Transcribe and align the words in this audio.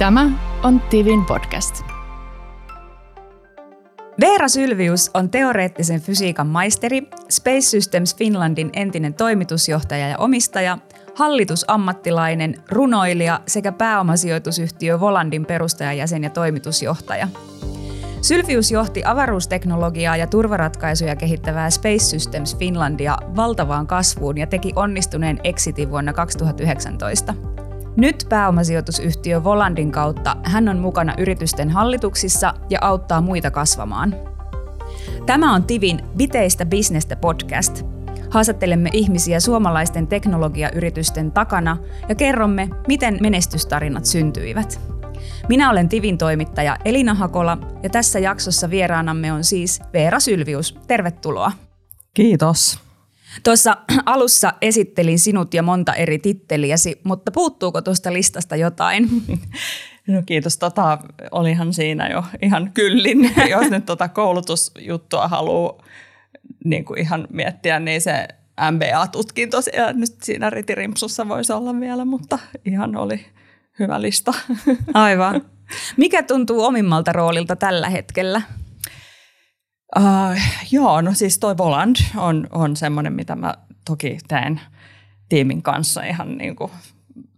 Tämä 0.00 0.30
on 0.62 0.80
Tivin 0.80 1.24
podcast. 1.24 1.82
Veera 4.20 4.48
Sylvius 4.48 5.10
on 5.14 5.30
teoreettisen 5.30 6.00
fysiikan 6.00 6.46
maisteri, 6.46 7.02
Space 7.30 7.60
Systems 7.60 8.16
Finlandin 8.16 8.70
entinen 8.72 9.14
toimitusjohtaja 9.14 10.08
ja 10.08 10.18
omistaja, 10.18 10.78
hallitusammattilainen, 11.14 12.62
runoilija 12.70 13.40
sekä 13.46 13.72
pääomasijoitusyhtiö 13.72 15.00
Volandin 15.00 15.46
perustajajäsen 15.46 16.24
ja 16.24 16.30
toimitusjohtaja. 16.30 17.28
Sylvius 18.22 18.70
johti 18.70 19.02
avaruusteknologiaa 19.04 20.16
ja 20.16 20.26
turvaratkaisuja 20.26 21.16
kehittävää 21.16 21.70
Space 21.70 22.04
Systems 22.04 22.56
Finlandia 22.56 23.16
valtavaan 23.36 23.86
kasvuun 23.86 24.38
ja 24.38 24.46
teki 24.46 24.72
onnistuneen 24.76 25.40
exitin 25.44 25.90
vuonna 25.90 26.12
2019. 26.12 27.34
Nyt 27.96 28.26
pääomasijoitusyhtiö 28.28 29.44
Volandin 29.44 29.92
kautta 29.92 30.36
hän 30.42 30.68
on 30.68 30.78
mukana 30.78 31.14
yritysten 31.18 31.70
hallituksissa 31.70 32.54
ja 32.70 32.78
auttaa 32.82 33.20
muita 33.20 33.50
kasvamaan. 33.50 34.14
Tämä 35.26 35.54
on 35.54 35.64
Tivin 35.64 36.00
Viteistä 36.18 36.66
bisnestä 36.66 37.16
podcast. 37.16 37.84
Haastattelemme 38.30 38.90
ihmisiä 38.92 39.40
suomalaisten 39.40 40.06
teknologiayritysten 40.06 41.32
takana 41.32 41.76
ja 42.08 42.14
kerromme, 42.14 42.68
miten 42.88 43.18
menestystarinat 43.20 44.04
syntyivät. 44.04 44.80
Minä 45.48 45.70
olen 45.70 45.88
Tivin 45.88 46.18
toimittaja 46.18 46.76
Elina 46.84 47.14
Hakola 47.14 47.58
ja 47.82 47.90
tässä 47.90 48.18
jaksossa 48.18 48.70
vieraanamme 48.70 49.32
on 49.32 49.44
siis 49.44 49.80
Veera 49.92 50.20
Sylvius. 50.20 50.78
Tervetuloa. 50.86 51.52
Kiitos. 52.14 52.89
Tuossa 53.42 53.76
alussa 54.06 54.52
esittelin 54.60 55.18
sinut 55.18 55.54
ja 55.54 55.62
monta 55.62 55.94
eri 55.94 56.18
titteliäsi, 56.18 57.00
mutta 57.04 57.30
puuttuuko 57.30 57.82
tuosta 57.82 58.12
listasta 58.12 58.56
jotain? 58.56 59.08
No 60.06 60.22
kiitos. 60.26 60.58
Tota, 60.58 60.98
olihan 61.30 61.72
siinä 61.72 62.08
jo 62.08 62.24
ihan 62.42 62.70
kyllin. 62.74 63.32
Jos 63.50 63.70
nyt 63.70 63.86
tota 63.86 64.08
koulutusjuttua 64.08 65.28
haluaa 65.28 65.84
niin 66.64 66.84
kuin 66.84 67.00
ihan 67.00 67.26
miettiä, 67.32 67.80
niin 67.80 68.00
se 68.00 68.28
MBA-tutkinto 68.70 69.58
nyt 69.94 70.22
siinä 70.22 70.50
ritirimpsussa 70.50 71.28
voisi 71.28 71.52
olla 71.52 71.80
vielä, 71.80 72.04
mutta 72.04 72.38
ihan 72.64 72.96
oli 72.96 73.26
hyvä 73.78 74.02
lista. 74.02 74.32
Aivan. 74.94 75.42
Mikä 75.96 76.22
tuntuu 76.22 76.64
omimmalta 76.64 77.12
roolilta 77.12 77.56
tällä 77.56 77.88
hetkellä? 77.88 78.42
Uh, 79.96 80.40
joo, 80.70 81.00
no 81.00 81.14
siis 81.14 81.38
toi 81.38 81.56
Voland 81.56 81.96
on, 82.16 82.46
on 82.50 82.76
semmoinen, 82.76 83.12
mitä 83.12 83.36
mä 83.36 83.54
toki 83.84 84.18
teen 84.28 84.60
tiimin 85.28 85.62
kanssa 85.62 86.02
ihan 86.02 86.38
niin 86.38 86.56
kuin 86.56 86.70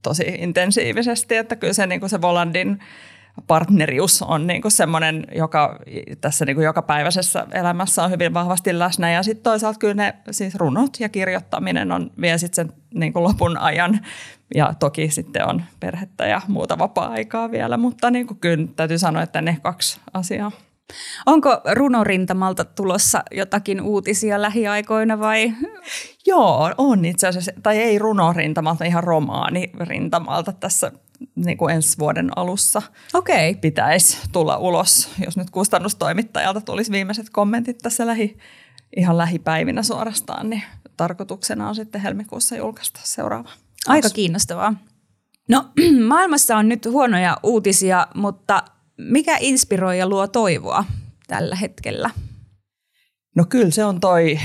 tosi 0.03 0.25
intensiivisesti, 0.39 1.36
että 1.36 1.56
kyllä 1.56 1.72
se, 1.72 1.86
niin 1.86 2.00
kuin 2.00 2.11
se 2.11 2.20
Volandin 2.20 2.78
partnerius 3.47 4.22
on 4.22 4.47
niin 4.47 4.62
kuin 4.62 4.72
semmoinen, 4.72 5.27
joka 5.34 5.78
tässä 6.20 6.44
niin 6.44 6.56
kuin 6.56 6.64
jokapäiväisessä 6.64 7.47
elämässä 7.53 8.05
on 8.05 8.11
hyvin 8.11 8.34
vahvasti 8.34 8.78
läsnä. 8.78 9.11
Ja 9.11 9.22
sitten 9.22 9.42
toisaalta 9.42 9.78
kyllä 9.78 9.94
ne 9.94 10.14
siis 10.31 10.55
runot 10.55 11.00
ja 11.00 11.09
kirjoittaminen 11.09 11.92
on 11.92 12.11
vie 12.20 12.39
sitten 12.39 12.66
sen 12.66 12.75
niin 12.94 13.12
kuin 13.12 13.22
lopun 13.22 13.59
ajan. 13.59 14.00
Ja 14.55 14.75
toki 14.78 15.11
sitten 15.11 15.48
on 15.48 15.62
perhettä 15.81 16.27
ja 16.27 16.41
muuta 16.48 16.78
vapaa-aikaa 16.78 17.50
vielä, 17.50 17.77
mutta 17.77 18.11
niin 18.11 18.27
kuin 18.27 18.41
kyllä 18.41 18.66
täytyy 18.77 18.98
sanoa, 18.98 19.22
että 19.22 19.42
ne 19.42 19.59
kaksi 19.62 20.00
asiaa. 20.14 20.53
Onko 21.27 21.61
runorintamalta 21.75 22.64
tulossa 22.64 23.22
jotakin 23.30 23.80
uutisia 23.80 24.42
lähiaikoina 24.42 25.19
vai? 25.19 25.52
Joo, 26.27 26.70
on 26.78 27.05
itse 27.05 27.27
asiassa, 27.27 27.52
tai 27.62 27.78
ei 27.78 27.98
runorintamalta, 27.98 28.84
ihan 28.84 29.05
romaanirintamalta 29.05 30.53
tässä 30.53 30.92
niin 31.36 31.58
kuin 31.58 31.75
ensi 31.75 31.98
vuoden 31.98 32.38
alussa 32.38 32.83
okay. 33.14 33.55
pitäisi 33.55 34.19
tulla 34.33 34.56
ulos. 34.56 35.08
Jos 35.25 35.36
nyt 35.36 35.50
kustannustoimittajalta 35.50 36.60
tulisi 36.60 36.92
viimeiset 36.92 37.30
kommentit 37.30 37.78
tässä 37.78 38.06
lähi, 38.06 38.38
ihan 38.97 39.19
lähipäivinä 39.19 39.82
suorastaan, 39.82 40.50
niin 40.50 40.62
tarkoituksena 40.97 41.69
on 41.69 41.75
sitten 41.75 42.00
helmikuussa 42.00 42.56
julkaista 42.56 43.00
seuraava. 43.03 43.50
Aika 43.88 44.10
kiinnostavaa. 44.10 44.75
No 45.49 45.64
maailmassa 46.09 46.56
on 46.56 46.69
nyt 46.69 46.87
huonoja 46.87 47.37
uutisia, 47.43 48.06
mutta 48.14 48.62
mikä 49.10 49.36
inspiroi 49.40 49.98
ja 49.98 50.08
luo 50.08 50.26
toivoa 50.26 50.84
tällä 51.26 51.56
hetkellä? 51.56 52.10
No 53.36 53.44
kyllä 53.48 53.70
se 53.70 53.84
on 53.84 54.00
toi, 54.00 54.38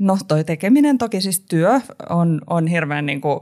no 0.00 0.18
toi 0.28 0.44
tekeminen, 0.44 0.98
toki 0.98 1.20
siis 1.20 1.40
työ 1.40 1.80
on, 2.08 2.40
on 2.46 2.66
hirveän 2.66 3.06
niin 3.06 3.20
kuin 3.20 3.40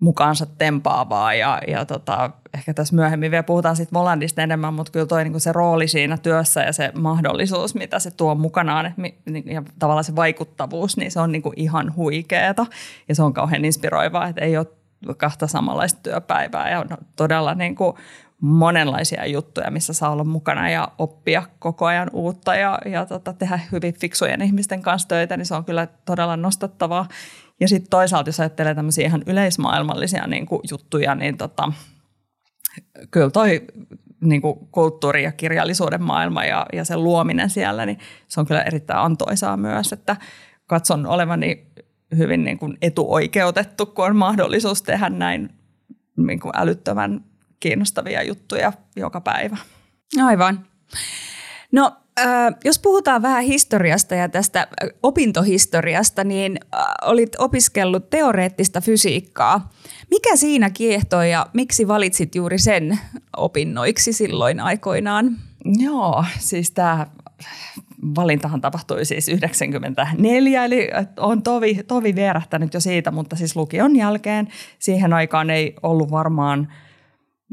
mukaansa 0.00 0.46
tempaavaa 0.46 1.34
ja, 1.34 1.60
ja 1.68 1.84
tota, 1.84 2.30
ehkä 2.54 2.74
tässä 2.74 2.94
myöhemmin 2.94 3.30
vielä 3.30 3.42
puhutaan 3.42 3.76
siitä 3.76 3.92
Volandista 3.92 4.42
enemmän, 4.42 4.74
mutta 4.74 4.92
kyllä 4.92 5.06
toi 5.06 5.24
niin 5.24 5.40
se 5.40 5.52
rooli 5.52 5.88
siinä 5.88 6.16
työssä 6.16 6.60
ja 6.60 6.72
se 6.72 6.92
mahdollisuus, 6.94 7.74
mitä 7.74 7.98
se 7.98 8.10
tuo 8.10 8.34
mukanaan 8.34 8.94
niin, 8.96 9.14
ja 9.46 9.62
tavallaan 9.78 10.04
se 10.04 10.16
vaikuttavuus, 10.16 10.96
niin 10.96 11.10
se 11.10 11.20
on 11.20 11.32
niin 11.32 11.42
ihan 11.56 11.96
huikeeta. 11.96 12.66
Ja 13.08 13.14
se 13.14 13.22
on 13.22 13.32
kauhean 13.32 13.64
inspiroivaa, 13.64 14.28
että 14.28 14.44
ei 14.44 14.56
ole 14.56 14.66
kahta 15.16 15.46
samanlaista 15.46 16.00
työpäivää. 16.02 16.70
Ja 16.70 16.84
no, 16.90 16.96
todella 17.16 17.54
niin 17.54 17.74
kuin 17.74 17.96
monenlaisia 18.40 19.26
juttuja, 19.26 19.70
missä 19.70 19.92
saa 19.92 20.10
olla 20.10 20.24
mukana 20.24 20.70
ja 20.70 20.88
oppia 20.98 21.42
koko 21.58 21.86
ajan 21.86 22.10
uutta 22.12 22.54
ja, 22.54 22.78
ja 22.86 23.06
tota, 23.06 23.32
tehdä 23.32 23.60
hyvin 23.72 23.94
fiksujen 23.94 24.42
ihmisten 24.42 24.82
kanssa 24.82 25.08
töitä, 25.08 25.36
niin 25.36 25.46
se 25.46 25.54
on 25.54 25.64
kyllä 25.64 25.88
todella 26.04 26.36
nostattavaa. 26.36 27.08
Ja 27.60 27.68
sitten 27.68 27.90
toisaalta, 27.90 28.28
jos 28.28 28.40
ajattelee 28.40 28.74
tämmöisiä 28.74 29.06
ihan 29.06 29.22
yleismaailmallisia 29.26 30.26
niin 30.26 30.46
kuin 30.46 30.60
juttuja, 30.70 31.14
niin 31.14 31.36
tota, 31.36 31.72
kyllä 33.10 33.30
toi 33.30 33.64
niin 34.20 34.42
kuin 34.42 34.58
kulttuuri- 34.72 35.22
ja 35.22 35.32
kirjallisuuden 35.32 36.02
maailma 36.02 36.44
ja, 36.44 36.66
ja 36.72 36.84
sen 36.84 37.04
luominen 37.04 37.50
siellä, 37.50 37.86
niin 37.86 37.98
se 38.28 38.40
on 38.40 38.46
kyllä 38.46 38.62
erittäin 38.62 39.00
antoisaa 39.00 39.56
myös, 39.56 39.92
että 39.92 40.16
katson 40.66 41.06
olevani 41.06 41.66
hyvin 42.16 42.44
niin 42.44 42.58
kuin 42.58 42.78
etuoikeutettu, 42.82 43.86
kun 43.86 44.06
on 44.06 44.16
mahdollisuus 44.16 44.82
tehdä 44.82 45.08
näin 45.08 45.50
niin 46.16 46.40
kuin 46.40 46.52
älyttömän 46.56 47.24
kiinnostavia 47.60 48.22
juttuja 48.22 48.72
joka 48.96 49.20
päivä. 49.20 49.56
Aivan. 50.24 50.66
No, 51.72 51.92
äh, 52.20 52.54
jos 52.64 52.78
puhutaan 52.78 53.22
vähän 53.22 53.44
historiasta 53.44 54.14
ja 54.14 54.28
tästä 54.28 54.68
opintohistoriasta, 55.02 56.24
niin 56.24 56.60
äh, 56.74 56.80
olit 57.02 57.36
opiskellut 57.38 58.10
teoreettista 58.10 58.80
fysiikkaa. 58.80 59.72
Mikä 60.10 60.36
siinä 60.36 60.70
kiehtoi 60.70 61.30
ja 61.30 61.46
miksi 61.52 61.88
valitsit 61.88 62.34
juuri 62.34 62.58
sen 62.58 62.98
opinnoiksi 63.36 64.12
silloin 64.12 64.60
aikoinaan? 64.60 65.36
Joo, 65.64 66.24
siis 66.38 66.70
tämä 66.70 67.06
valintahan 68.14 68.60
tapahtui 68.60 69.04
siis 69.04 69.28
94, 69.28 70.64
eli 70.64 70.88
on 71.16 71.42
tovi, 71.42 71.80
tovi 71.88 72.14
vierähtänyt 72.14 72.74
jo 72.74 72.80
siitä, 72.80 73.10
mutta 73.10 73.36
siis 73.36 73.56
lukion 73.56 73.96
jälkeen 73.96 74.48
siihen 74.78 75.12
aikaan 75.12 75.50
ei 75.50 75.74
ollut 75.82 76.10
varmaan– 76.10 76.68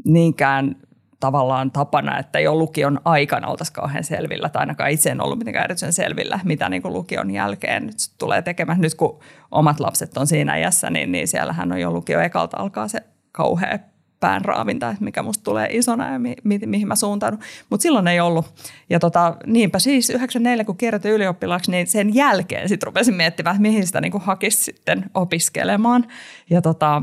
niinkään 0.04 0.76
tavallaan 1.20 1.70
tapana, 1.70 2.18
että 2.18 2.40
jo 2.40 2.54
lukion 2.54 3.00
aikana 3.04 3.48
oltaisiin 3.48 3.74
kauhean 3.74 4.04
selvillä, 4.04 4.48
tai 4.48 4.60
ainakaan 4.60 4.90
itse 4.90 5.10
en 5.10 5.20
ollut 5.20 5.38
mitenkään 5.38 5.64
erityisen 5.64 5.92
selvillä, 5.92 6.40
mitä 6.44 6.68
niin 6.68 6.82
kuin 6.82 6.94
lukion 6.94 7.30
jälkeen 7.30 7.86
nyt 7.86 7.96
tulee 8.18 8.42
tekemään. 8.42 8.80
Nyt 8.80 8.94
kun 8.94 9.20
omat 9.50 9.80
lapset 9.80 10.16
on 10.16 10.26
siinä 10.26 10.56
iässä, 10.56 10.90
niin, 10.90 11.12
niin 11.12 11.28
siellähän 11.28 11.72
on 11.72 11.80
jo 11.80 11.90
lukio 11.90 12.20
ekalta 12.20 12.56
alkaa 12.60 12.88
se 12.88 13.02
kauhea 13.32 13.78
päänraavinta, 14.20 14.90
että 14.90 15.04
mikä 15.04 15.22
musta 15.22 15.44
tulee 15.44 15.68
isona 15.70 16.12
ja 16.12 16.18
mi, 16.18 16.36
mi, 16.44 16.58
mihin 16.66 16.88
mä 16.88 16.96
suuntaudun. 16.96 17.40
Mutta 17.70 17.82
silloin 17.82 18.08
ei 18.08 18.20
ollut. 18.20 18.46
Ja 18.90 18.98
tota, 18.98 19.36
niinpä 19.46 19.78
siis 19.78 20.10
94, 20.10 20.64
kun 20.64 20.76
kirjoitin 20.76 21.12
ylioppilaaksi, 21.12 21.70
niin 21.70 21.86
sen 21.86 22.14
jälkeen 22.14 22.68
sitten 22.68 22.86
rupesin 22.86 23.14
miettimään, 23.14 23.56
että 23.56 23.62
mihin 23.62 23.86
sitä 23.86 24.00
niin 24.00 24.12
hakisi 24.20 24.64
sitten 24.64 25.04
opiskelemaan. 25.14 26.06
Ja 26.50 26.62
tota, 26.62 27.02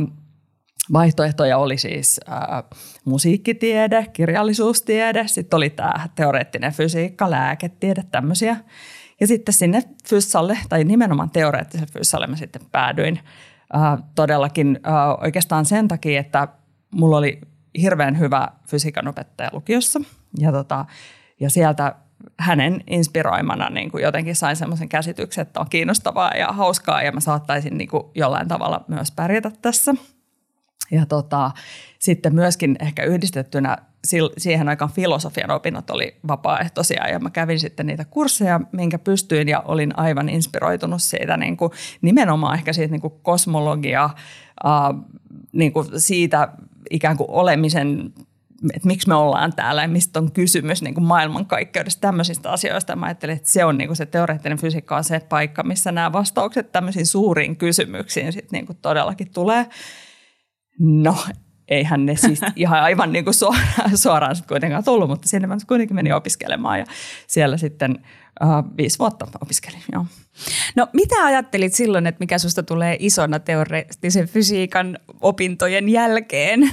Vaihtoehtoja 0.94 1.57
oli 1.57 1.78
siis 1.78 2.19
ää, 2.28 2.63
musiikkitiede, 3.06 4.06
kirjallisuustiede, 4.13 5.27
sitten 5.27 5.57
oli 5.57 5.69
tämä 5.69 6.07
teoreettinen 6.15 6.74
fysiikka, 6.74 7.31
lääketiede, 7.31 8.04
tämmöisiä. 8.12 8.57
Ja 9.19 9.27
sitten 9.27 9.54
sinne 9.54 9.83
fyssalle, 10.10 10.57
tai 10.69 10.83
nimenomaan 10.83 11.30
teoreettiselle 11.30 11.92
fyssalle 11.94 12.27
mä 12.27 12.36
sitten 12.36 12.62
päädyin 12.71 13.19
ää, 13.74 13.98
todellakin 14.15 14.80
ää, 14.83 15.15
oikeastaan 15.15 15.65
sen 15.65 15.88
takia, 15.88 16.19
että 16.19 16.48
mulla 16.92 17.18
oli 17.18 17.42
hirveän 17.81 18.19
hyvä 18.19 18.48
fysiikan 18.69 19.07
opettaja 19.07 19.50
lukiossa. 19.54 20.00
Ja, 20.39 20.51
tota, 20.51 20.86
ja 21.39 21.50
sieltä 21.50 21.95
hänen 22.39 22.83
inspiroimana 22.88 23.69
niin 23.69 23.92
kuin 23.92 24.04
jotenkin 24.04 24.36
sain 24.36 24.56
semmoisen 24.56 24.89
käsityksen, 24.89 25.42
että 25.42 25.60
on 25.60 25.69
kiinnostavaa 25.69 26.31
ja 26.31 26.48
hauskaa 26.48 27.01
ja 27.01 27.12
mä 27.12 27.19
saattaisin 27.19 27.77
niin 27.77 27.89
kuin 27.89 28.04
jollain 28.15 28.48
tavalla 28.48 28.86
myös 28.88 29.12
pärjätä 29.12 29.51
tässä– 29.62 29.94
ja 30.92 31.06
tota, 31.06 31.52
sitten 32.00 32.36
myöskin 32.36 32.76
ehkä 32.80 33.04
yhdistettynä 33.04 33.78
siihen 34.38 34.70
aikaan 34.70 34.92
filosofian 34.92 35.52
opinnot 35.52 35.90
oli 35.90 36.18
vapaaehtoisia 36.28 37.08
ja 37.08 37.20
mä 37.20 37.30
kävin 37.30 37.60
sitten 37.60 37.86
niitä 37.86 38.06
kursseja, 38.06 38.62
minkä 38.72 39.00
pystyin 39.00 39.48
ja 39.48 39.60
olin 39.60 40.00
aivan 40.00 40.30
inspiroitunut 40.30 41.02
siitä 41.02 41.38
niin 41.38 41.58
kuin, 41.58 41.72
nimenomaan 42.02 42.58
ehkä 42.58 42.74
siitä 42.74 42.92
niin 42.92 43.02
kuin 43.02 43.14
kosmologia, 43.24 44.10
äh, 44.66 45.06
niin 45.52 45.74
kuin 45.74 45.88
siitä 45.98 46.50
ikään 46.90 47.18
kuin 47.18 47.30
olemisen 47.30 48.14
että 48.74 48.88
miksi 48.88 49.08
me 49.08 49.16
ollaan 49.16 49.54
täällä 49.54 49.82
ja 49.82 49.88
mistä 49.88 50.20
on 50.20 50.32
kysymys 50.32 50.82
niin 50.82 50.94
kuin 50.94 51.04
maailmankaikkeudesta, 51.04 52.02
tämmöisistä 52.02 52.52
asioista. 52.52 52.96
Mä 52.96 53.06
ajattelin, 53.06 53.36
että 53.36 53.52
se 53.52 53.66
on 53.66 53.78
niin 53.78 53.88
kuin 53.88 53.98
se 53.98 54.06
teoreettinen 54.06 54.58
fysiikka 54.58 54.98
on 54.98 55.04
se 55.04 55.20
paikka, 55.20 55.64
missä 55.64 55.92
nämä 55.92 56.14
vastaukset 56.14 56.72
tämmöisiin 56.72 57.06
suuriin 57.06 57.56
kysymyksiin 57.56 58.34
sit 58.34 58.52
niin 58.52 58.66
kuin 58.66 58.78
todellakin 58.82 59.32
tulee. 59.34 59.66
No, 60.80 61.18
eihän 61.68 62.06
ne 62.06 62.16
siis 62.16 62.42
ihan 62.56 62.80
aivan 62.80 63.12
niin 63.12 63.24
kuin 63.24 63.33
suoraan, 63.33 63.98
suoraan 63.98 64.36
kuitenkaan 64.48 64.83
tullut, 64.83 65.10
mutta 65.10 65.27
sinne 65.30 65.48
mä 65.48 65.57
kuitenkin 65.68 65.95
menin 65.95 66.16
opiskelemaan 66.16 66.80
ja 66.80 66.86
siellä 67.27 67.57
sitten 67.57 68.00
uh, 68.44 68.77
viisi 68.77 69.00
vuotta 69.00 69.27
opiskelin. 69.42 69.83
Joo. 69.92 70.06
No 70.75 70.88
mitä 70.94 71.16
ajattelit 71.24 71.74
silloin, 71.74 72.07
että 72.07 72.19
mikä 72.19 72.38
susta 72.38 72.63
tulee 72.63 72.98
isona 73.00 73.39
teoreettisen 73.39 74.27
fysiikan 74.27 75.00
opintojen 75.22 75.89
jälkeen? 75.89 76.72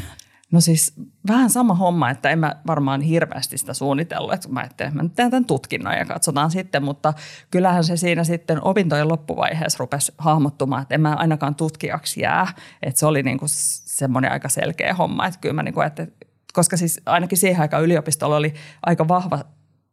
No 0.52 0.60
siis 0.60 0.94
vähän 1.28 1.50
sama 1.50 1.74
homma, 1.74 2.10
että 2.10 2.30
en 2.30 2.38
mä 2.38 2.56
varmaan 2.66 3.00
hirveästi 3.00 3.58
sitä 3.58 3.74
suunnitellut, 3.74 4.32
että 4.32 4.48
mä 4.48 4.60
ajattelin, 4.60 4.88
että 4.88 4.96
mä 4.96 5.02
nyt 5.02 5.14
teen 5.14 5.30
tämän 5.30 5.44
tutkinnon 5.44 5.94
ja 5.94 6.04
katsotaan 6.04 6.50
sitten, 6.50 6.84
mutta 6.84 7.14
kyllähän 7.50 7.84
se 7.84 7.96
siinä 7.96 8.24
sitten 8.24 8.64
opintojen 8.64 9.08
loppuvaiheessa 9.08 9.76
rupesi 9.78 10.12
hahmottumaan, 10.18 10.82
että 10.82 10.94
en 10.94 11.00
mä 11.00 11.14
ainakaan 11.14 11.54
tutkijaksi 11.54 12.20
jää, 12.20 12.46
että 12.82 13.00
se 13.00 13.06
oli 13.06 13.22
niin 13.22 13.38
kuin 13.38 13.48
semmoinen 13.48 14.32
aika 14.32 14.48
selkeä 14.48 14.94
homma, 14.94 15.26
että 15.26 15.40
kyllä 15.40 15.54
mä 15.54 15.62
niin 15.62 15.74
kuin, 15.74 15.86
että, 15.86 16.06
koska 16.52 16.76
siis 16.76 17.00
ainakin 17.06 17.38
siihen 17.38 17.60
aikaan 17.60 17.84
yliopistolla 17.84 18.36
oli 18.36 18.54
aika 18.86 19.08
vahva 19.08 19.44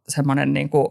semmoinen 0.08 0.52
niin 0.52 0.68
kuin 0.68 0.86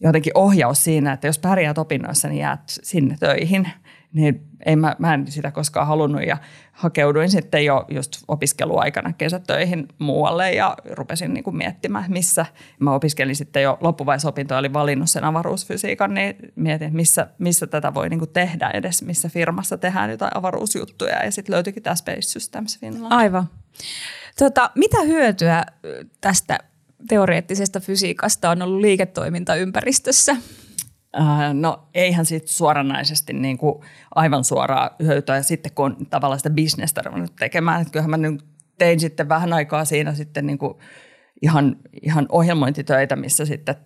jotenkin 0.00 0.32
ohjaus 0.34 0.84
siinä, 0.84 1.12
että 1.12 1.26
jos 1.26 1.38
pärjäät 1.38 1.78
opinnoissa, 1.78 2.28
niin 2.28 2.40
jäät 2.40 2.60
sinne 2.66 3.16
töihin– 3.20 3.68
niin 4.14 4.46
ei 4.66 4.76
mä, 4.76 4.96
mä 4.98 5.14
en 5.14 5.26
sitä 5.26 5.50
koskaan 5.50 5.86
halunnut 5.86 6.22
ja 6.26 6.36
hakeuduin 6.72 7.30
sitten 7.30 7.64
jo 7.64 7.84
just 7.90 8.16
opiskeluaikana 8.28 9.12
kesätöihin 9.12 9.88
muualle 9.98 10.52
ja 10.52 10.76
rupesin 10.90 11.34
niin 11.34 11.44
kuin 11.44 11.56
miettimään, 11.56 12.04
missä 12.08 12.46
mä 12.78 12.94
opiskelin 12.94 13.36
sitten 13.36 13.62
jo 13.62 13.78
loppuvaisopintoja, 13.80 14.58
oli 14.58 14.72
valinnut 14.72 15.10
sen 15.10 15.24
avaruusfysiikan, 15.24 16.14
niin 16.14 16.36
mietin, 16.56 16.96
missä, 16.96 17.26
missä 17.38 17.66
tätä 17.66 17.94
voi 17.94 18.08
niin 18.08 18.18
kuin 18.18 18.30
tehdä 18.30 18.70
edes, 18.74 19.02
missä 19.02 19.28
firmassa 19.28 19.78
tehdään 19.78 20.10
jotain 20.10 20.36
avaruusjuttuja 20.36 21.24
ja 21.24 21.32
sitten 21.32 21.54
löytyikin 21.54 21.82
tämä 21.82 21.96
Space 21.96 22.22
Systems 22.22 22.80
Finland. 22.80 23.12
Aivan. 23.12 23.48
Tota, 24.38 24.70
mitä 24.74 25.02
hyötyä 25.02 25.64
tästä 26.20 26.58
teoreettisesta 27.08 27.80
fysiikasta 27.80 28.50
on 28.50 28.62
ollut 28.62 28.80
liiketoimintaympäristössä? 28.80 30.36
Äh, 31.20 31.54
no 31.54 31.88
eihän 31.94 32.26
siitä 32.26 32.46
suoranaisesti 32.48 33.32
niin 33.32 33.58
kuin 33.58 33.84
aivan 34.14 34.44
suoraa 34.44 34.90
hyötyä. 35.02 35.36
Ja 35.36 35.42
sitten 35.42 35.72
kun 35.74 35.84
on 35.86 36.06
tavallaan 36.06 36.38
sitä 36.38 36.50
bisnestä 36.50 37.02
ruvennut 37.02 37.36
tekemään, 37.38 37.80
että 37.80 37.92
kyllähän 37.92 38.10
mä 38.10 38.16
nyt 38.16 38.44
tein 38.78 39.00
sitten 39.00 39.28
vähän 39.28 39.52
aikaa 39.52 39.84
siinä 39.84 40.14
sitten 40.14 40.46
niin 40.46 40.58
kuin 40.58 40.74
ihan, 41.42 41.76
ihan 42.02 42.26
ohjelmointitöitä, 42.28 43.16
missä 43.16 43.44
sitten 43.44 43.76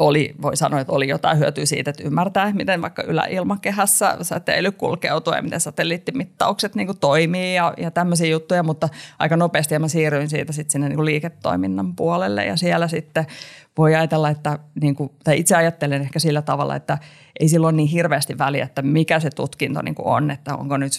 oli, 0.00 0.34
voi 0.42 0.56
sanoa, 0.56 0.80
että 0.80 0.92
oli 0.92 1.08
jotain 1.08 1.38
hyötyä 1.38 1.66
siitä, 1.66 1.90
että 1.90 2.02
ymmärtää, 2.02 2.52
miten 2.52 2.82
vaikka 2.82 3.02
yläilmakehässä 3.02 4.16
säteily 4.22 4.72
kulkeutuu 4.72 5.34
ja 5.34 5.42
miten 5.42 5.60
satelliittimittaukset 5.60 6.74
niin 6.74 6.86
kuin 6.86 6.98
toimii 6.98 7.54
ja, 7.54 7.74
ja 7.76 7.90
tämmöisiä 7.90 8.26
juttuja, 8.26 8.62
mutta 8.62 8.88
aika 9.18 9.36
nopeasti 9.36 9.78
mä 9.78 9.88
siirryin 9.88 10.28
siitä 10.28 10.52
sitten 10.52 10.72
sinne 10.72 10.88
niin 10.88 10.96
kuin 10.96 11.06
liiketoiminnan 11.06 11.96
puolelle 11.96 12.44
ja 12.44 12.56
siellä 12.56 12.88
sitten 12.88 13.26
voi 13.78 13.94
ajatella, 13.94 14.30
että 14.30 14.58
niin 14.80 14.94
kuin, 14.94 15.10
tai 15.24 15.38
itse 15.38 15.56
ajattelen 15.56 16.02
ehkä 16.02 16.18
sillä 16.18 16.42
tavalla, 16.42 16.76
että 16.76 16.98
ei 17.40 17.48
silloin 17.48 17.76
niin 17.76 17.88
hirveästi 17.88 18.38
väliä, 18.38 18.64
että 18.64 18.82
mikä 18.82 19.20
se 19.20 19.30
tutkinto 19.30 19.82
niin 19.82 19.94
kuin 19.94 20.06
on, 20.06 20.30
että 20.30 20.56
onko 20.56 20.76
nyt 20.76 20.92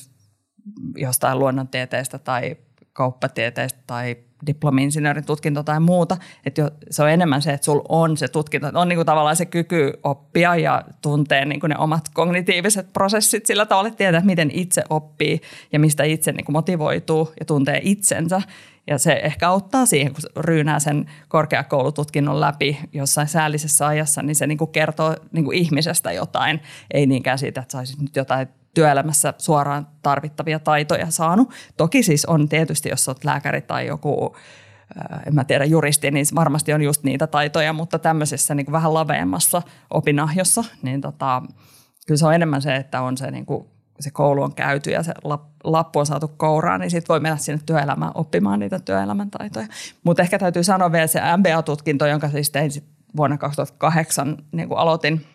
jostain 0.96 1.40
luonnontieteestä 1.40 2.20
tai 2.20 2.56
kauppatieteestä 2.94 3.80
tai 3.88 4.16
diplomi-insinöörin 4.48 5.26
tutkinto 5.26 5.64
tai 5.64 5.80
muuta. 5.80 6.18
Että 6.46 6.62
jo, 6.62 6.72
se 6.90 7.04
on 7.04 7.10
enemmän 7.10 7.42
se, 7.42 7.54
että 7.54 7.66
sulla 7.66 7.86
on 7.90 8.18
se 8.18 8.28
tutkinto. 8.28 8.72
On 8.74 8.90
niin 8.90 8.98
kuin 8.98 9.06
tavallaan 9.06 9.36
se 9.36 9.46
kyky 9.46 9.94
oppia 10.04 10.56
ja 10.56 10.84
tuntee 11.02 11.46
niin 11.46 11.60
kuin 11.60 11.70
ne 11.70 11.78
omat 11.78 12.10
kognitiiviset 12.14 12.94
prosessit 12.94 13.46
sillä 13.46 13.66
tavalla, 13.66 13.88
että 13.88 13.98
tietää, 13.98 14.22
miten 14.22 14.52
itse 14.54 14.84
oppii 14.90 15.42
ja 15.74 15.80
mistä 15.80 16.04
itse 16.04 16.32
niin 16.32 16.46
kuin 16.46 16.54
motivoituu 16.54 17.34
ja 17.40 17.46
tuntee 17.46 17.80
itsensä. 17.84 18.42
Ja 18.88 18.98
se 18.98 19.14
ehkä 19.24 19.50
auttaa 19.50 19.86
siihen, 19.86 20.14
kun 20.14 20.44
ryynää 20.44 20.80
sen 20.80 21.06
korkeakoulututkinnon 21.28 22.42
läpi 22.42 22.80
jossain 22.94 23.28
säällisessä 23.28 23.88
ajassa, 23.88 24.22
niin 24.22 24.36
se 24.36 24.48
niin 24.48 24.58
kuin 24.58 24.72
kertoo 24.72 25.16
niin 25.32 25.46
kuin 25.46 25.58
ihmisestä 25.58 26.12
jotain, 26.12 26.62
ei 26.94 27.06
niinkään 27.06 27.40
siitä, 27.40 27.62
että 27.62 27.72
saisit 27.72 28.00
nyt 28.00 28.16
jotain 28.16 28.48
työelämässä 28.74 29.34
suoraan 29.38 29.88
tarvittavia 30.02 30.60
taitoja 30.60 31.12
saanut. 31.12 31.54
Toki 31.78 32.04
siis 32.04 32.26
on 32.26 32.50
tietysti, 32.50 32.90
jos 32.90 33.08
olet 33.08 33.24
lääkäri 33.24 33.62
tai 33.62 33.88
joku, 33.88 34.36
äh, 35.14 35.20
en 35.28 35.36
mä 35.36 35.44
tiedä, 35.44 35.66
juristi, 35.66 36.12
niin 36.12 36.26
varmasti 36.36 36.74
on 36.74 36.82
just 36.82 37.04
niitä 37.04 37.28
taitoja, 37.28 37.74
mutta 37.74 38.00
tämmöisessä 38.00 38.56
niin 38.56 38.66
kuin 38.66 38.74
vähän 38.74 38.94
laveemmassa 38.94 39.62
opinahjossa, 39.90 40.64
niin 40.82 41.02
tota, 41.02 41.42
kyllä 42.08 42.18
se 42.18 42.26
on 42.26 42.36
enemmän 42.36 42.62
se, 42.62 42.76
että 42.76 43.02
on 43.02 43.18
se, 43.18 43.32
niin 43.32 43.46
kuin, 43.46 43.68
se 44.02 44.12
koulu 44.12 44.44
on 44.44 44.56
käyty 44.56 44.90
ja 44.90 45.04
se 45.04 45.14
lappu 45.64 46.00
on 46.00 46.06
saatu 46.06 46.28
kouraan, 46.28 46.80
niin 46.82 46.92
sitten 46.92 47.14
voi 47.14 47.20
mennä 47.20 47.38
sinne 47.38 47.62
työelämään 47.66 48.12
oppimaan 48.16 48.60
niitä 48.60 48.80
työelämän 48.80 49.32
taitoja. 49.32 49.68
Mutta 50.04 50.24
ehkä 50.24 50.40
täytyy 50.40 50.64
sanoa 50.64 50.92
vielä 50.92 51.08
se 51.08 51.22
MBA-tutkinto, 51.38 52.06
jonka 52.06 52.30
siis 52.30 52.52
tein 52.52 52.72
sit 52.72 52.86
vuonna 53.18 53.38
2008, 53.38 54.38
niin 54.52 54.68
kuin 54.68 54.78
aloitin, 54.78 55.26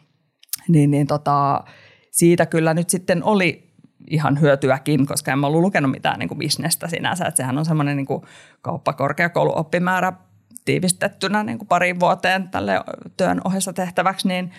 niin, 0.69 0.91
niin 0.91 1.07
tota, 1.07 1.65
siitä 2.11 2.47
kyllä 2.47 2.75
nyt 2.75 2.91
sitten 2.91 3.25
oli 3.25 3.67
ihan 4.11 4.41
hyötyäkin, 4.41 5.07
koska 5.07 5.33
en 5.33 5.39
mä 5.39 5.47
ollut 5.47 5.61
lukenut 5.61 5.91
mitään 5.91 6.19
niin 6.19 6.29
kuin 6.29 6.39
bisnestä 6.39 6.89
sinänsä. 6.89 7.25
Että 7.25 7.37
sehän 7.37 7.59
on 7.59 7.65
semmoinen 7.65 7.97
niin 7.97 8.07
kauppakorkeakouluoppimäärä 8.63 10.13
tiivistettynä 10.65 11.43
niin 11.43 11.59
kuin 11.59 11.69
pariin 11.69 12.01
vuoteen 12.01 12.49
tälle 12.49 12.81
työn 13.17 13.41
ohessa 13.45 13.73
tehtäväksi, 13.73 14.29
niin 14.29 14.53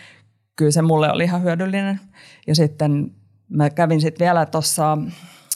kyllä 0.56 0.72
se 0.72 0.82
mulle 0.82 1.12
oli 1.12 1.24
ihan 1.24 1.44
hyödyllinen. 1.44 2.00
Ja 2.48 2.56
sitten 2.56 3.12
mä 3.50 3.70
kävin 3.70 4.02
sitten 4.02 4.26
vielä 4.26 4.46
tuossa, 4.46 4.98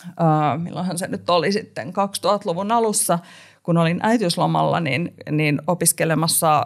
äh, 0.06 0.60
milloinhan 0.60 0.98
se 0.98 1.08
nyt 1.08 1.30
oli 1.30 1.52
sitten, 1.52 1.88
2000-luvun 1.88 2.72
alussa, 2.72 3.20
kun 3.64 3.78
olin 3.78 4.00
äitiyslomalla, 4.04 4.80
niin, 4.80 5.14
niin 5.32 5.62
opiskelemassa 5.68 6.66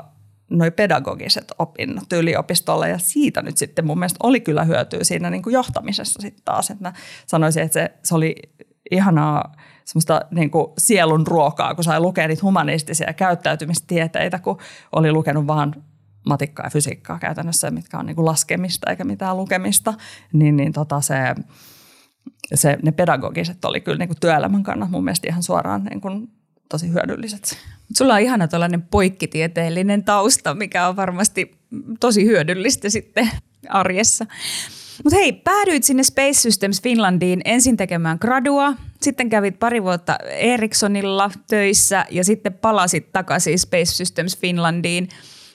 noi 0.50 0.72
pedagogiset 0.72 1.52
opinnot 1.60 2.14
yliopistolle 2.14 2.90
ja 2.90 2.98
siitä 2.98 3.42
nyt 3.42 3.58
sitten 3.58 3.86
mun 3.86 4.00
mielestä 4.00 4.18
oli 4.24 4.40
kyllä 4.40 4.64
hyötyä 4.64 5.04
siinä 5.04 5.30
niin 5.30 5.44
kuin 5.44 5.54
johtamisessa 5.54 6.22
sitten 6.22 6.46
taas. 6.46 6.70
Että 6.70 6.84
mä 6.84 6.94
sanoisin, 7.28 7.64
että 7.64 7.74
se, 7.74 7.92
se 8.04 8.16
oli 8.16 8.36
ihanaa 8.92 9.54
semmoista 9.86 10.22
niin 10.32 10.52
kuin 10.52 10.68
sielun 10.78 11.28
ruokaa, 11.28 11.76
kun 11.76 11.84
sai 11.84 12.00
lukea 12.00 12.28
niitä 12.28 12.44
humanistisia 12.44 13.14
käyttäytymistieteitä, 13.14 14.40
kun 14.40 14.58
oli 14.92 15.12
lukenut 15.12 15.48
vaan 15.48 15.76
matikkaa 16.26 16.66
ja 16.66 16.70
fysiikkaa 16.70 17.20
käytännössä, 17.20 17.72
mitkä 17.72 18.00
on 18.00 18.06
niin 18.06 18.16
kuin 18.16 18.26
laskemista 18.26 18.90
eikä 18.90 19.04
mitään 19.04 19.38
lukemista, 19.38 19.94
niin, 20.34 20.58
niin 20.58 20.74
tota 20.74 21.02
se, 21.02 21.16
se, 22.54 22.78
ne 22.84 22.92
pedagogiset 22.92 23.66
oli 23.66 23.82
kyllä 23.82 23.98
niin 23.98 24.10
kuin 24.10 24.20
työelämän 24.20 24.64
kannalta 24.64 24.92
mun 24.92 25.04
mielestä 25.04 25.28
ihan 25.28 25.44
suoraan 25.44 25.84
niin 25.84 26.02
kuin 26.02 26.30
tosi 26.70 26.90
hyödylliset. 26.92 27.58
Sulla 27.98 28.14
on 28.14 28.22
ihana 28.22 28.48
tällainen 28.48 28.82
poikkitieteellinen 28.82 30.04
tausta, 30.04 30.54
mikä 30.56 30.88
on 30.88 30.96
varmasti 30.96 31.58
tosi 32.00 32.26
hyödyllistä 32.26 32.90
sitten 32.90 33.30
arjessa. 33.70 34.26
Mutta 35.04 35.18
hei, 35.18 35.34
päädyit 35.34 35.84
sinne 35.84 36.04
Space 36.04 36.34
Systems 36.34 36.82
Finlandiin 36.82 37.42
ensin 37.46 37.78
tekemään 37.78 38.18
gradua, 38.22 38.74
sitten 39.02 39.30
kävit 39.30 39.60
pari 39.60 39.84
vuotta 39.84 40.18
Ericssonilla 40.30 41.32
töissä 41.48 42.06
ja 42.10 42.24
sitten 42.24 42.54
palasit 42.54 43.12
takaisin 43.12 43.60
Space 43.60 43.86
Systems 43.86 44.38
Finlandiin. 44.38 45.10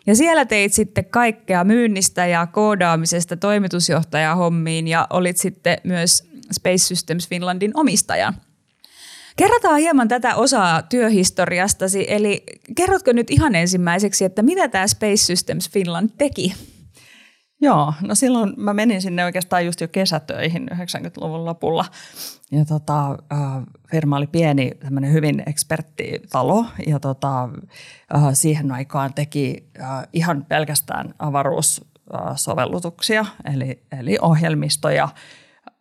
Ja 0.06 0.14
siellä 0.14 0.44
teit 0.44 0.72
sitten 0.72 1.04
kaikkea 1.04 1.64
myynnistä 1.64 2.26
ja 2.26 2.46
koodaamisesta 2.46 3.36
toimitusjohtajahommiin 3.36 4.88
ja 4.88 5.06
olit 5.10 5.36
sitten 5.36 5.78
myös 5.84 6.30
Space 6.52 6.78
Systems 6.78 7.28
Finlandin 7.28 7.70
omistaja. 7.74 8.32
Kerrataan 9.36 9.78
hieman 9.78 10.08
tätä 10.08 10.34
osaa 10.34 10.82
työhistoriastasi, 10.82 12.04
eli 12.08 12.42
kerrotko 12.76 13.12
nyt 13.12 13.30
ihan 13.30 13.54
ensimmäiseksi, 13.54 14.24
että 14.24 14.42
mitä 14.42 14.68
tämä 14.68 14.86
Space 14.86 15.16
Systems 15.16 15.70
Finland 15.70 16.10
teki? 16.18 16.54
Joo, 17.60 17.94
no 18.00 18.14
silloin 18.14 18.54
mä 18.56 18.74
menin 18.74 19.02
sinne 19.02 19.24
oikeastaan 19.24 19.66
just 19.66 19.80
jo 19.80 19.88
kesätöihin 19.88 20.68
90-luvun 20.72 21.44
lopulla. 21.44 21.84
Ja 22.50 22.64
tota, 22.64 23.18
firma 23.90 24.16
oli 24.16 24.26
pieni, 24.26 24.70
tämmöinen 24.70 25.12
hyvin 25.12 25.42
eksperttitalo 25.46 26.66
ja 26.86 27.00
tota, 27.00 27.48
siihen 28.32 28.72
aikaan 28.72 29.14
teki 29.14 29.64
ihan 30.12 30.44
pelkästään 30.44 31.14
avaruussovellutuksia, 31.18 33.26
eli, 33.54 33.82
eli 33.92 34.18
ohjelmistoja– 34.20 35.08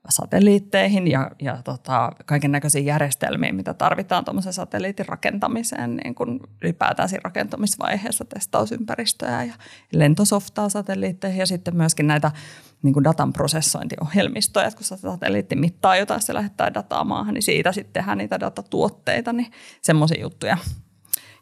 satelliitteihin 0.09 1.07
ja, 1.07 1.31
ja 1.41 1.61
tota, 1.63 2.11
kaiken 2.25 2.51
näköisiin 2.51 2.85
järjestelmiin, 2.85 3.55
mitä 3.55 3.73
tarvitaan 3.73 4.25
tuommoisen 4.25 4.53
satelliitin 4.53 5.05
rakentamiseen, 5.05 5.95
niin 5.95 6.15
kuin 6.15 6.39
ylipäätään 6.61 7.09
siinä 7.09 7.21
rakentamisvaiheessa 7.23 8.25
testausympäristöjä 8.25 9.43
ja 9.43 9.53
lentosoftaa 9.93 10.69
satelliitteihin 10.69 11.39
ja 11.39 11.45
sitten 11.45 11.75
myöskin 11.75 12.07
näitä 12.07 12.31
niin 12.83 12.93
kuin 12.93 13.03
datan 13.03 13.33
prosessointiohjelmistoja, 13.33 14.67
että 14.67 14.77
kun 14.77 14.97
satelliitti 14.97 15.55
mittaa 15.55 15.97
jotain, 15.97 16.21
se 16.21 16.33
lähettää 16.33 16.73
dataa 16.73 17.03
maahan, 17.03 17.33
niin 17.33 17.43
siitä 17.43 17.71
sitten 17.71 17.93
tehdään 17.93 18.17
niitä 18.17 18.39
datatuotteita, 18.39 19.33
niin 19.33 19.51
semmoisia 19.81 20.21
juttuja 20.21 20.57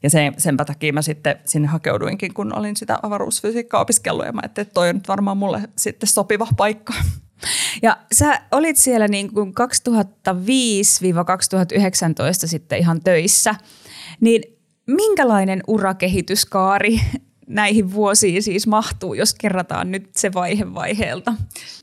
Ja 0.03 0.09
sen, 0.09 0.33
senpä 0.37 0.65
takia 0.65 0.93
mä 0.93 1.01
sitten 1.01 1.39
sinne 1.45 1.67
hakeuduinkin, 1.67 2.33
kun 2.33 2.57
olin 2.57 2.75
sitä 2.75 2.99
avaruusfysiikkaa 3.01 3.81
opiskellut 3.81 4.25
ja 4.25 4.31
mä 4.31 4.39
ajattelin, 4.43 4.67
että 4.67 4.73
toi 4.73 4.89
on 4.89 4.95
nyt 4.95 5.07
varmaan 5.07 5.37
mulle 5.37 5.61
sitten 5.77 6.09
sopiva 6.09 6.47
paikka. 6.57 6.93
Ja 7.81 7.97
sä 8.13 8.41
olit 8.51 8.77
siellä 8.77 9.07
niin 9.07 9.33
kuin 9.33 9.53
2005-2019 9.53 9.53
sitten 12.45 12.79
ihan 12.79 13.01
töissä, 13.03 13.55
niin 14.19 14.43
minkälainen 14.87 15.63
urakehityskaari 15.67 17.01
näihin 17.47 17.93
vuosiin 17.93 18.43
siis 18.43 18.67
mahtuu, 18.67 19.13
jos 19.13 19.33
kerrataan 19.33 19.91
nyt 19.91 20.09
se 20.15 20.33
vaihe 20.33 20.73
vaiheelta? 20.73 21.33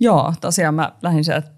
Joo, 0.00 0.34
tosiaan 0.40 0.74
mä 0.74 0.92
lähdin 1.02 1.24
sieltä 1.24 1.50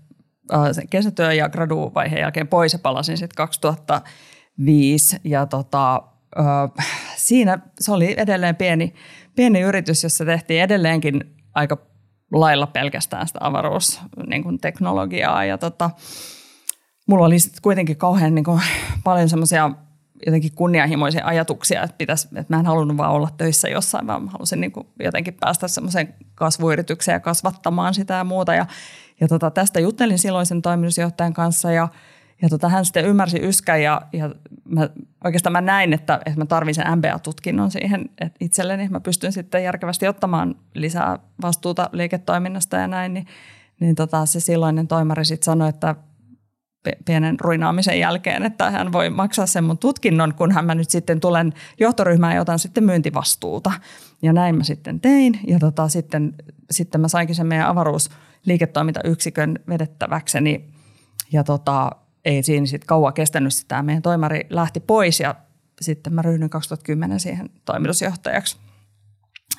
sen 0.72 0.88
kesätyö- 0.88 1.32
ja 1.32 1.48
graduvaiheen 1.48 2.20
jälkeen 2.20 2.48
pois 2.48 2.72
ja 2.72 2.78
palasin 2.78 3.16
sitten 3.16 3.36
2005 3.36 5.16
ja 5.24 5.46
tota, 5.46 6.02
äh, 6.38 6.86
siinä 7.16 7.58
se 7.80 7.92
oli 7.92 8.14
edelleen 8.16 8.56
pieni, 8.56 8.94
pieni 9.36 9.60
yritys, 9.60 10.02
jossa 10.02 10.24
tehtiin 10.24 10.62
edelleenkin 10.62 11.36
aika 11.54 11.78
lailla 12.32 12.66
pelkästään 12.66 13.26
sitä 13.26 13.38
avaruusteknologiaa 13.42 15.40
niin 15.40 15.48
ja 15.48 15.58
tota, 15.58 15.90
mulla 17.08 17.26
oli 17.26 17.38
sitten 17.38 17.62
kuitenkin 17.62 17.96
kauhean 17.96 18.34
niin 18.34 18.44
kuin, 18.44 18.60
paljon 19.04 19.28
semmoisia 19.28 19.70
jotenkin 20.26 20.54
kunnianhimoisia 20.54 21.26
ajatuksia, 21.26 21.82
että, 21.82 21.96
pitäisi, 21.98 22.28
että 22.36 22.54
mä 22.54 22.60
en 22.60 22.66
halunnut 22.66 22.96
vaan 22.96 23.12
olla 23.12 23.28
töissä 23.38 23.68
jossain, 23.68 24.06
vaan 24.06 24.22
mä 24.22 24.30
halusin 24.30 24.60
niin 24.60 24.72
kuin 24.72 24.86
jotenkin 25.00 25.34
päästä 25.34 25.68
semmoiseen 25.68 26.14
kasvuyritykseen 26.34 27.16
ja 27.16 27.20
kasvattamaan 27.20 27.94
sitä 27.94 28.14
ja 28.14 28.24
muuta. 28.24 28.54
Ja, 28.54 28.66
ja 29.20 29.28
tota, 29.28 29.50
tästä 29.50 29.80
juttelin 29.80 30.18
silloisen 30.18 30.62
toimitusjohtajan 30.62 31.34
kanssa 31.34 31.72
ja, 31.72 31.88
ja 32.42 32.48
tota, 32.48 32.68
hän 32.68 32.84
sitten 32.84 33.04
ymmärsi 33.04 33.38
yskän 33.42 33.82
ja, 33.82 34.02
ja 34.12 34.34
mä, 34.64 34.88
oikeastaan 35.24 35.52
mä 35.52 35.60
näin, 35.60 35.92
että, 35.92 36.20
että 36.26 36.40
mä 36.40 36.46
tarvin 36.46 36.74
sen 36.74 36.98
MBA-tutkinnon 36.98 37.70
siihen 37.70 38.10
että 38.18 38.36
itselleni. 38.40 38.88
Mä 38.88 39.00
pystyn 39.00 39.32
sitten 39.32 39.64
järkevästi 39.64 40.08
ottamaan 40.08 40.54
lisää 40.74 41.18
vastuuta 41.42 41.90
liiketoiminnasta 41.92 42.76
ja 42.76 42.86
näin, 42.86 43.14
niin, 43.14 43.26
niin 43.80 43.94
tota, 43.94 44.26
se 44.26 44.40
silloinen 44.40 44.88
toimari 44.88 45.24
sitten 45.24 45.44
sanoi, 45.44 45.68
että 45.68 45.94
pienen 47.04 47.40
ruinaamisen 47.40 48.00
jälkeen, 48.00 48.42
että 48.42 48.70
hän 48.70 48.92
voi 48.92 49.10
maksaa 49.10 49.46
sen 49.46 49.64
mun 49.64 49.78
tutkinnon, 49.78 50.34
kunhan 50.34 50.64
mä 50.64 50.74
nyt 50.74 50.90
sitten 50.90 51.20
tulen 51.20 51.52
johtoryhmään 51.80 52.34
ja 52.34 52.40
otan 52.40 52.58
sitten 52.58 52.84
myyntivastuuta. 52.84 53.72
Ja 54.22 54.32
näin 54.32 54.56
mä 54.56 54.64
sitten 54.64 55.00
tein 55.00 55.40
ja 55.46 55.58
tota, 55.58 55.88
sitten, 55.88 56.34
sitten 56.70 57.00
mä 57.00 57.08
sainkin 57.08 57.36
sen 57.36 57.46
meidän 57.46 57.66
avaruusliiketoimintayksikön 57.66 59.58
vedettäväkseni 59.68 60.64
ja 61.32 61.44
tota, 61.44 61.90
ei 62.26 62.42
siinä 62.42 62.66
sitten 62.66 62.86
kauan 62.86 63.12
kestänyt 63.12 63.54
sitä. 63.54 63.82
Meidän 63.82 64.02
toimari 64.02 64.46
lähti 64.50 64.80
pois 64.80 65.20
ja 65.20 65.34
sitten 65.80 66.12
mä 66.12 66.22
ryhdyin 66.22 66.50
2010 66.50 67.20
siihen 67.20 67.50
toimitusjohtajaksi. 67.64 68.56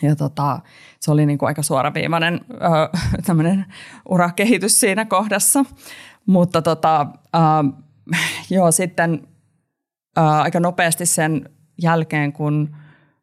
Ja 0.02 0.16
tota, 0.16 0.60
se 1.00 1.12
oli 1.12 1.26
niin 1.26 1.38
kuin 1.38 1.48
aika 1.48 1.64
suoraviivainen 1.64 2.40
ö, 2.52 3.36
urakehitys 4.10 4.80
siinä 4.80 5.06
kohdassa. 5.06 5.66
Mutta 6.26 6.62
tota, 6.62 7.08
äh, 7.36 8.22
joo, 8.50 8.72
sitten 8.72 9.28
äh, 10.18 10.42
aika 10.42 10.60
nopeasti 10.60 11.06
sen 11.06 11.50
jälkeen, 11.82 12.34
kun, 12.34 12.76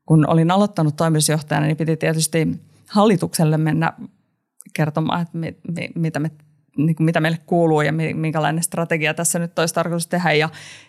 kun 0.07 0.29
olin 0.29 0.51
aloittanut 0.51 0.97
toimitusjohtajana, 0.97 1.67
niin 1.67 1.77
piti 1.77 1.97
tietysti 1.97 2.49
hallitukselle 2.89 3.59
mennä 3.59 3.93
kertomaan, 4.75 5.23
että 5.23 5.39
mi, 5.39 5.57
mi, 5.77 5.89
mitä, 5.95 6.21
me, 6.21 6.31
niin 6.77 6.97
kuin 6.97 7.05
mitä 7.05 7.21
meille 7.21 7.39
kuuluu 7.47 7.81
ja 7.81 7.93
minkälainen 7.93 8.63
strategia 8.63 9.15
tässä 9.15 9.39
nyt 9.39 9.59
olisi 9.59 9.75
tarkoitus 9.75 10.07
tehdä. 10.07 10.33
Ja, 10.33 10.49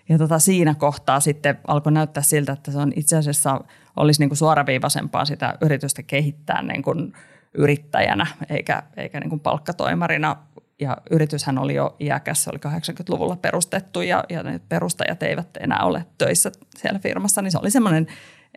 ja 0.10 0.18
tota, 0.18 0.40
siinä 0.40 0.76
kohtaa 0.76 1.20
sitten 1.20 1.60
alkoi 1.68 1.92
näyttää 1.92 2.24
siltä, 2.24 2.54
että 2.54 2.72
se 2.72 2.78
on 2.78 2.94
itse 2.96 3.18
asiassa 3.18 3.62
olisi 3.96 4.22
niin 4.22 4.30
kuin 4.30 4.38
suoraviivaisempaa 4.38 5.26
sitä 5.26 5.58
yritystä 5.62 6.04
kehittää 6.04 6.62
niin 6.62 6.82
kuin 6.82 7.14
yrittäjänä 7.54 8.28
eikä, 8.50 8.84
eikä 8.98 9.20
niin 9.20 9.30
kuin 9.30 9.40
palkkatoimarina 9.40 10.36
ja 10.80 10.98
yrityshän 11.12 11.58
oli 11.58 11.76
jo 11.76 11.96
iäkäs, 12.00 12.44
se 12.44 12.50
oli 12.50 12.60
80-luvulla 12.74 13.36
perustettu 13.36 14.02
ja, 14.02 14.24
ja 14.30 14.44
ne 14.44 14.62
perustajat 14.70 15.24
eivät 15.24 15.48
enää 15.60 15.84
ole 15.84 16.06
töissä 16.18 16.52
siellä 16.78 17.00
firmassa, 17.00 17.42
niin 17.42 17.52
se 17.52 17.58
oli 17.62 17.72
semmoinen 17.72 18.08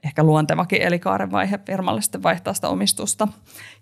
ehkä 0.05 0.23
luontevakin 0.23 0.83
elikaaren 0.83 1.31
vaihe 1.31 1.59
firmalle 1.67 2.02
sitten 2.02 2.23
vaihtaa 2.23 2.55
sitä 2.55 2.69
omistusta. 2.69 3.28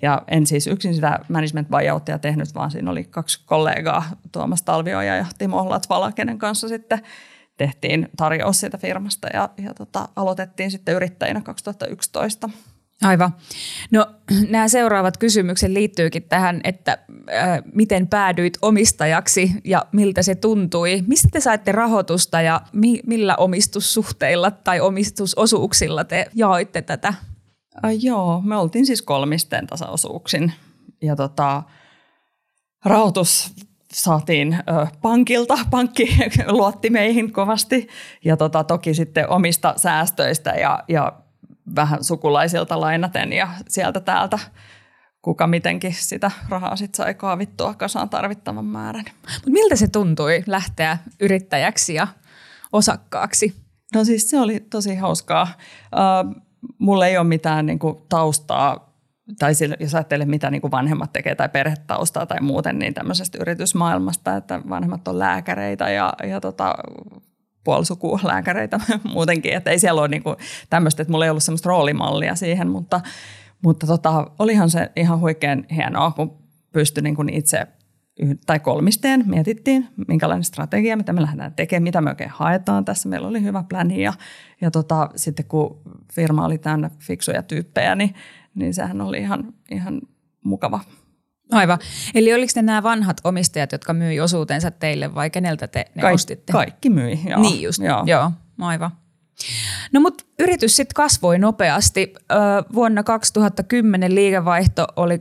Ja 0.02 0.22
en 0.28 0.46
siis 0.46 0.66
yksin 0.66 0.94
sitä 0.94 1.20
management 1.28 1.68
buyouttia 1.68 2.18
tehnyt, 2.18 2.54
vaan 2.54 2.70
siinä 2.70 2.90
oli 2.90 3.04
kaksi 3.04 3.42
kollegaa, 3.46 4.04
Tuomas 4.32 4.62
Talvioja 4.62 5.16
ja 5.16 5.26
Timo 5.38 5.70
Latvala, 5.70 6.12
kenen 6.12 6.38
kanssa 6.38 6.68
sitten 6.68 7.02
tehtiin 7.56 8.08
tarjous 8.16 8.60
siitä 8.60 8.78
firmasta 8.78 9.28
ja, 9.32 9.48
ja 9.58 9.74
tota, 9.74 10.08
aloitettiin 10.16 10.70
sitten 10.70 10.94
yrittäjinä 10.94 11.40
2011. 11.40 12.50
Aivan. 13.02 13.34
No 13.90 14.06
nämä 14.50 14.68
seuraavat 14.68 15.16
kysymykset 15.16 15.70
liittyykin 15.70 16.22
tähän, 16.22 16.60
että 16.64 16.98
äh, 17.32 17.62
miten 17.72 18.08
päädyit 18.08 18.58
omistajaksi 18.62 19.52
ja 19.64 19.86
miltä 19.92 20.22
se 20.22 20.34
tuntui. 20.34 21.04
Mistä 21.06 21.28
te 21.32 21.40
saitte 21.40 21.72
rahoitusta 21.72 22.40
ja 22.40 22.60
mi- 22.72 23.00
millä 23.06 23.36
omistussuhteilla 23.36 24.50
tai 24.50 24.80
omistusosuuksilla 24.80 26.04
te 26.04 26.26
jaoitte 26.34 26.82
tätä? 26.82 27.08
Äh, 27.08 27.90
joo, 28.00 28.40
me 28.44 28.56
oltiin 28.56 28.86
siis 28.86 29.02
kolmisten 29.02 29.66
tasaosuuksin 29.66 30.52
ja 31.02 31.16
tota, 31.16 31.62
rahoitus 32.84 33.54
saatiin 33.92 34.54
ö, 34.54 34.86
pankilta, 35.02 35.58
pankki 35.70 36.16
luotti 36.48 36.90
meihin 36.90 37.32
kovasti 37.32 37.88
ja 38.24 38.36
tota, 38.36 38.64
toki 38.64 38.94
sitten 38.94 39.28
omista 39.28 39.74
säästöistä 39.76 40.50
ja, 40.50 40.84
ja 40.88 41.12
vähän 41.74 42.04
sukulaisilta 42.04 42.80
lainaten 42.80 43.32
ja 43.32 43.48
sieltä 43.68 44.00
täältä 44.00 44.38
kuka 45.26 45.46
mitenkin 45.46 45.94
sitä 45.94 46.30
rahaa 46.48 46.76
sitten 46.76 46.96
sai 46.96 47.14
kaavittua 47.14 47.74
kasaan 47.74 48.08
tarvittavan 48.08 48.64
määrän. 48.64 49.04
Mut 49.44 49.52
miltä 49.52 49.76
se 49.76 49.88
tuntui 49.88 50.42
lähteä 50.46 50.98
yrittäjäksi 51.20 51.94
ja 51.94 52.06
osakkaaksi? 52.72 53.54
No 53.94 54.04
siis 54.04 54.30
se 54.30 54.40
oli 54.40 54.60
tosi 54.60 54.94
hauskaa. 54.94 55.48
Uh, 55.94 56.42
mulla 56.78 57.06
ei 57.06 57.18
ole 57.18 57.26
mitään 57.26 57.66
niin 57.66 57.78
kuin, 57.78 57.96
taustaa, 58.08 58.96
tai 59.38 59.54
sille, 59.54 59.76
jos 59.80 59.94
ajattelee 59.94 60.26
mitä 60.26 60.50
niin 60.50 60.60
kuin 60.60 60.70
vanhemmat 60.70 61.12
tekee 61.12 61.34
tai 61.34 61.48
perhetaustaa 61.48 62.26
tai 62.26 62.40
muuten, 62.40 62.78
niin 62.78 62.94
tämmöisestä 62.94 63.38
yritysmaailmasta, 63.40 64.36
että 64.36 64.60
vanhemmat 64.68 65.08
on 65.08 65.18
lääkäreitä 65.18 65.90
ja, 65.90 66.12
ja 66.28 66.40
tota, 66.40 66.74
puolisukulääkäreitä 67.66 68.80
muutenkin, 69.14 69.52
että 69.52 69.70
ei 69.70 69.78
siellä 69.78 70.00
ole 70.00 70.08
niin 70.08 70.22
kuin 70.22 70.36
tämmöistä, 70.70 71.02
että 71.02 71.12
mulla 71.12 71.24
ei 71.24 71.30
ollut 71.30 71.42
semmoista 71.42 71.68
roolimallia 71.68 72.34
siihen, 72.34 72.68
mutta, 72.68 73.00
mutta 73.62 73.86
tota, 73.86 74.30
olihan 74.38 74.70
se 74.70 74.90
ihan 74.96 75.20
huikean 75.20 75.64
hienoa, 75.70 76.10
kun 76.10 76.38
pystyi 76.72 77.02
niin 77.02 77.16
kuin 77.16 77.28
itse 77.28 77.66
tai 78.46 78.60
kolmisteen 78.60 79.24
mietittiin, 79.26 79.88
minkälainen 80.08 80.44
strategia, 80.44 80.96
mitä 80.96 81.12
me 81.12 81.22
lähdetään 81.22 81.54
tekemään, 81.54 81.82
mitä 81.82 82.00
me 82.00 82.10
oikein 82.10 82.30
haetaan 82.30 82.84
tässä. 82.84 83.08
Meillä 83.08 83.28
oli 83.28 83.42
hyvä 83.42 83.64
pläni 83.68 84.02
ja, 84.02 84.12
ja 84.60 84.70
tota, 84.70 85.10
sitten 85.16 85.46
kun 85.46 85.80
firma 86.12 86.44
oli 86.44 86.58
täynnä 86.58 86.90
fiksuja 86.98 87.42
tyyppejä, 87.42 87.94
niin, 87.94 88.14
niin 88.54 88.74
sehän 88.74 89.00
oli 89.00 89.18
ihan, 89.18 89.54
ihan 89.70 90.00
mukava 90.44 90.80
Aivan. 91.52 91.78
Eli 92.14 92.34
oliko 92.34 92.52
ne 92.56 92.62
nämä 92.62 92.82
vanhat 92.82 93.16
omistajat, 93.24 93.72
jotka 93.72 93.92
myi 93.92 94.20
osuutensa 94.20 94.70
teille 94.70 95.14
vai 95.14 95.30
keneltä 95.30 95.68
te 95.68 95.84
ne 95.94 96.02
Kaik- 96.02 96.14
ostitte? 96.14 96.52
Kaikki 96.52 96.90
myi, 96.90 97.20
joo. 97.28 97.40
Niin 97.40 97.62
just, 97.62 97.82
joo. 97.82 98.02
joo 98.06 98.32
aivan. 98.60 98.90
No 99.92 100.00
mutta 100.00 100.24
yritys 100.38 100.76
sitten 100.76 100.94
kasvoi 100.94 101.38
nopeasti. 101.38 102.14
Vuonna 102.74 103.02
2010 103.02 104.14
liikevaihto 104.14 104.86
oli 104.96 105.14
2,2 105.14 105.20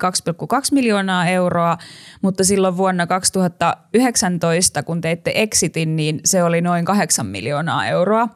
miljoonaa 0.71 1.27
euroa, 1.27 1.77
mutta 2.21 2.43
silloin 2.43 2.77
vuonna 2.77 3.07
2019, 3.07 4.83
kun 4.83 5.01
teitte 5.01 5.31
exitin, 5.35 5.95
niin 5.95 6.19
se 6.25 6.43
oli 6.43 6.61
noin 6.61 6.85
8 6.85 7.25
miljoonaa 7.25 7.87
euroa. 7.87 8.27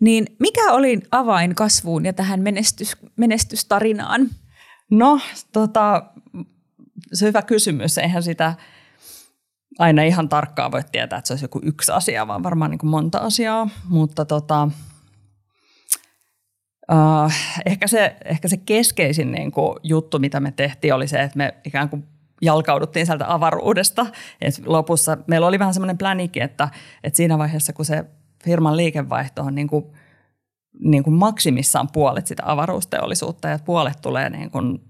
Niin 0.00 0.26
mikä 0.38 0.72
oli 0.72 1.00
avain 1.10 1.54
kasvuun 1.54 2.04
ja 2.04 2.12
tähän 2.12 2.40
menestys, 2.40 2.96
menestystarinaan? 3.16 4.30
No, 4.90 5.20
tota, 5.52 6.02
se 7.12 7.26
hyvä 7.26 7.42
kysymys. 7.42 7.98
Eihän 7.98 8.22
sitä 8.22 8.54
aina 9.78 10.02
ihan 10.02 10.28
tarkkaan 10.28 10.72
voi 10.72 10.82
tietää, 10.92 11.18
että 11.18 11.28
se 11.28 11.32
olisi 11.32 11.44
joku 11.44 11.60
yksi 11.62 11.92
asia, 11.92 12.26
vaan 12.26 12.42
varmaan 12.42 12.70
niin 12.70 12.78
kuin 12.78 12.90
monta 12.90 13.18
asiaa. 13.18 13.68
Mutta 13.88 14.24
tota, 14.24 14.68
uh, 16.92 17.32
ehkä, 17.66 17.86
se, 17.86 18.16
ehkä 18.24 18.48
se 18.48 18.56
keskeisin 18.56 19.32
niin 19.32 19.52
kuin 19.52 19.76
juttu, 19.82 20.18
mitä 20.18 20.40
me 20.40 20.52
tehtiin, 20.52 20.94
oli 20.94 21.08
se, 21.08 21.22
että 21.22 21.38
me 21.38 21.54
ikään 21.64 21.88
kuin 21.88 22.08
jalkauduttiin 22.42 23.06
sieltä 23.06 23.34
avaruudesta. 23.34 24.06
Et 24.40 24.62
lopussa 24.66 25.16
meillä 25.26 25.46
oli 25.46 25.58
vähän 25.58 25.74
semmoinen 25.74 25.98
plänikki, 25.98 26.40
että, 26.40 26.68
että 27.04 27.16
siinä 27.16 27.38
vaiheessa, 27.38 27.72
kun 27.72 27.84
se 27.84 28.04
firman 28.44 28.76
liikevaihto 28.76 29.42
on 29.42 29.54
niin 29.54 29.68
kuin, 29.68 29.84
niin 30.78 31.02
kuin 31.02 31.14
maksimissaan 31.14 31.88
puolet 31.92 32.26
sitä 32.26 32.42
avaruusteollisuutta 32.46 33.48
ja 33.48 33.58
puolet 33.64 34.00
tulee 34.02 34.30
niin 34.30 34.50
kuin 34.50 34.89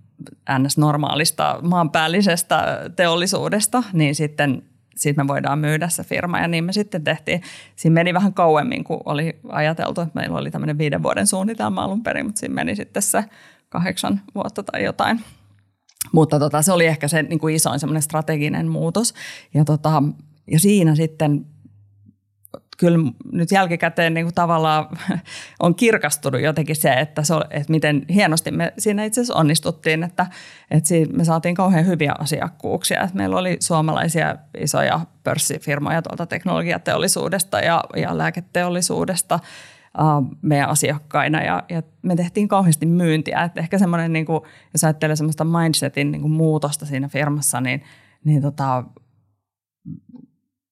ns. 0.59 0.79
normaalista 0.79 1.59
maanpäällisestä 1.63 2.91
teollisuudesta, 2.97 3.83
niin 3.93 4.15
sitten 4.15 4.63
siitä 4.97 5.25
me 5.25 5.29
voidaan 5.29 5.59
myydä 5.59 5.89
se 5.89 6.05
firma. 6.05 6.41
Ja 6.41 6.49
niin 6.49 6.65
me 6.65 6.73
sitten 6.73 7.05
tehtiin. 7.05 7.43
Siinä 7.77 7.95
meni 7.95 8.15
vähän 8.15 8.35
kauemmin 8.35 8.85
kuin 8.85 9.01
oli 9.05 9.41
ajateltu, 9.49 10.01
että 10.01 10.21
meillä 10.21 10.39
oli 10.39 10.51
tämmöinen 10.51 10.79
viiden 10.79 11.03
vuoden 11.03 11.27
suunnitelma 11.27 11.85
alun 11.85 12.03
perin, 12.03 12.27
mutta 12.27 12.39
siinä 12.39 12.55
meni 12.55 12.77
sitten 12.77 13.03
se 13.03 13.25
kahdeksan 13.69 14.21
vuotta 14.35 14.63
tai 14.63 14.85
jotain. 14.85 15.21
Mutta 16.13 16.39
tota, 16.39 16.63
se 16.63 16.73
oli 16.73 16.87
ehkä 16.87 17.09
se 17.09 17.23
niin 17.23 17.39
kuin 17.39 17.55
isoin 17.55 17.81
semmoinen 17.81 18.03
strateginen 18.03 18.69
muutos. 18.69 19.15
Ja, 19.55 19.65
tota, 19.65 20.03
ja 20.51 20.61
siinä 20.61 20.95
sitten 20.95 21.47
kyllä 22.81 22.99
nyt 23.33 23.53
jälkikäteen 23.53 24.15
niin 24.15 24.27
kuin 24.27 24.35
tavallaan 24.35 24.87
on 25.61 25.75
kirkastunut 25.75 26.41
jotenkin 26.41 26.77
se, 26.77 26.93
että, 26.93 27.23
se, 27.23 27.35
että 27.51 27.71
miten 27.71 28.05
hienosti 28.15 28.51
me 28.51 28.73
siinä 28.79 29.05
itse 29.05 29.21
asiassa 29.21 29.41
onnistuttiin, 29.41 30.03
että, 30.03 30.27
että 30.71 30.95
me 31.13 31.25
saatiin 31.25 31.55
kauhean 31.55 31.87
hyviä 31.87 32.15
asiakkuuksia. 32.19 33.03
Että 33.03 33.17
meillä 33.17 33.39
oli 33.39 33.57
suomalaisia 33.61 34.37
isoja 34.59 35.01
pörssifirmoja 35.25 36.03
tuolta 36.03 36.27
teknologiateollisuudesta 36.27 37.61
ja, 37.61 37.85
ja 37.97 38.19
lääketeollisuudesta 38.19 39.41
meidän 40.43 40.69
asiakkaina 40.69 41.43
ja, 41.43 41.63
ja 41.69 41.83
me 42.03 42.17
tehtiin 42.17 42.49
kauheasti 42.49 42.87
myyntiä. 42.87 43.43
Että 43.43 43.61
ehkä 43.61 43.79
semmoinen, 43.79 44.13
niin 44.13 44.27
kuin, 44.27 44.41
jos 44.73 44.85
ajattelee 44.85 45.17
semmoista 45.17 45.45
mindsetin 45.45 46.13
niin 46.13 46.23
kuin 46.23 46.33
muutosta 46.33 46.87
siinä 46.87 47.09
firmassa, 47.09 47.61
niin, 47.61 47.83
niin 48.25 48.43
tota, 48.43 48.85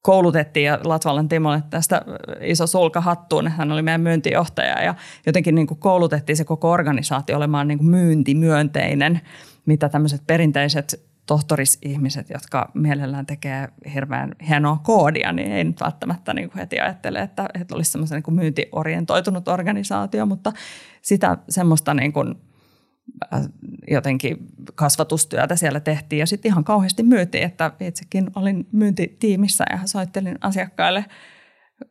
koulutettiin 0.02 0.66
ja 0.66 0.78
Latvalan 0.84 1.28
Timolle 1.28 1.62
tästä 1.70 2.02
iso 2.40 2.66
sulka 2.66 3.00
hattuun, 3.00 3.48
hän 3.48 3.72
oli 3.72 3.82
meidän 3.82 4.00
myyntijohtaja 4.00 4.82
ja 4.82 4.94
jotenkin 5.26 5.54
niin 5.54 5.66
kuin 5.66 5.78
koulutettiin 5.78 6.36
se 6.36 6.44
koko 6.44 6.70
organisaatio 6.70 7.36
olemaan 7.36 7.68
niin 7.68 7.78
kuin 7.78 7.90
myyntimyönteinen, 7.90 9.20
mitä 9.66 9.88
tämmöiset 9.88 10.22
perinteiset 10.26 11.08
tohtorisihmiset, 11.26 12.30
jotka 12.30 12.70
mielellään 12.74 13.26
tekee 13.26 13.68
hirveän 13.94 14.32
hienoa 14.48 14.80
koodia, 14.82 15.32
niin 15.32 15.52
ei 15.52 15.64
nyt 15.64 15.80
välttämättä 15.80 16.34
niin 16.34 16.50
kuin 16.50 16.58
heti 16.58 16.80
ajattele, 16.80 17.20
että, 17.20 17.48
että 17.60 17.74
olisi 17.74 17.90
semmoisen 17.90 18.22
niin 18.26 18.36
myyntiorientoitunut 18.36 19.48
organisaatio, 19.48 20.26
mutta 20.26 20.52
sitä 21.02 21.38
semmoista 21.48 21.94
niin 21.94 22.12
kuin 22.12 22.34
jotenkin 23.90 24.36
kasvatustyötä 24.74 25.56
siellä 25.56 25.80
tehtiin 25.80 26.20
ja 26.20 26.26
sitten 26.26 26.50
ihan 26.50 26.64
kauheasti 26.64 27.02
myytiin, 27.02 27.44
että 27.44 27.72
itsekin 27.80 28.30
olin 28.34 28.66
myyntitiimissä 28.72 29.64
ja 29.70 29.78
soittelin 29.84 30.38
asiakkaille 30.40 31.04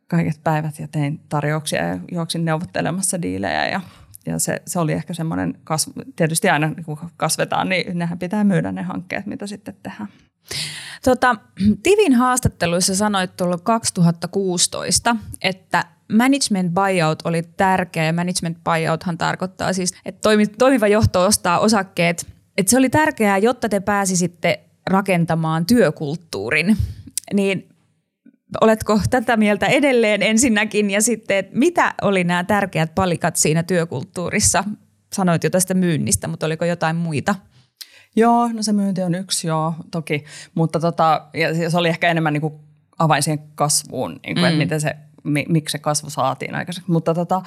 kaiket 0.06 0.40
päivät 0.44 0.78
ja 0.78 0.88
tein 0.88 1.20
tarjouksia 1.28 1.86
ja 1.86 1.98
juoksin 2.12 2.44
neuvottelemassa 2.44 3.22
diilejä 3.22 3.68
ja, 3.68 3.80
ja 4.26 4.38
se, 4.38 4.62
se 4.66 4.78
oli 4.78 4.92
ehkä 4.92 5.14
semmoinen, 5.14 5.58
kasv, 5.64 5.90
tietysti 6.16 6.48
aina 6.48 6.74
kun 6.84 6.98
kasvetaan, 7.16 7.68
niin 7.68 7.98
nehän 7.98 8.18
pitää 8.18 8.44
myydä 8.44 8.72
ne 8.72 8.82
hankkeet, 8.82 9.26
mitä 9.26 9.46
sitten 9.46 9.76
tehdään. 9.82 10.08
Tota, 11.04 11.36
Tivin 11.82 12.14
haastatteluissa 12.14 12.94
sanoit 12.94 13.36
tullut 13.36 13.62
2016, 13.62 15.16
että 15.42 15.84
management 16.12 16.74
buyout 16.74 17.22
oli 17.24 17.42
tärkeä 17.42 18.04
ja 18.04 18.12
management 18.12 18.58
buyouthan 18.64 19.18
tarkoittaa 19.18 19.72
siis, 19.72 19.92
että 20.04 20.30
toimiva 20.58 20.88
johto 20.88 21.24
ostaa 21.24 21.58
osakkeet. 21.58 22.26
Että 22.56 22.70
se 22.70 22.78
oli 22.78 22.90
tärkeää, 22.90 23.38
jotta 23.38 23.68
te 23.68 23.80
pääsisitte 23.80 24.60
rakentamaan 24.86 25.66
työkulttuurin. 25.66 26.76
Niin 27.34 27.68
oletko 28.60 29.00
tätä 29.10 29.36
mieltä 29.36 29.66
edelleen 29.66 30.22
ensinnäkin 30.22 30.90
ja 30.90 31.02
sitten, 31.02 31.36
että 31.36 31.58
mitä 31.58 31.94
oli 32.02 32.24
nämä 32.24 32.44
tärkeät 32.44 32.94
palikat 32.94 33.36
siinä 33.36 33.62
työkulttuurissa? 33.62 34.64
Sanoit 35.12 35.44
jo 35.44 35.50
tästä 35.50 35.74
myynnistä, 35.74 36.28
mutta 36.28 36.46
oliko 36.46 36.64
jotain 36.64 36.96
muita? 36.96 37.34
Joo, 38.16 38.48
no 38.52 38.62
se 38.62 38.72
myynti 38.72 39.02
on 39.02 39.14
yksi, 39.14 39.46
joo, 39.46 39.74
toki. 39.90 40.24
Mutta 40.54 40.80
tota, 40.80 41.28
ja 41.34 41.70
se 41.70 41.78
oli 41.78 41.88
ehkä 41.88 42.08
enemmän 42.08 42.32
niin 42.32 42.40
kuin 42.40 42.54
avain 42.98 43.22
siihen 43.22 43.38
kasvuun, 43.54 44.10
niin 44.10 44.34
kuin, 44.34 44.44
mm. 44.44 44.44
että 44.44 44.58
miten 44.58 44.80
se 44.80 44.96
miksi 45.28 45.72
se 45.72 45.78
kasvu 45.78 46.10
saatiin 46.10 46.54
aikaiseksi. 46.54 46.90
Mutta 46.90 47.14
tota, 47.14 47.42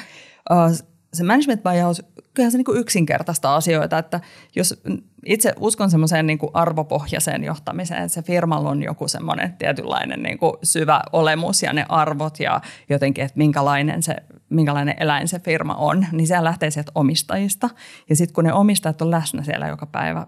se 1.14 1.24
management 1.24 1.64
buyout, 1.64 1.98
kyllähän 2.34 2.52
se 2.52 2.58
niin 2.58 2.78
yksinkertaista 2.78 3.56
asioita, 3.56 3.98
että 3.98 4.20
jos 4.56 4.82
itse 5.26 5.54
uskon 5.60 5.92
semmoiseen 5.92 6.28
niin 6.28 6.40
arvopohjaiseen 6.54 7.44
johtamiseen, 7.44 8.04
että 8.04 8.14
se 8.14 8.22
firmalla 8.22 8.70
on 8.70 8.84
joku 8.84 9.08
semmoinen 9.08 9.54
tietynlainen 9.54 10.24
niin 10.24 10.38
kuin 10.38 10.54
syvä 10.64 11.02
olemus 11.12 11.64
ja 11.64 11.74
ne 11.74 11.86
arvot 11.90 12.40
ja 12.40 12.62
jotenkin, 12.90 13.24
että 13.24 13.38
minkälainen, 13.38 14.04
se, 14.04 14.16
minkälainen 14.50 14.96
eläin 15.00 15.28
se 15.28 15.40
firma 15.40 15.76
on, 15.76 16.06
niin 16.12 16.28
se 16.28 16.44
lähtee 16.44 16.72
sieltä 16.72 16.92
omistajista. 16.96 17.70
Ja 18.10 18.16
sitten 18.16 18.34
kun 18.34 18.44
ne 18.44 18.54
omistajat 18.54 19.02
on 19.02 19.12
läsnä 19.12 19.44
siellä 19.44 19.68
joka 19.68 19.86
päivä 19.86 20.28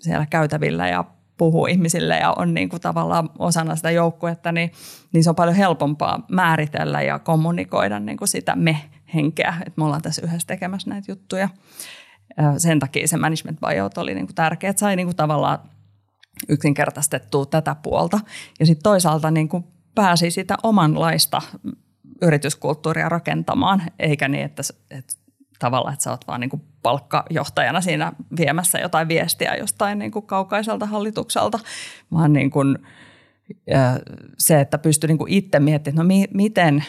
siellä 0.00 0.26
käytävillä 0.26 0.88
ja 0.88 1.04
puhuu 1.36 1.66
ihmisille 1.66 2.18
ja 2.18 2.32
on 2.32 2.54
niin 2.54 2.68
kuin 2.68 2.80
tavallaan 2.80 3.30
osana 3.38 3.76
sitä 3.76 3.90
joukkuetta, 3.90 4.52
niin, 4.52 4.72
niin 5.12 5.24
se 5.24 5.30
on 5.30 5.36
paljon 5.36 5.56
helpompaa 5.56 6.26
määritellä 6.30 7.02
ja 7.02 7.18
kommunikoida 7.18 8.00
niin 8.00 8.16
kuin 8.16 8.28
sitä 8.28 8.56
me-henkeä, 8.56 9.54
että 9.66 9.72
me 9.76 9.84
ollaan 9.84 10.02
tässä 10.02 10.22
yhdessä 10.24 10.46
tekemässä 10.46 10.90
näitä 10.90 11.12
juttuja. 11.12 11.48
Sen 12.58 12.80
takia 12.80 13.08
se 13.08 13.16
management 13.16 13.60
buyout 13.60 13.98
oli 13.98 14.14
niin 14.14 14.26
kuin 14.26 14.34
tärkeä, 14.34 14.70
että 14.70 14.80
sai 14.80 14.96
niin 14.96 15.06
kuin 15.06 15.16
tavallaan 15.16 15.58
yksinkertaistettua 16.48 17.46
tätä 17.46 17.76
puolta. 17.82 18.20
Ja 18.60 18.66
sitten 18.66 18.82
toisaalta 18.82 19.30
niin 19.30 19.48
kuin 19.48 19.64
pääsi 19.94 20.30
sitä 20.30 20.56
omanlaista 20.62 21.42
yrityskulttuuria 22.22 23.08
rakentamaan, 23.08 23.82
eikä 23.98 24.28
niin, 24.28 24.44
että, 24.44 24.62
että 24.90 25.14
tavalla, 25.58 25.92
että 25.92 26.02
sä 26.02 26.10
oot 26.10 26.26
vaan 26.26 26.40
niin 26.40 26.50
kuin 26.50 26.62
palkkajohtajana 26.84 27.80
siinä 27.80 28.12
viemässä 28.36 28.78
jotain 28.78 29.08
viestiä 29.08 29.56
jostain 29.56 29.98
niin 29.98 30.10
kuin 30.10 30.26
kaukaiselta 30.26 30.86
hallitukselta, 30.86 31.58
vaan 32.12 32.32
niin 32.32 32.50
kuin, 32.50 32.78
se, 34.38 34.60
että 34.60 34.78
pystyy 34.78 35.08
niin 35.08 35.18
kuin 35.18 35.32
itse 35.32 35.60
miettimään, 35.60 35.96
no 35.96 36.04
mi- 36.04 36.28
miten, 36.34 36.84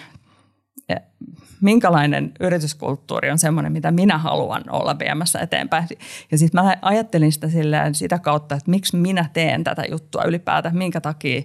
minkälainen 1.61 2.31
yrityskulttuuri 2.39 3.31
on 3.31 3.37
semmoinen, 3.37 3.71
mitä 3.71 3.91
minä 3.91 4.17
haluan 4.17 4.63
olla 4.69 4.99
viemässä 4.99 5.39
eteenpäin. 5.39 5.87
Ja 6.31 6.37
sitten 6.37 6.63
mä 6.63 6.77
ajattelin 6.81 7.31
sitä 7.31 7.49
silleen, 7.49 7.95
sitä 7.95 8.19
kautta, 8.19 8.55
että 8.55 8.71
miksi 8.71 8.97
minä 8.97 9.29
teen 9.33 9.63
tätä 9.63 9.83
juttua 9.91 10.23
ylipäätään, 10.23 10.77
minkä 10.77 11.01
takia 11.01 11.41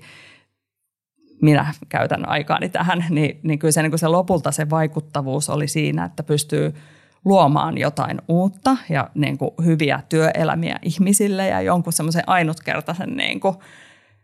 minä 1.42 1.74
käytän 1.88 2.28
aikaani 2.28 2.68
tähän, 2.68 3.04
niin, 3.10 3.40
niin 3.42 3.58
kyllä 3.58 3.72
se, 3.72 3.82
niin 3.82 3.98
se 3.98 4.08
lopulta 4.08 4.52
se 4.52 4.70
vaikuttavuus 4.70 5.50
oli 5.50 5.68
siinä, 5.68 6.04
että 6.04 6.22
pystyy– 6.22 6.74
luomaan 7.24 7.78
jotain 7.78 8.18
uutta 8.28 8.76
ja 8.88 9.10
niin 9.14 9.38
kuin 9.38 9.50
hyviä 9.64 10.00
työelämiä 10.08 10.78
ihmisille 10.82 11.48
ja 11.48 11.60
jonkun 11.60 11.92
semmoisen 11.92 12.22
ainutkertaisen, 12.26 13.16
niin 13.16 13.40
kuin 13.40 13.56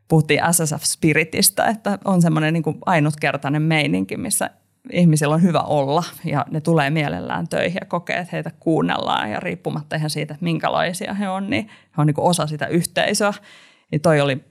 puhuttiin 0.08 0.40
SSF-spiritistä, 0.40 1.64
että 1.66 1.98
on 2.04 2.22
semmoinen 2.22 2.52
niin 2.52 2.62
kuin 2.62 2.78
ainutkertainen 2.86 3.62
meininki, 3.62 4.16
missä 4.16 4.50
ihmisillä 4.92 5.34
on 5.34 5.42
hyvä 5.42 5.60
olla 5.60 6.04
ja 6.24 6.46
ne 6.50 6.60
tulee 6.60 6.90
mielellään 6.90 7.48
töihin 7.48 7.78
ja 7.80 7.86
kokee, 7.86 8.16
että 8.16 8.28
heitä 8.32 8.50
kuunnellaan 8.60 9.30
ja 9.30 9.40
riippumatta 9.40 9.96
ihan 9.96 10.10
siitä, 10.10 10.34
että 10.34 10.44
minkälaisia 10.44 11.14
he 11.14 11.28
on, 11.28 11.50
niin 11.50 11.66
he 11.66 11.94
on 11.98 12.06
niin 12.06 12.14
kuin 12.14 12.26
osa 12.28 12.46
sitä 12.46 12.66
yhteisöä. 12.66 13.32
Ja 13.92 13.98
toi 13.98 14.20
oli, 14.20 14.44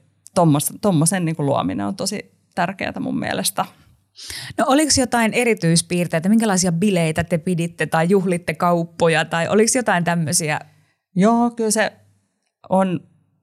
tuommoisen 0.80 1.24
niin 1.24 1.36
luominen 1.38 1.86
on 1.86 1.96
tosi 1.96 2.32
tärkeää 2.54 3.00
mun 3.00 3.18
mielestä– 3.18 3.64
No 4.58 4.64
oliko 4.68 4.90
jotain 5.00 5.34
erityispiirteitä, 5.34 6.28
minkälaisia 6.28 6.72
bileitä 6.72 7.24
te 7.24 7.38
piditte 7.38 7.86
tai 7.86 8.06
juhlitte 8.08 8.54
kauppoja 8.54 9.24
tai 9.24 9.48
oliko 9.48 9.70
jotain 9.74 10.04
tämmöisiä? 10.04 10.60
Joo, 11.16 11.50
kyllä 11.50 11.70
se 11.70 11.92
on 12.68 13.00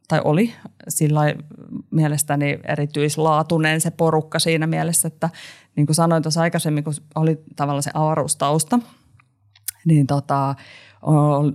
tai 0.08 0.22
oli 0.24 0.54
sillä 0.88 1.22
mielestäni 1.92 2.60
erityislaatuinen 2.64 3.82
se 3.82 3.92
porukka 3.92 4.40
siinä 4.40 4.68
mielessä, 4.68 5.08
että 5.08 5.30
niin 5.76 5.86
kuin 5.86 5.96
sanoin 5.96 6.24
tuossa 6.24 6.42
aikaisemmin, 6.42 6.84
kun 6.84 6.94
oli 7.16 7.44
tavallaan 7.56 7.84
se 7.84 7.92
avaruustausta, 7.94 8.80
niin 9.86 10.08
tota, 10.08 10.56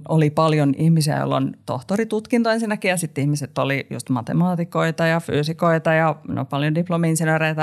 oli 0.08 0.30
paljon 0.30 0.74
ihmisiä, 0.76 1.16
joilla 1.16 1.36
on 1.36 1.52
tohtoritutkinto 1.66 2.50
ensinnäkin 2.50 2.88
ja 2.88 2.96
sitten 2.96 3.22
ihmiset 3.22 3.58
oli 3.58 3.86
just 3.90 4.08
matemaatikoita 4.08 5.06
ja 5.06 5.20
fyysikoita 5.20 5.92
ja 5.92 6.16
no, 6.28 6.44
paljon 6.44 6.74
diplomi-insinööreitä 6.74 7.62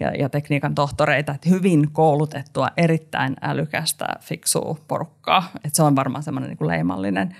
ja, 0.00 0.10
ja 0.18 0.28
tekniikan 0.28 0.74
tohtoreita. 0.74 1.32
Että 1.34 1.48
hyvin 1.48 1.90
koulutettua, 1.92 2.68
erittäin 2.76 3.36
älykästä, 3.42 4.06
fiksua 4.20 4.76
porukkaa. 4.88 5.50
Että 5.56 5.76
se 5.76 5.82
on 5.82 5.96
varmaan 5.96 6.22
semmoinen 6.22 6.50
niin 6.50 6.68
leimallinen 6.68 7.36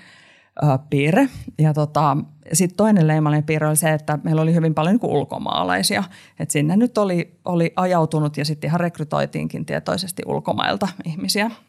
ö, 0.63 0.79
piirre. 0.89 1.29
Ja 1.57 1.73
tota, 1.73 2.17
sitten 2.53 2.77
toinen 2.77 3.07
leimallinen 3.07 3.43
piirre 3.43 3.67
oli 3.67 3.75
se, 3.75 3.93
että 3.93 4.19
meillä 4.23 4.41
oli 4.41 4.53
hyvin 4.53 4.73
paljon 4.73 4.95
niin 5.01 5.11
ulkomaalaisia. 5.11 6.03
Että 6.39 6.53
sinne 6.53 6.77
nyt 6.77 6.97
oli, 6.97 7.39
oli 7.45 7.73
ajautunut 7.75 8.37
ja 8.37 8.45
sitten 8.45 8.67
ihan 8.67 8.79
rekrytoitiinkin 8.79 9.65
tietoisesti 9.65 10.23
ulkomailta 10.25 10.87
ihmisiä– 11.05 11.51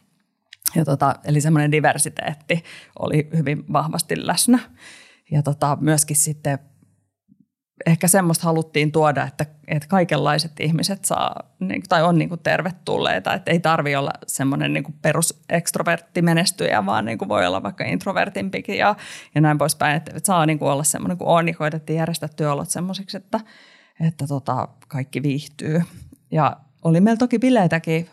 ja 0.75 0.85
tota, 0.85 1.15
eli 1.23 1.41
semmoinen 1.41 1.71
diversiteetti 1.71 2.63
oli 2.99 3.29
hyvin 3.37 3.73
vahvasti 3.73 4.27
läsnä. 4.27 4.59
Ja 5.31 5.43
tota, 5.43 5.77
myöskin 5.81 6.15
sitten 6.15 6.59
ehkä 7.85 8.07
semmoista 8.07 8.43
haluttiin 8.43 8.91
tuoda, 8.91 9.23
että, 9.23 9.45
että 9.67 9.87
kaikenlaiset 9.87 10.59
ihmiset 10.59 11.05
saa, 11.05 11.35
niin, 11.59 11.83
tai 11.89 12.03
on 12.03 12.17
niin 12.17 12.29
kuin 12.29 12.41
tervetulleita, 12.43 13.33
että 13.33 13.51
ei 13.51 13.59
tarvi 13.59 13.95
olla 13.95 14.11
semmoinen 14.27 14.73
niin 14.73 14.93
perusekstrovertti 15.01 16.21
menestyjä, 16.21 16.85
vaan 16.85 17.05
niin 17.05 17.17
kuin 17.17 17.29
voi 17.29 17.47
olla 17.47 17.63
vaikka 17.63 17.83
introvertimpikin 17.83 18.77
ja, 18.77 18.95
ja 19.35 19.41
näin 19.41 19.57
poispäin, 19.57 19.97
että, 19.97 20.11
että 20.15 20.27
saa 20.27 20.45
niin 20.45 20.59
kuin 20.59 20.71
olla 20.71 20.83
semmoinen 20.83 21.17
kuin 21.17 21.27
on, 21.27 21.47
ja 21.47 21.53
koitettiin 21.53 21.97
järjestää 21.97 22.29
työolot 22.35 22.69
semmoisiksi, 22.69 23.17
että, 23.17 23.39
että 24.07 24.27
tota, 24.27 24.67
kaikki 24.87 25.23
viihtyy. 25.23 25.81
Ja 26.31 26.57
oli 26.83 27.01
meillä 27.01 27.17
toki 27.17 27.39
bileitäkin, 27.39 28.09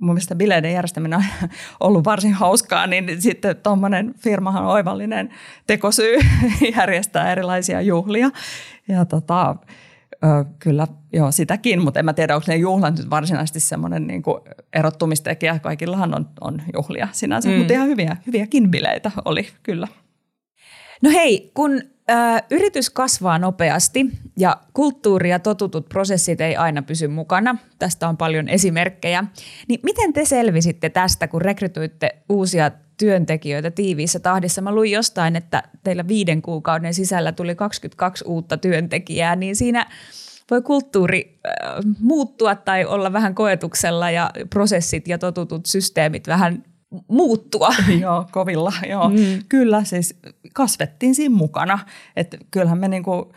mun 0.00 0.14
mielestä 0.14 0.34
bileiden 0.34 0.72
järjestäminen 0.72 1.18
on 1.18 1.24
ollut 1.80 2.04
varsin 2.04 2.32
hauskaa, 2.32 2.86
niin 2.86 3.22
sitten 3.22 3.56
tuommoinen 3.56 4.14
firmahan 4.18 4.64
on 4.64 4.72
oivallinen 4.72 5.30
tekosyy 5.66 6.18
järjestää 6.76 7.32
erilaisia 7.32 7.80
juhlia. 7.80 8.30
Ja 8.88 9.04
tota, 9.04 9.56
kyllä, 10.58 10.86
joo, 11.12 11.32
sitäkin, 11.32 11.82
mutta 11.82 11.98
en 11.98 12.04
mä 12.04 12.12
tiedä, 12.12 12.34
onko 12.34 12.44
ne 12.48 12.56
juhlat 12.56 12.98
nyt 12.98 13.10
varsinaisesti 13.10 13.60
semmoinen 13.60 14.06
niin 14.06 14.22
erottumistekijä. 14.72 15.58
Kaikillahan 15.58 16.14
on, 16.14 16.28
on 16.40 16.62
juhlia 16.74 17.08
sinänsä, 17.12 17.48
mm. 17.48 17.54
mutta 17.54 17.72
ihan 17.72 17.88
hyviä, 17.88 18.16
hyviäkin 18.26 18.70
bileitä 18.70 19.10
oli 19.24 19.48
kyllä. 19.62 19.88
No 21.02 21.10
hei, 21.10 21.50
kun 21.54 21.82
ö, 22.10 22.14
yritys 22.50 22.90
kasvaa 22.90 23.38
nopeasti 23.38 24.06
ja 24.38 24.56
kulttuuri 24.72 25.30
ja 25.30 25.38
totutut 25.38 25.88
prosessit 25.88 26.40
ei 26.40 26.56
aina 26.56 26.82
pysy 26.82 27.08
mukana, 27.08 27.56
tästä 27.78 28.08
on 28.08 28.16
paljon 28.16 28.48
esimerkkejä, 28.48 29.24
niin 29.68 29.80
miten 29.82 30.12
te 30.12 30.24
selvisitte 30.24 30.88
tästä, 30.88 31.28
kun 31.28 31.42
rekrytoitte 31.42 32.16
uusia 32.28 32.70
työntekijöitä 32.96 33.70
tiiviissä 33.70 34.20
tahdissa? 34.20 34.62
Mä 34.62 34.74
luin 34.74 34.92
jostain, 34.92 35.36
että 35.36 35.62
teillä 35.84 36.08
viiden 36.08 36.42
kuukauden 36.42 36.94
sisällä 36.94 37.32
tuli 37.32 37.54
22 37.54 38.24
uutta 38.26 38.56
työntekijää, 38.56 39.36
niin 39.36 39.56
siinä 39.56 39.86
voi 40.50 40.62
kulttuuri 40.62 41.38
äh, 41.46 41.84
muuttua 42.00 42.54
tai 42.54 42.84
olla 42.84 43.12
vähän 43.12 43.34
koetuksella 43.34 44.10
ja 44.10 44.30
prosessit 44.50 45.08
ja 45.08 45.18
totutut 45.18 45.66
systeemit 45.66 46.26
vähän 46.26 46.64
muuttua. 47.08 47.68
joo, 48.00 48.26
kovilla, 48.32 48.72
joo. 48.88 49.08
Mm. 49.08 49.16
Kyllä, 49.48 49.84
siis 49.84 50.20
kasvettiin 50.54 51.14
siinä 51.14 51.34
mukana. 51.34 51.78
Että 52.16 52.38
kyllähän 52.50 52.78
me 52.78 52.88
niinku, 52.88 53.32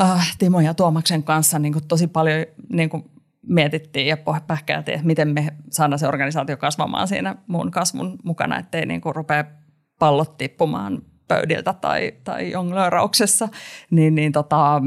äh, 0.00 0.36
Timo 0.38 0.60
ja 0.60 0.74
Tuomaksen 0.74 1.22
kanssa 1.22 1.58
niinku 1.58 1.80
tosi 1.88 2.06
paljon 2.06 2.46
niinku 2.72 3.10
mietittiin 3.46 4.06
ja 4.06 4.16
pähkäiltiin, 4.46 4.94
että 4.94 5.06
miten 5.06 5.28
me 5.28 5.48
saadaan 5.70 5.98
se 5.98 6.08
organisaatio 6.08 6.56
kasvamaan 6.56 7.08
siinä 7.08 7.36
mun 7.46 7.70
kasvun 7.70 8.18
mukana, 8.24 8.58
ettei 8.58 8.86
niinku 8.86 9.12
rupea 9.12 9.44
pallot 9.98 10.36
tippumaan 10.38 11.02
pöydiltä 11.28 11.72
tai, 11.72 12.12
tai 12.24 12.50
jonglöörauksessa. 12.50 13.48
Niin, 13.90 14.14
niin 14.14 14.32
tota, 14.32 14.82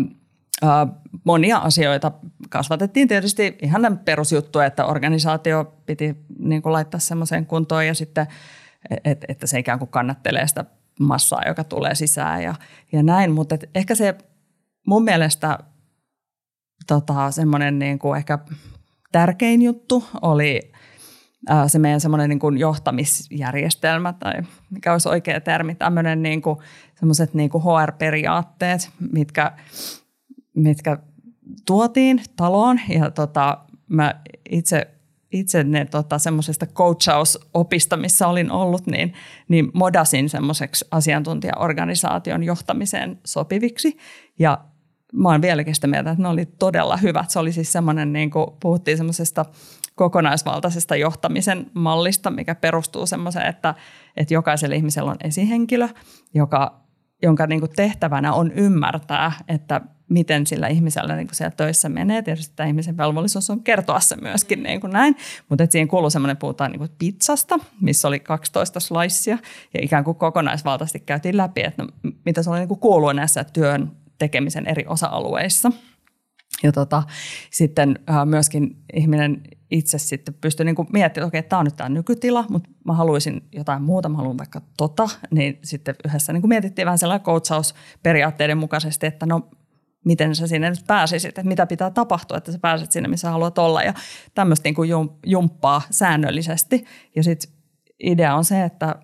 monia 1.23 1.57
asioita 1.57 2.11
kasvatettiin 2.49 3.07
tietysti 3.07 3.57
ihan 3.61 3.99
perusjuttuja, 4.05 4.65
että 4.65 4.85
organisaatio 4.85 5.73
piti 5.85 6.15
niin 6.39 6.61
kuin 6.61 6.73
laittaa 6.73 6.99
semmoiseen 6.99 7.45
kuntoon 7.45 7.87
ja 7.87 7.93
sitten, 7.93 8.27
et, 9.05 9.25
että 9.27 9.47
se 9.47 9.59
ikään 9.59 9.79
kuin 9.79 9.89
kannattelee 9.89 10.47
sitä 10.47 10.65
massaa, 10.99 11.41
joka 11.47 11.63
tulee 11.63 11.95
sisään 11.95 12.43
ja, 12.43 12.55
ja 12.91 13.03
näin. 13.03 13.31
Mutta 13.31 13.57
ehkä 13.75 13.95
se 13.95 14.15
mun 14.87 15.03
mielestä 15.03 15.59
tota, 16.87 17.31
semmoinen 17.31 17.79
niin 17.79 17.99
kuin 17.99 18.17
ehkä 18.17 18.39
tärkein 19.11 19.61
juttu 19.61 20.03
oli 20.21 20.71
se 21.67 21.79
meidän 21.79 22.01
semmoinen 22.01 22.29
niin 22.29 22.39
kuin 22.39 22.57
johtamisjärjestelmä 22.57 24.13
tai 24.13 24.33
mikä 24.69 24.91
olisi 24.91 25.09
oikea 25.09 25.41
termi, 25.41 25.75
tämmöinen 25.75 26.23
niin 26.23 26.41
kuin, 26.41 26.59
semmoiset 26.99 27.33
niin 27.33 27.49
kuin 27.49 27.63
HR-periaatteet, 27.63 28.89
mitkä 29.11 29.51
mitkä 30.55 30.97
tuotiin 31.65 32.21
taloon 32.35 32.79
ja 32.89 33.11
tota, 33.11 33.57
mä 33.87 34.21
itse 34.49 34.87
itse 35.33 35.63
ne 35.63 35.85
tota, 35.85 36.19
semmoisesta 36.19 36.65
coachausopista, 36.65 37.97
missä 37.97 38.27
olin 38.27 38.51
ollut, 38.51 38.87
niin, 38.87 39.13
niin 39.47 39.71
modasin 39.73 40.29
semmoiseksi 40.29 40.85
asiantuntijaorganisaation 40.91 42.43
johtamiseen 42.43 43.19
sopiviksi. 43.25 43.97
Ja 44.39 44.65
mä 45.13 45.29
oon 45.29 45.41
vieläkin 45.41 45.75
sitä 45.75 45.87
mieltä, 45.87 46.11
että 46.11 46.23
ne 46.23 46.29
oli 46.29 46.45
todella 46.45 46.97
hyvät. 46.97 47.29
Se 47.29 47.39
oli 47.39 47.51
siis 47.51 47.71
semmoinen, 47.71 48.13
niin 48.13 48.31
kuin 48.31 48.47
puhuttiin 48.59 48.97
semmoisesta 48.97 49.45
kokonaisvaltaisesta 49.95 50.95
johtamisen 50.95 51.71
mallista, 51.73 52.31
mikä 52.31 52.55
perustuu 52.55 53.05
semmoiseen, 53.05 53.47
että, 53.47 53.75
että 54.17 54.33
jokaisella 54.33 54.75
ihmisellä 54.75 55.11
on 55.11 55.17
esihenkilö, 55.23 55.87
joka, 56.33 56.81
jonka 57.21 57.47
niin 57.47 57.59
kuin 57.59 57.71
tehtävänä 57.75 58.33
on 58.33 58.51
ymmärtää, 58.51 59.31
että 59.47 59.81
miten 60.13 60.47
sillä 60.47 60.67
ihmisellä 60.67 61.15
niin 61.15 61.27
kuin 61.27 61.35
siellä 61.35 61.55
töissä 61.57 61.89
menee. 61.89 62.21
Tietysti 62.21 62.53
tämä 62.55 62.67
ihmisen 62.67 62.97
velvollisuus 62.97 63.49
on 63.49 63.63
kertoa 63.63 63.99
se 63.99 64.15
myöskin 64.15 64.63
niin 64.63 64.81
kuin 64.81 64.93
näin, 64.93 65.15
mutta 65.49 65.65
siihen 65.69 65.87
kuuluu 65.87 66.09
semmoinen, 66.09 66.37
puhutaan 66.37 66.71
niin 66.71 66.79
kuin 66.79 66.91
pizzasta, 66.97 67.59
missä 67.81 68.07
oli 68.07 68.19
12 68.19 68.79
slicea 68.79 69.37
ja 69.73 69.79
ikään 69.83 70.03
kuin 70.03 70.17
kokonaisvaltaisesti 70.17 70.99
käytiin 70.99 71.37
läpi, 71.37 71.61
että 71.61 71.83
no, 71.83 71.89
mitä 72.25 72.43
se 72.43 72.49
oli 72.49 72.59
niin 72.59 72.67
kuin 72.67 72.79
kuuluu 72.79 73.11
näissä 73.11 73.43
työn 73.43 73.91
tekemisen 74.17 74.67
eri 74.67 74.85
osa-alueissa. 74.87 75.71
Ja 76.63 76.71
tota, 76.71 77.03
sitten 77.51 77.99
äh, 78.09 78.25
myöskin 78.25 78.75
ihminen 78.93 79.41
itse 79.71 79.97
sitten 79.97 80.35
pystyy 80.41 80.65
niin 80.65 80.75
miettimään, 80.79 81.05
että 81.05 81.25
okei, 81.25 81.43
tämä 81.43 81.59
on 81.59 81.65
nyt 81.65 81.75
tämä 81.75 81.89
nykytila, 81.89 82.45
mutta 82.49 82.69
mä 82.85 82.93
haluaisin 82.93 83.41
jotain 83.51 83.81
muuta, 83.81 84.09
mä 84.09 84.17
haluan 84.17 84.37
vaikka 84.37 84.61
tota, 84.77 85.09
niin 85.31 85.59
sitten 85.63 85.95
yhdessä 86.07 86.33
niin 86.33 86.49
mietittiin 86.49 86.85
vähän 86.85 86.97
sellainen 86.97 87.25
coachausperiaatteiden 87.25 88.57
mukaisesti, 88.57 89.05
että 89.05 89.25
no 89.25 89.49
miten 90.03 90.35
sä 90.35 90.47
sinne 90.47 90.69
nyt 90.69 90.87
pääsisit, 90.87 91.29
että 91.29 91.43
mitä 91.43 91.65
pitää 91.65 91.89
tapahtua, 91.89 92.37
että 92.37 92.51
sä 92.51 92.59
pääset 92.59 92.91
sinne, 92.91 93.09
missä 93.09 93.31
haluat 93.31 93.57
olla 93.57 93.83
ja 93.83 93.93
tämmöistä 94.33 94.67
niin 94.67 94.75
kuin 94.75 94.89
jumppaa 95.25 95.81
säännöllisesti. 95.89 96.85
Ja 97.15 97.23
sitten 97.23 97.51
idea 97.99 98.35
on 98.35 98.45
se, 98.45 98.63
että 98.63 98.95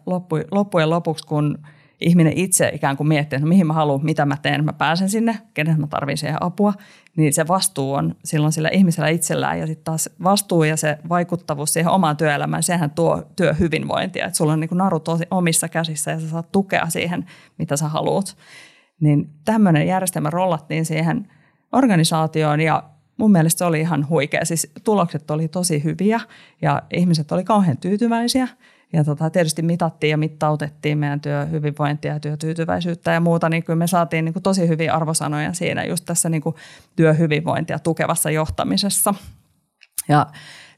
loppujen 0.51 0.89
lopuksi, 0.89 1.27
kun 1.27 1.57
ihminen 2.01 2.33
itse 2.35 2.71
ikään 2.73 2.97
kuin 2.97 3.07
miettii, 3.07 3.37
että 3.37 3.45
no 3.45 3.49
mihin 3.49 3.67
mä 3.67 3.73
haluan, 3.73 4.05
mitä 4.05 4.25
mä 4.25 4.37
teen, 4.41 4.65
mä 4.65 4.73
pääsen 4.73 5.09
sinne, 5.09 5.37
kenen 5.53 5.79
mä 5.79 5.87
tarvitsen 5.87 6.17
siihen 6.17 6.43
apua, 6.43 6.73
niin 7.17 7.33
se 7.33 7.47
vastuu 7.47 7.93
on 7.93 8.15
silloin 8.23 8.53
sillä 8.53 8.69
ihmisellä 8.69 9.09
itsellään 9.09 9.59
ja 9.59 9.67
sitten 9.67 9.83
taas 9.83 10.09
vastuu 10.23 10.63
ja 10.63 10.77
se 10.77 10.97
vaikuttavuus 11.09 11.73
siihen 11.73 11.91
omaan 11.91 12.17
työelämään, 12.17 12.63
sehän 12.63 12.91
tuo 12.91 13.23
työhyvinvointia, 13.35 14.25
että 14.25 14.37
sulla 14.37 14.53
on 14.53 14.59
niin 14.59 14.69
kuin 14.69 14.77
naru 14.77 14.99
tosi 14.99 15.23
omissa 15.31 15.69
käsissä 15.69 16.11
ja 16.11 16.19
sä 16.19 16.29
saat 16.29 16.51
tukea 16.51 16.89
siihen, 16.89 17.25
mitä 17.57 17.77
sä 17.77 17.87
haluat. 17.87 18.37
Niin 18.99 19.29
tämmöinen 19.45 19.87
järjestelmä 19.87 20.29
rollattiin 20.29 20.85
siihen 20.85 21.27
organisaatioon 21.71 22.61
ja 22.61 22.83
mun 23.17 23.31
mielestä 23.31 23.57
se 23.57 23.65
oli 23.65 23.79
ihan 23.79 24.09
huikea. 24.09 24.45
Siis 24.45 24.71
tulokset 24.83 25.31
oli 25.31 25.47
tosi 25.47 25.83
hyviä 25.83 26.19
ja 26.61 26.81
ihmiset 26.93 27.31
oli 27.31 27.43
kauhean 27.43 27.77
tyytyväisiä. 27.77 28.47
Ja 28.93 29.03
tota, 29.03 29.29
tietysti 29.29 29.61
mitattiin 29.61 30.11
ja 30.11 30.17
mittautettiin 30.17 30.97
meidän 30.97 31.21
työhyvinvointia 31.21 32.13
ja 32.13 32.19
työtyytyväisyyttä 32.19 33.11
ja 33.11 33.19
muuta, 33.19 33.49
niin 33.49 33.63
kyllä 33.63 33.77
me 33.77 33.87
saatiin 33.87 34.25
niin 34.25 34.33
kuin 34.33 34.43
tosi 34.43 34.67
hyviä 34.67 34.93
arvosanoja 34.93 35.53
siinä 35.53 35.83
just 35.83 36.05
tässä 36.05 36.29
niin 36.29 36.41
kuin 36.41 36.55
työhyvinvointia 36.95 37.79
tukevassa 37.79 38.31
johtamisessa. 38.31 39.13
Ja 40.07 40.27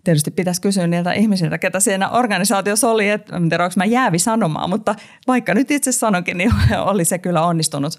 tietysti 0.03 0.31
pitäisi 0.31 0.61
kysyä 0.61 0.87
niiltä 0.87 1.13
ihmisiltä, 1.13 1.57
ketä 1.57 1.79
siinä 1.79 2.09
organisaatiossa 2.09 2.89
oli, 2.89 3.09
että 3.09 3.35
en 3.35 3.49
tiedä, 3.49 3.63
onko 3.63 3.73
mä 3.77 3.85
jäävi 3.85 4.19
sanomaan, 4.19 4.69
mutta 4.69 4.95
vaikka 5.27 5.53
nyt 5.53 5.71
itse 5.71 5.91
sanonkin, 5.91 6.37
niin 6.37 6.53
oli 6.91 7.05
se 7.05 7.17
kyllä 7.17 7.45
onnistunut. 7.45 7.93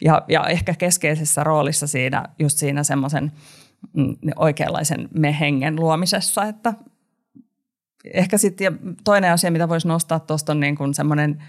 Ja, 0.00 0.22
ja 0.28 0.46
ehkä 0.46 0.74
keskeisessä 0.74 1.44
roolissa 1.44 1.86
siinä, 1.86 2.24
just 2.38 2.58
siinä 2.58 2.82
semmoisen 2.82 3.32
mm, 3.92 4.16
oikeanlaisen 4.36 5.08
mehengen 5.18 5.76
luomisessa, 5.76 6.44
että 6.44 6.74
ehkä 8.14 8.38
sitten 8.38 8.78
toinen 9.04 9.32
asia, 9.32 9.50
mitä 9.50 9.68
voisi 9.68 9.88
nostaa 9.88 10.20
tuosta 10.20 10.52
on 10.52 10.60
niin 10.60 10.76
kuin 10.76 10.94
semmoinen 10.94 11.42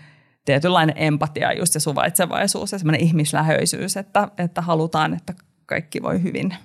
tietynlainen 0.46 0.96
empatia 0.98 1.54
just 1.54 1.74
se 1.74 1.80
suvaitsevaisuus 1.80 2.72
ja 2.72 2.80
semmoinen 2.80 3.02
ihmislähöisyys, 3.02 3.98
että, 3.98 4.28
että 4.38 4.62
halutaan, 4.62 5.14
että 5.14 5.34
kaikki 5.66 6.02
voi 6.02 6.24
hyvin 6.24 6.56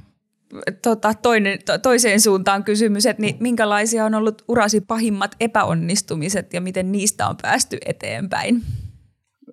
tota, 0.82 1.14
toinen, 1.14 1.58
to, 1.66 1.78
toiseen 1.78 2.20
suuntaan 2.20 2.64
kysymys, 2.64 3.06
että 3.06 3.20
niin, 3.20 3.36
minkälaisia 3.40 4.04
on 4.04 4.14
ollut 4.14 4.44
urasi 4.48 4.80
pahimmat 4.80 5.36
epäonnistumiset 5.40 6.54
ja 6.54 6.60
miten 6.60 6.92
niistä 6.92 7.28
on 7.28 7.36
päästy 7.42 7.78
eteenpäin? 7.86 8.62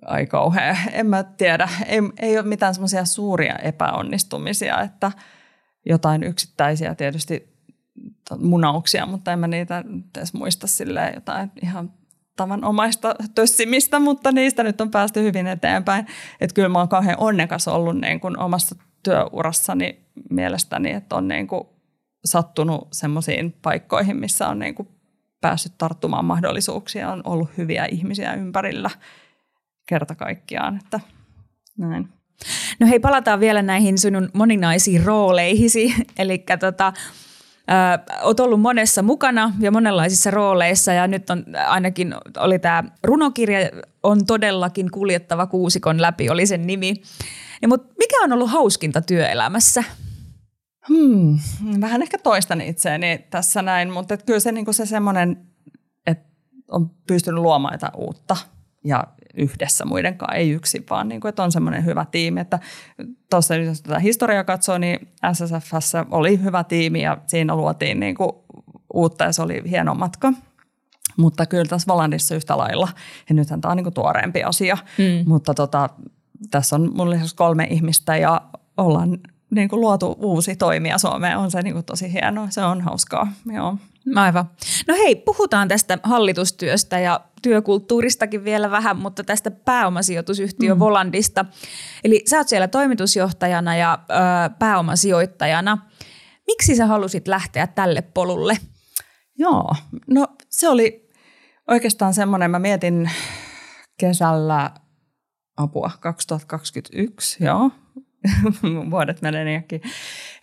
Ai 0.06 0.26
kauhea. 0.26 0.78
En 0.92 1.08
mä 1.08 1.24
tiedä. 1.24 1.70
Ei, 1.86 2.00
ei 2.20 2.38
ole 2.38 2.48
mitään 2.48 2.74
semmoisia 2.74 3.06
suuria 3.06 3.56
epäonnistumisia, 3.56 4.82
että 4.82 5.12
jotain 5.86 6.24
yksittäisiä 6.24 6.96
tietysti 6.96 7.52
munauksia, 8.40 9.06
mutta 9.06 9.34
en 9.34 9.40
mä 9.40 9.48
niitä 9.48 9.84
edes 10.18 10.34
muista 10.34 10.68
silleen 10.68 11.14
jotain 11.16 11.52
ihan 11.64 11.94
tavanomaista 12.36 13.16
tössimistä, 13.36 14.00
mutta 14.00 14.32
niistä 14.32 14.64
nyt 14.64 14.82
on 14.82 14.92
päästy 14.92 15.24
hyvin 15.24 15.48
eteenpäin. 15.48 16.08
Että 16.42 16.54
kyllä 16.54 16.70
mä 16.70 16.80
oon 16.80 16.90
kauhean 16.90 17.20
onnekas 17.20 17.68
ollut 17.68 18.02
niin 18.02 18.20
kuin 18.20 18.40
omassa 18.40 18.76
työurassani 19.04 20.06
mielestäni, 20.30 20.92
että 20.92 21.16
on 21.16 21.28
niin 21.28 21.48
kuin 21.48 21.64
sattunut 22.26 22.88
semmoisiin 22.92 23.56
paikkoihin, 23.62 24.18
missä 24.18 24.48
on 24.48 24.60
niin 24.60 24.76
kuin 24.76 24.88
päässyt 25.42 25.74
tarttumaan 25.78 26.26
mahdollisuuksia, 26.26 27.12
on 27.12 27.22
ollut 27.26 27.50
hyviä 27.58 27.86
ihmisiä 27.86 28.34
ympärillä 28.34 28.90
kerta 29.86 30.16
kaikkiaan, 30.16 30.80
että 30.84 31.00
näin. 31.78 32.10
No 32.80 32.88
hei, 32.88 33.00
palataan 33.00 33.40
vielä 33.40 33.62
näihin 33.62 33.98
sinun 33.98 34.30
moninaisiin 34.34 35.04
rooleihisi, 35.04 35.96
eli 36.20 36.46
tota, 36.60 36.94
olet 38.22 38.40
ollut 38.40 38.62
monessa 38.62 39.02
mukana 39.02 39.54
ja 39.60 39.72
monenlaisissa 39.72 40.32
rooleissa 40.32 40.94
ja 40.94 41.08
nyt 41.08 41.30
on 41.30 41.46
ainakin 41.68 42.16
oli 42.38 42.60
tämä 42.60 42.84
runokirja 43.04 43.60
on 44.04 44.26
todellakin 44.26 44.92
kuljettava 44.92 45.48
kuusikon 45.48 46.02
läpi, 46.02 46.30
oli 46.30 46.46
sen 46.46 46.68
nimi. 46.68 46.94
Ja, 47.62 47.68
mutta 47.68 47.94
mikä 48.00 48.16
on 48.24 48.34
ollut 48.34 48.52
hauskinta 48.52 49.02
työelämässä? 49.02 49.84
Hmm, 50.90 51.38
vähän 51.82 52.02
ehkä 52.02 52.18
toistan 52.18 52.62
itseäni 52.62 53.26
tässä 53.30 53.62
näin, 53.62 53.92
mutta 53.92 54.18
kyllä 54.18 54.40
se, 54.40 54.52
niin 54.52 54.74
se 54.74 54.86
semmoinen, 54.86 55.48
että 56.08 56.30
on 56.72 56.92
pystynyt 57.08 57.42
luomaan 57.42 57.74
jotain 57.74 57.96
uutta 57.96 58.38
ja 58.86 59.04
yhdessä 59.38 59.86
muiden 59.86 60.18
kanssa, 60.18 60.36
ei 60.36 60.52
yksin, 60.52 60.86
vaan 60.90 61.10
niin 61.10 61.22
kuin, 61.22 61.30
että 61.30 61.44
on 61.44 61.52
semmoinen 61.52 61.86
hyvä 61.86 62.06
tiimi. 62.12 62.40
Että 62.40 62.60
tuossa 63.30 63.56
jos 63.56 63.82
tätä 63.82 64.00
historiaa 64.00 64.44
katsoo, 64.44 64.78
niin 64.78 65.08
SSFssä 65.34 66.06
oli 66.12 66.44
hyvä 66.44 66.64
tiimi 66.64 67.02
ja 67.02 67.18
siinä 67.28 67.56
luotiin 67.56 68.00
niin 68.00 68.16
kuin 68.16 68.32
uutta 68.94 69.24
ja 69.24 69.32
se 69.32 69.42
oli 69.42 69.62
hieno 69.70 69.96
matka. 69.96 70.34
Mutta 71.18 71.46
kyllä 71.46 71.66
tässä 71.66 71.94
Volandissa 71.94 72.36
yhtä 72.36 72.58
lailla, 72.58 72.88
ja 73.30 73.36
nythän 73.36 73.62
tämä 73.62 73.72
on 73.72 73.78
niin 73.78 73.84
kuin 73.84 73.94
tuoreempi 73.94 74.44
asia, 74.44 74.78
mm. 74.98 75.30
mutta 75.30 75.54
tota, 75.54 75.90
tässä 76.52 76.76
on 76.76 76.92
mun 76.96 77.10
lisäksi 77.10 77.36
kolme 77.36 77.68
ihmistä 77.70 78.18
ja 78.18 78.42
ollaan 78.78 79.20
niin 79.52 79.70
kuin 79.70 79.82
luotu 79.82 80.16
uusi 80.20 80.56
toimija 80.56 80.98
Suomeen. 80.98 81.38
On 81.38 81.52
se 81.52 81.62
niin 81.62 81.74
kuin 81.74 81.86
tosi 81.86 82.14
hienoa, 82.14 82.50
se 82.50 82.64
on 82.64 82.82
hauskaa. 82.82 83.34
Joo. 83.54 83.78
Aivan. 84.16 84.50
No 84.88 84.96
hei, 84.96 85.16
puhutaan 85.16 85.68
tästä 85.68 85.98
hallitustyöstä 86.04 87.00
ja 87.00 87.22
työkulttuuristakin 87.42 88.44
vielä 88.44 88.72
vähän, 88.72 88.98
mutta 88.98 89.24
tästä 89.24 89.52
pääomasijoitusyhtiö 89.52 90.74
mm. 90.74 90.80
Volandista. 90.80 91.46
Eli 92.04 92.24
sä 92.30 92.38
oot 92.38 92.48
siellä 92.48 92.68
toimitusjohtajana 92.68 93.76
ja 93.76 94.00
ö, 94.10 94.16
pääomasijoittajana. 94.60 95.78
Miksi 96.48 96.76
sä 96.76 96.86
halusit 96.86 97.28
lähteä 97.28 97.68
tälle 97.68 98.02
polulle? 98.02 98.58
Joo, 99.38 99.76
no 100.08 100.28
se 100.50 100.70
oli 100.70 101.10
oikeastaan 101.68 102.14
semmoinen, 102.14 102.52
mä 102.52 102.60
mietin 102.60 103.12
kesällä 104.00 104.72
apua 105.58 105.92
2021, 106.00 107.44
joo, 107.44 107.72
vuodet 108.92 109.22
menee 109.22 109.46
niinkin, 109.46 109.82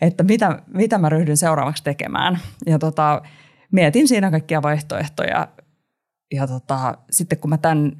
että 0.00 0.22
mitä, 0.22 0.62
mitä 0.66 0.98
mä 0.98 1.08
ryhdyn 1.08 1.36
seuraavaksi 1.36 1.84
tekemään. 1.84 2.38
Ja 2.66 2.78
tota, 2.78 3.22
mietin 3.72 4.08
siinä 4.08 4.30
kaikkia 4.30 4.62
vaihtoehtoja. 4.62 5.48
Ja 6.34 6.46
tota, 6.46 6.98
sitten 7.10 7.38
kun 7.38 7.50
mä 7.50 7.58
tämän 7.58 7.92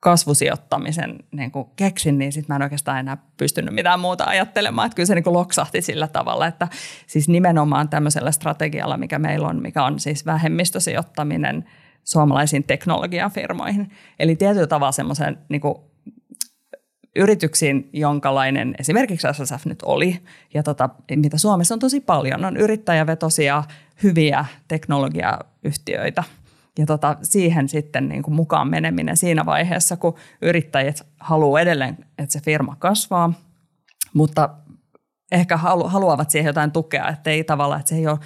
kasvusijoittamisen 0.00 1.18
niin 1.32 1.50
kuin 1.50 1.68
keksin, 1.76 2.18
niin 2.18 2.32
sitten 2.32 2.54
mä 2.54 2.56
en 2.56 2.62
oikeastaan 2.62 2.98
enää 2.98 3.16
pystynyt 3.36 3.74
mitään 3.74 4.00
muuta 4.00 4.24
ajattelemaan. 4.24 4.86
Että 4.86 4.96
kyllä 4.96 5.06
se 5.06 5.14
niin 5.14 5.24
kuin 5.24 5.34
loksahti 5.34 5.82
sillä 5.82 6.08
tavalla, 6.08 6.46
että 6.46 6.68
siis 7.06 7.28
nimenomaan 7.28 7.88
tämmöisellä 7.88 8.32
strategialla, 8.32 8.96
mikä 8.96 9.18
meillä 9.18 9.48
on, 9.48 9.62
mikä 9.62 9.84
on 9.84 10.00
siis 10.00 10.26
vähemmistösijoittaminen 10.26 11.64
suomalaisiin 12.04 12.64
teknologiafirmoihin. 12.64 13.90
Eli 14.18 14.36
tietyllä 14.36 14.66
tavalla 14.66 14.92
semmoisen 14.92 15.38
niin 15.48 15.60
kuin 15.60 15.74
yrityksiin, 17.18 17.88
jonkalainen 17.92 18.74
esimerkiksi 18.78 19.28
SSF 19.32 19.66
nyt 19.66 19.82
oli, 19.82 20.20
ja 20.54 20.62
tota, 20.62 20.88
mitä 21.16 21.38
Suomessa 21.38 21.74
on 21.74 21.78
tosi 21.78 22.00
paljon, 22.00 22.44
on 22.44 22.56
yrittäjävetosia, 22.56 23.64
hyviä 24.02 24.44
teknologiayhtiöitä. 24.68 26.24
Ja 26.78 26.86
tota, 26.86 27.16
siihen 27.22 27.68
sitten 27.68 28.08
niin 28.08 28.22
kuin 28.22 28.34
mukaan 28.34 28.68
meneminen 28.68 29.16
siinä 29.16 29.46
vaiheessa, 29.46 29.96
kun 29.96 30.14
yrittäjät 30.42 31.06
haluaa 31.20 31.60
edelleen, 31.60 31.98
että 32.18 32.32
se 32.32 32.40
firma 32.40 32.76
kasvaa, 32.78 33.32
mutta 34.14 34.50
ehkä 35.32 35.56
haluavat 35.56 36.30
siihen 36.30 36.48
jotain 36.48 36.72
tukea, 36.72 37.08
että 37.08 37.30
ei 37.30 37.44
tavallaan, 37.44 37.80
että 37.80 37.88
se 37.88 37.96
ei 37.96 38.06
ole 38.06 38.18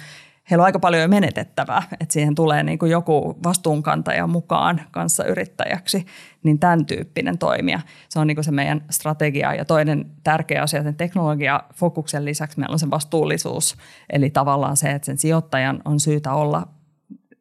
heillä 0.51 0.61
on 0.61 0.65
aika 0.65 0.79
paljon 0.79 1.01
jo 1.01 1.07
menetettävää, 1.07 1.83
että 1.99 2.13
siihen 2.13 2.35
tulee 2.35 2.63
niin 2.63 2.79
kuin 2.79 2.91
joku 2.91 3.39
vastuunkantaja 3.43 4.27
mukaan 4.27 4.81
kanssa 4.91 5.25
yrittäjäksi, 5.25 6.05
niin 6.43 6.59
tämän 6.59 6.85
tyyppinen 6.85 7.37
toimija. 7.37 7.79
Se 8.09 8.19
on 8.19 8.27
niin 8.27 8.35
kuin 8.35 8.45
se 8.45 8.51
meidän 8.51 8.85
strategia 8.89 9.53
ja 9.53 9.65
toinen 9.65 10.11
tärkeä 10.23 10.61
asia 10.61 10.83
sen 10.83 10.95
teknologiafokuksen 10.95 12.25
lisäksi 12.25 12.59
meillä 12.59 12.73
on 12.73 12.79
se 12.79 12.89
vastuullisuus, 12.89 13.77
eli 14.09 14.29
tavallaan 14.29 14.77
se, 14.77 14.91
että 14.91 15.05
sen 15.05 15.17
sijoittajan 15.17 15.81
on 15.85 15.99
syytä 15.99 16.33
olla 16.33 16.67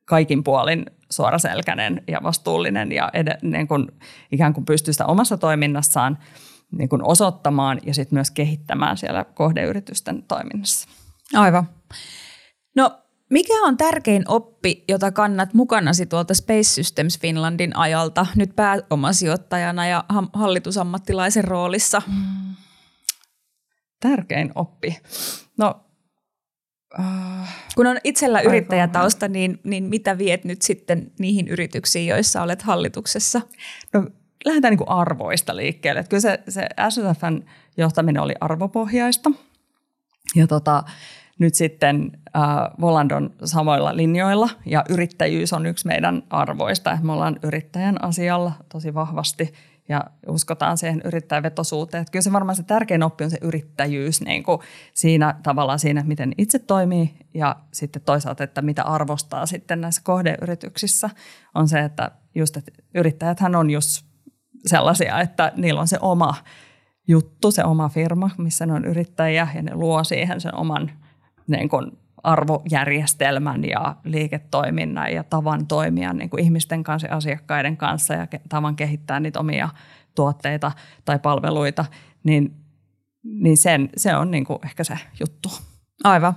kaikin 0.04 0.44
puolin 0.44 0.86
suoraselkäinen 1.10 2.02
ja 2.08 2.20
vastuullinen 2.22 2.92
ja 2.92 3.10
ed- 3.12 3.38
niin 3.42 3.68
kuin, 3.68 3.88
ikään 4.32 4.54
kuin 4.54 4.64
pystyy 4.64 4.94
sitä 4.94 5.06
omassa 5.06 5.36
toiminnassaan 5.36 6.18
niin 6.70 6.88
kuin 6.88 7.02
osoittamaan 7.04 7.80
ja 7.86 7.94
sitten 7.94 8.16
myös 8.16 8.30
kehittämään 8.30 8.96
siellä 8.96 9.24
kohdeyritysten 9.24 10.22
toiminnassa. 10.22 10.88
Aivan. 11.34 11.68
No 12.76 13.02
mikä 13.30 13.54
on 13.62 13.76
tärkein 13.76 14.24
oppi, 14.28 14.85
jota 14.88 15.12
kannat 15.12 15.54
mukanasi 15.54 16.06
tuolta 16.06 16.35
Space 16.35 16.62
Systems 16.62 17.18
Finlandin 17.18 17.76
ajalta 17.76 18.26
nyt 18.37 18.56
pääomasijoittajana 18.56 19.87
ja 19.87 20.04
hallitusammattilaisen 20.32 21.44
roolissa? 21.44 22.02
Mm. 22.06 22.54
Tärkein 24.00 24.52
oppi? 24.54 24.98
No, 25.58 25.80
uh, 26.98 27.48
Kun 27.74 27.87
on 27.87 27.98
itsellä 28.04 28.40
yrittäjätausta, 28.40 29.28
niin, 29.28 29.61
niin 29.64 29.85
mitä 29.85 30.18
viet 30.18 30.44
nyt 30.44 30.62
sitten 30.62 31.12
niihin 31.18 31.48
yrityksiin, 31.48 32.06
joissa 32.06 32.42
olet 32.42 32.62
hallituksessa? 32.62 33.40
No, 33.92 34.06
lähdetään 34.44 34.72
niin 34.72 34.78
kuin 34.78 34.88
arvoista 34.88 35.56
liikkeelle. 35.56 36.00
Että 36.00 36.11
kyllä 36.11 36.20
se, 36.20 36.38
se 36.48 36.68
SSFn 36.90 37.42
johtaminen 37.76 38.22
oli 38.22 38.35
arvopohjaista. 38.40 39.30
Ja 40.35 40.46
tota, 40.46 40.85
nyt 41.42 41.55
sitten 41.55 42.12
äh, 42.37 42.42
Voland 42.81 43.11
on 43.11 43.31
samoilla 43.44 43.96
linjoilla 43.96 44.50
ja 44.66 44.85
yrittäjyys 44.88 45.52
on 45.52 45.66
yksi 45.66 45.87
meidän 45.87 46.22
arvoista. 46.31 46.98
Me 47.02 47.12
ollaan 47.12 47.38
yrittäjän 47.42 48.05
asialla 48.05 48.52
tosi 48.68 48.94
vahvasti 48.94 49.52
ja 49.88 50.05
uskotaan 50.28 50.78
siihen 50.78 51.02
yrittäjävetosuuteen. 51.05 52.00
Että 52.00 52.12
kyllä 52.12 52.22
se 52.22 52.33
varmaan 52.33 52.57
se 52.57 52.62
tärkein 52.62 53.02
oppi 53.02 53.24
on 53.24 53.31
se 53.31 53.38
yrittäjyys 53.40 54.20
niin 54.20 54.42
kuin 54.42 54.59
siinä 54.94 55.35
tavallaan 55.42 55.78
siinä, 55.78 56.05
miten 56.07 56.33
itse 56.38 56.59
toimii 56.59 57.14
ja 57.35 57.57
sitten 57.72 58.02
toisaalta, 58.02 58.44
että 58.44 58.62
mitä 58.62 58.83
arvostaa 58.83 59.46
sitten 59.46 59.81
näissä 59.81 60.02
kohdeyrityksissä 60.05 61.11
on 61.55 61.68
se, 61.68 61.81
että 61.81 62.11
just, 62.35 62.57
että 62.57 62.72
yrittäjäthän 62.94 63.55
on 63.55 63.70
just 63.70 64.05
sellaisia, 64.66 65.20
että 65.20 65.52
niillä 65.57 65.81
on 65.81 65.88
se 65.88 65.98
oma 66.00 66.35
juttu, 67.09 67.50
se 67.50 67.64
oma 67.64 67.88
firma, 67.88 68.31
missä 68.38 68.66
ne 68.66 68.72
on 68.72 68.85
yrittäjiä 68.85 69.48
ja 69.55 69.62
ne 69.62 69.74
luo 69.74 70.05
siihen 70.05 70.40
sen 70.40 70.55
oman 70.55 70.90
niin 71.46 71.68
kuin 71.68 71.92
arvojärjestelmän 72.22 73.64
ja 73.64 73.96
liiketoiminnan 74.05 75.12
ja 75.12 75.24
tavan 75.24 75.66
toimia 75.66 76.12
niin 76.12 76.31
kuin 76.31 76.44
ihmisten 76.44 76.83
kanssa 76.83 77.09
ja 77.09 77.16
asiakkaiden 77.16 77.76
kanssa 77.76 78.14
ja 78.14 78.26
tavan 78.48 78.76
kehittää 78.76 79.20
niitä 79.20 79.40
omia 79.40 79.68
tuotteita 80.14 80.72
tai 81.05 81.18
palveluita, 81.18 81.85
niin, 82.24 82.55
niin 83.22 83.57
sen, 83.57 83.90
se 83.96 84.16
on 84.16 84.31
niin 84.31 84.44
kuin 84.44 84.59
ehkä 84.64 84.85
se 84.85 84.98
juttu. 85.20 85.48
Aivan. 86.05 86.35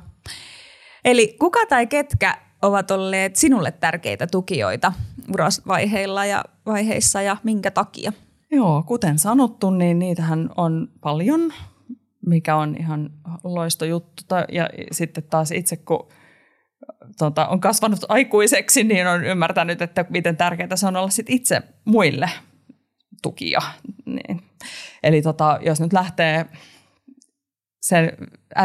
Eli 1.05 1.35
kuka 1.39 1.59
tai 1.69 1.87
ketkä 1.87 2.37
ovat 2.61 2.91
olleet 2.91 3.35
sinulle 3.35 3.71
tärkeitä 3.71 4.27
tukijoita 4.27 4.93
urasvaiheilla 5.33 6.25
ja 6.25 6.43
vaiheissa 6.65 7.21
ja 7.21 7.37
minkä 7.43 7.71
takia? 7.71 8.11
Joo, 8.51 8.83
kuten 8.83 9.19
sanottu, 9.19 9.69
niin 9.69 9.99
niitähän 9.99 10.49
on 10.57 10.87
paljon 11.01 11.53
mikä 12.25 12.55
on 12.55 12.75
ihan 12.79 13.09
loisto 13.43 13.85
juttu. 13.85 14.23
Ja 14.51 14.69
sitten 14.91 15.23
taas 15.23 15.51
itse, 15.51 15.75
kun 15.75 16.09
tota, 17.17 17.47
on 17.47 17.59
kasvanut 17.59 17.99
aikuiseksi, 18.09 18.83
niin 18.83 19.07
on 19.07 19.25
ymmärtänyt, 19.25 19.81
että 19.81 20.05
miten 20.09 20.37
tärkeää 20.37 20.75
se 20.75 20.87
on 20.87 20.95
olla 20.95 21.09
sit 21.09 21.29
itse 21.29 21.61
muille 21.85 22.29
tukia. 23.21 23.61
Niin. 24.05 24.41
Eli 25.03 25.21
tota, 25.21 25.59
jos 25.61 25.79
nyt 25.79 25.93
lähtee 25.93 26.45
se 27.81 28.17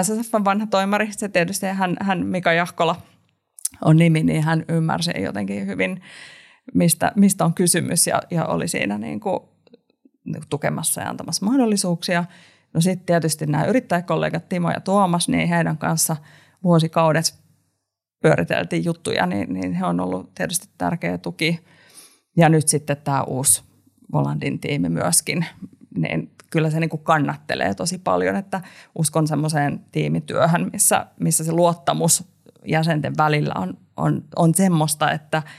SSF 0.02 0.32
vanha 0.44 0.66
toimari, 0.66 1.12
se 1.12 1.28
tietysti 1.28 1.66
hän, 1.66 1.96
hän 2.00 2.26
Mika 2.26 2.52
Jahkola 2.52 2.96
on 3.84 3.96
nimi, 3.96 4.22
niin 4.22 4.42
hän 4.42 4.64
ymmärsi 4.68 5.10
jotenkin 5.22 5.66
hyvin, 5.66 6.02
mistä, 6.74 7.12
mistä 7.16 7.44
on 7.44 7.54
kysymys 7.54 8.06
ja, 8.06 8.22
ja 8.30 8.46
oli 8.46 8.68
siinä 8.68 8.98
niin 8.98 9.20
kuin 9.20 9.40
tukemassa 10.50 11.00
ja 11.00 11.08
antamassa 11.08 11.46
mahdollisuuksia. 11.46 12.24
No 12.74 12.80
sitten 12.80 13.06
tietysti 13.06 13.46
nämä 13.46 13.64
yrittäjäkollegat 13.64 14.48
Timo 14.48 14.70
ja 14.70 14.80
Tuomas, 14.80 15.28
niin 15.28 15.48
heidän 15.48 15.78
kanssa 15.78 16.16
vuosikaudet 16.64 17.34
pyöriteltiin 18.22 18.84
juttuja, 18.84 19.26
niin, 19.26 19.52
niin 19.52 19.72
he 19.72 19.86
on 19.86 20.00
ollut 20.00 20.34
tietysti 20.34 20.68
tärkeä 20.78 21.18
tuki. 21.18 21.60
Ja 22.36 22.48
nyt 22.48 22.68
sitten 22.68 22.96
tämä 22.96 23.22
uusi 23.22 23.62
Volandin 24.12 24.60
tiimi 24.60 24.88
myöskin, 24.88 25.46
niin 25.96 26.30
kyllä 26.50 26.70
se 26.70 26.80
niin 26.80 26.90
kuin 26.90 27.02
kannattelee 27.02 27.74
tosi 27.74 27.98
paljon, 27.98 28.36
että 28.36 28.60
uskon 28.98 29.26
semmoiseen 29.26 29.80
tiimityöhön, 29.92 30.70
missä, 30.72 31.06
missä 31.20 31.44
se 31.44 31.52
luottamus 31.52 32.24
jäsenten 32.66 33.16
välillä 33.16 33.54
on, 33.56 33.78
on, 33.96 34.24
on 34.36 34.54
semmoista, 34.54 35.12
että– 35.12 35.42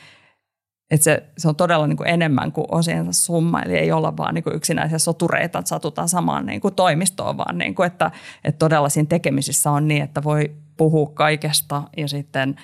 että 0.92 1.04
se, 1.04 1.24
se 1.38 1.48
on 1.50 1.56
todella 1.56 1.88
niin 1.88 1.98
kuin 1.98 2.10
enemmän 2.10 2.52
kuin 2.52 2.68
osiensa 2.72 3.14
summa, 3.14 3.62
eli 3.62 3.78
ei 3.78 3.92
olla 3.92 4.18
vaan 4.18 4.34
niin 4.34 4.44
kuin 4.44 4.56
yksinäisiä 4.56 4.98
sotureita, 4.98 5.60
että 5.60 5.70
satutaan 5.70 6.10
samaan 6.10 6.46
niin 6.46 6.62
kuin 6.62 6.76
toimistoon, 6.76 7.38
vaan 7.38 7.58
niin 7.58 7.76
kuin, 7.76 7.88
että, 7.88 8.12
että 8.44 8.60
todella 8.60 8.90
siinä 8.90 9.08
tekemisissä 9.08 9.72
on 9.72 9.88
niin, 9.88 10.04
että 10.04 10.24
voi 10.24 10.52
puhua 10.78 11.12
kaikesta 11.14 11.84
ja 11.98 12.08
sitten 12.08 12.56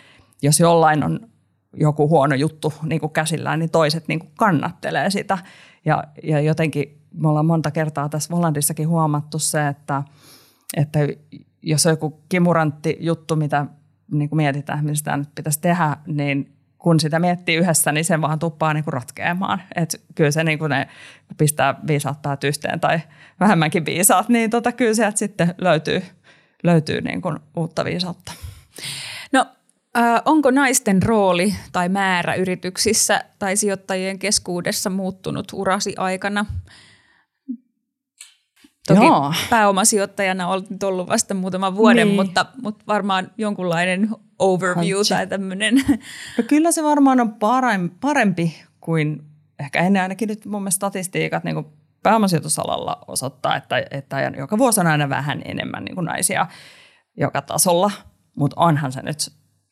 jos 0.42 0.60
jollain 0.60 1.04
on 1.04 1.20
joku 1.74 2.10
huono 2.10 2.36
juttu 2.36 2.74
niin 2.84 3.02
kuin 3.02 3.12
käsillään, 3.12 3.60
niin 3.60 3.72
toiset 3.72 4.08
niin 4.08 4.20
kuin 4.20 4.32
kannattelee 4.38 5.10
sitä. 5.10 5.38
Ja, 5.86 6.04
ja 6.24 6.42
jotenkin 6.42 7.02
me 7.14 7.30
ollaan 7.30 7.46
monta 7.46 7.72
kertaa 7.72 8.10
tässä 8.10 8.36
Volandissakin 8.36 8.88
huomattu 8.88 9.40
se, 9.40 9.68
että, 9.68 10.04
että 10.78 11.00
jos 11.62 11.86
on 11.86 11.92
joku 11.92 12.24
kimurantti 12.30 12.98
juttu, 13.00 13.36
mitä 13.36 13.66
niin 14.12 14.30
kuin 14.30 14.38
mietitään, 14.38 14.84
mitä 14.86 14.96
sitä 14.96 15.18
nyt 15.18 15.30
pitäisi 15.36 15.62
tehdä, 15.62 15.98
niin 16.08 16.57
kun 16.88 17.00
sitä 17.00 17.20
miettii 17.20 17.56
yhdessä, 17.56 17.92
niin 17.92 18.06
se 18.06 18.22
vaan 18.22 18.40
tuppaa 18.40 18.74
niin 18.74 18.84
kuin 18.84 18.94
ratkeamaan. 18.94 19.62
Et 19.76 20.02
kyllä 20.16 20.32
se 20.32 20.44
niin 20.44 20.60
kuin 20.60 20.70
ne, 20.70 20.88
kun 21.28 21.38
pistää 21.38 21.76
viisaat 21.88 22.22
päät 22.22 22.44
yhteen 22.44 22.80
tai 22.80 23.00
vähemmänkin 23.40 23.86
viisaat, 23.86 24.30
niin 24.30 24.50
tota, 24.50 24.72
kyllä 24.72 24.94
sieltä 24.94 25.18
sitten 25.18 25.56
löytyy, 25.58 26.04
löytyy 26.64 27.02
niin 27.02 27.22
kuin 27.22 27.40
uutta 27.58 27.86
viisautta. 27.86 28.32
No 29.32 29.46
äh, 29.98 30.22
onko 30.26 30.52
naisten 30.52 31.04
rooli 31.04 31.56
tai 31.72 31.90
määrä 31.90 32.34
yrityksissä 32.34 33.24
tai 33.40 33.58
sijoittajien 33.58 34.20
keskuudessa 34.20 34.90
muuttunut 34.90 35.48
urasi 35.54 35.94
aikana? 35.98 36.46
Toki 38.88 39.06
Joo. 39.06 39.34
pääomasijoittajana 39.50 40.48
olet 40.48 40.70
nyt 40.70 40.84
ollut 40.84 41.10
vasta 41.10 41.34
muutaman 41.34 41.76
vuoden, 41.76 42.08
niin. 42.08 42.16
mutta, 42.16 42.46
mutta 42.62 42.84
varmaan 42.88 43.32
jonkunlainen 43.38 44.10
overview 44.40 44.96
Hanchi. 44.96 45.14
tai 45.14 45.28
tämmöinen. 45.28 45.76
No 46.38 46.44
kyllä 46.48 46.72
se 46.72 46.84
varmaan 46.84 47.20
on 47.20 47.36
parempi 48.02 48.64
kuin 48.80 49.24
ehkä 49.60 49.80
ennen 49.80 50.02
ainakin 50.02 50.28
nyt 50.28 50.46
mun 50.46 50.62
mielestä 50.62 50.78
statistiikat 50.78 51.44
niin 51.44 51.56
kuin 51.56 51.66
pääomasijoitusalalla 52.04 53.00
osoittaa, 53.08 53.56
että, 53.56 53.84
että 53.92 54.32
joka 54.38 54.58
vuosi 54.58 54.80
on 54.80 54.88
aina 54.88 55.10
vähän 55.10 55.42
enemmän 55.46 55.86
niin 55.86 55.96
kuin 55.96 56.06
naisia 56.06 56.48
joka 57.18 57.42
tasolla, 57.42 57.92
mutta 58.36 58.56
onhan 58.60 58.92
se 58.92 59.02
nyt 59.02 59.18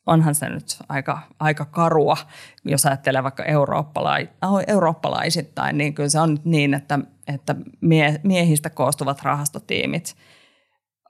onhan 0.06 0.34
se 0.34 0.48
nyt 0.48 0.76
aika, 0.88 1.18
aika 1.40 1.64
karua, 1.64 2.16
jos 2.64 2.86
ajattelee 2.86 3.22
vaikka 3.22 3.44
eurooppalai, 3.44 4.28
eurooppalaisittain, 4.66 5.78
niin 5.78 5.94
kyllä 5.94 6.08
se 6.08 6.20
on 6.20 6.38
niin, 6.44 6.74
että, 6.74 6.98
että 7.26 7.54
mie, 7.80 8.20
miehistä 8.22 8.70
koostuvat 8.70 9.22
rahastotiimit 9.22 10.16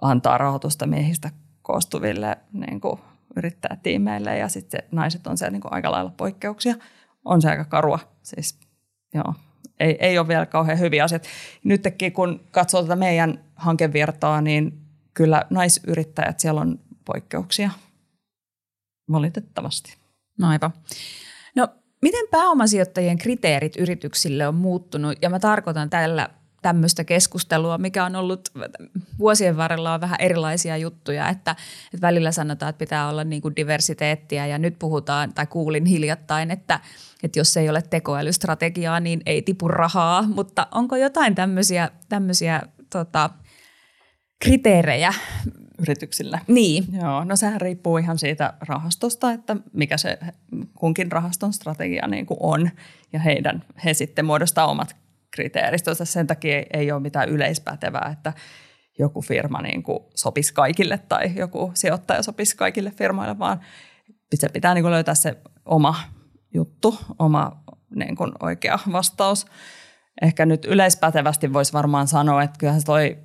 antaa 0.01 0.39
rahoitusta 0.39 0.87
miehistä 0.87 1.31
koostuville 1.63 2.39
niin 2.53 2.81
kuin 2.81 3.01
yrittäjätiimeille 3.37 4.39
ja 4.39 4.49
sitten 4.49 4.83
naiset 4.93 5.27
on 5.27 5.39
siellä 5.39 5.53
niin 5.53 5.61
kuin 5.61 5.75
aika 5.75 5.91
lailla 5.91 6.13
poikkeuksia. 6.17 6.75
On 7.25 7.43
se 7.43 7.51
aika 7.51 7.65
karua, 7.65 7.99
siis 8.23 8.59
joo. 9.15 9.35
Ei, 9.81 9.97
ei 10.01 10.19
ole 10.19 10.29
vielä 10.29 10.47
kauhean 10.47 10.79
hyviä 10.79 11.05
asiat. 11.05 11.27
Nytkin 11.65 12.13
kun 12.13 12.41
katsoo 12.51 12.83
tätä 12.83 12.97
meidän 12.97 13.45
hankevirtaa, 13.55 14.41
niin 14.41 14.81
kyllä 15.15 15.45
naisyrittäjät, 15.51 16.41
siellä 16.41 16.61
on 16.61 16.79
poikkeuksia– 17.05 17.71
valitettavasti. 19.13 19.97
No 20.39 20.49
aivan. 20.49 20.73
No 21.55 21.69
miten 22.03 22.25
pääomasijoittajien 22.31 23.19
kriteerit 23.19 23.77
yrityksille 23.77 24.49
on 24.49 24.55
muuttunut? 24.55 25.19
Ja 25.23 25.31
mä 25.31 25.39
tarkoitan 25.41 25.91
tällä 25.91 26.29
tämmöistä 26.63 27.05
keskustelua, 27.05 27.79
mikä 27.79 28.05
on 28.05 28.17
ollut 28.17 28.49
vuosien 29.19 29.57
varrella 29.57 29.95
on 29.95 30.01
vähän 30.01 30.21
erilaisia 30.21 30.77
juttuja, 30.77 31.29
että, 31.29 31.57
että 31.95 32.07
välillä 32.07 32.33
sanotaan, 32.33 32.71
että 32.71 32.79
pitää 32.79 33.09
olla 33.09 33.25
niin 33.25 33.43
kuin 33.43 33.57
diversiteettiä 33.57 34.47
ja 34.47 34.59
nyt 34.59 34.79
puhutaan, 34.79 35.33
tai 35.33 35.47
kuulin 35.47 35.85
hiljattain, 35.85 36.51
että, 36.51 36.81
että 37.23 37.39
jos 37.39 37.57
ei 37.57 37.69
ole 37.69 37.83
tekoälystrategiaa, 37.83 39.01
niin 39.01 39.21
ei 39.27 39.43
tipu 39.43 39.69
rahaa, 39.69 40.23
mutta 40.23 40.67
onko 40.71 40.97
jotain 40.97 41.35
tämmöisiä, 41.35 41.91
tämmöisiä 42.09 42.63
tota, 42.91 43.31
kriteerejä, 44.45 45.15
yrityksille. 45.79 46.41
Niin. 46.47 46.85
Joo, 46.93 47.25
no 47.25 47.37
sehän 47.37 47.61
riippuu 47.61 47.99
ihan 47.99 48.19
siitä 48.19 48.55
rahastosta, 48.61 49.33
että 49.33 49.57
mikä 49.73 49.97
se 49.97 50.19
kunkin 50.75 51.13
rahaston 51.13 51.53
strategia 51.53 52.07
niin 52.07 52.27
kuin 52.27 52.39
on. 52.41 52.71
Ja 53.13 53.21
heidän, 53.21 53.65
he 53.85 53.95
sitten 53.95 54.25
muodostaa 54.25 54.67
omat 54.67 54.97
kriteeristönsä. 55.31 56.05
Sen 56.05 56.27
takia 56.27 56.63
ei 56.73 56.93
ole 56.93 57.01
mitään 57.01 57.29
yleispätevää, 57.29 58.11
että 58.13 58.33
joku 58.99 59.23
firma 59.23 59.63
niin 59.63 59.83
kuin 59.83 59.99
sopisi 60.15 60.55
kaikille 60.55 60.99
tai 60.99 61.33
joku 61.37 61.71
sijoittaja 61.75 62.23
sopisi 62.23 62.57
kaikille 62.57 62.91
firmoille, 62.91 63.39
vaan 63.39 63.61
se 64.35 64.49
pitää 64.49 64.75
niin 64.75 64.83
kuin 64.83 64.93
löytää 64.93 65.15
se 65.15 65.37
oma 65.65 65.95
juttu, 66.55 66.99
oma 67.19 67.63
niin 67.95 68.17
kuin 68.17 68.33
oikea 68.41 68.79
vastaus. 68.93 69.47
Ehkä 70.23 70.47
nyt 70.47 70.65
yleispätevästi 70.65 71.53
voisi 71.53 71.73
varmaan 71.73 72.09
sanoa, 72.09 72.43
että 72.43 72.59
kyllähän 72.59 72.81
se 72.81 72.87
toi 72.87 73.19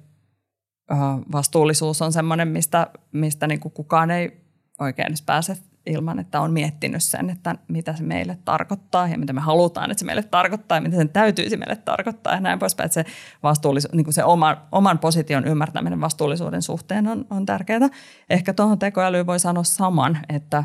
vastuullisuus 1.31 2.01
on 2.01 2.13
semmoinen, 2.13 2.47
mistä, 2.47 2.87
mistä 3.11 3.47
niin 3.47 3.59
kuin 3.59 3.71
kukaan 3.71 4.11
ei 4.11 4.41
oikein 4.79 5.13
pääse 5.25 5.57
ilman, 5.85 6.19
että 6.19 6.41
on 6.41 6.53
miettinyt 6.53 7.03
sen, 7.03 7.29
että 7.29 7.55
mitä 7.67 7.95
se 7.95 8.03
meille 8.03 8.37
tarkoittaa 8.45 9.07
ja 9.07 9.17
mitä 9.17 9.33
me 9.33 9.41
halutaan, 9.41 9.91
että 9.91 9.99
se 9.99 10.05
meille 10.05 10.23
tarkoittaa 10.23 10.77
ja 10.77 10.81
mitä 10.81 10.95
sen 10.95 11.09
täytyisi 11.09 11.57
meille 11.57 11.75
tarkoittaa 11.75 12.33
ja 12.33 12.39
näin 12.39 12.59
poispäin. 12.59 12.85
Että 12.85 12.93
se, 12.93 13.05
vastuullisuus, 13.43 13.93
niin 13.93 14.03
kuin 14.03 14.13
se 14.13 14.23
oma, 14.23 14.57
oman 14.71 14.99
position 14.99 15.47
ymmärtäminen 15.47 16.01
vastuullisuuden 16.01 16.61
suhteen 16.61 17.07
on, 17.07 17.25
on 17.29 17.45
tärkeää. 17.45 17.89
Ehkä 18.29 18.53
tuohon 18.53 18.79
tekoälyyn 18.79 19.25
voi 19.25 19.39
sanoa 19.39 19.63
saman, 19.63 20.17
että 20.29 20.63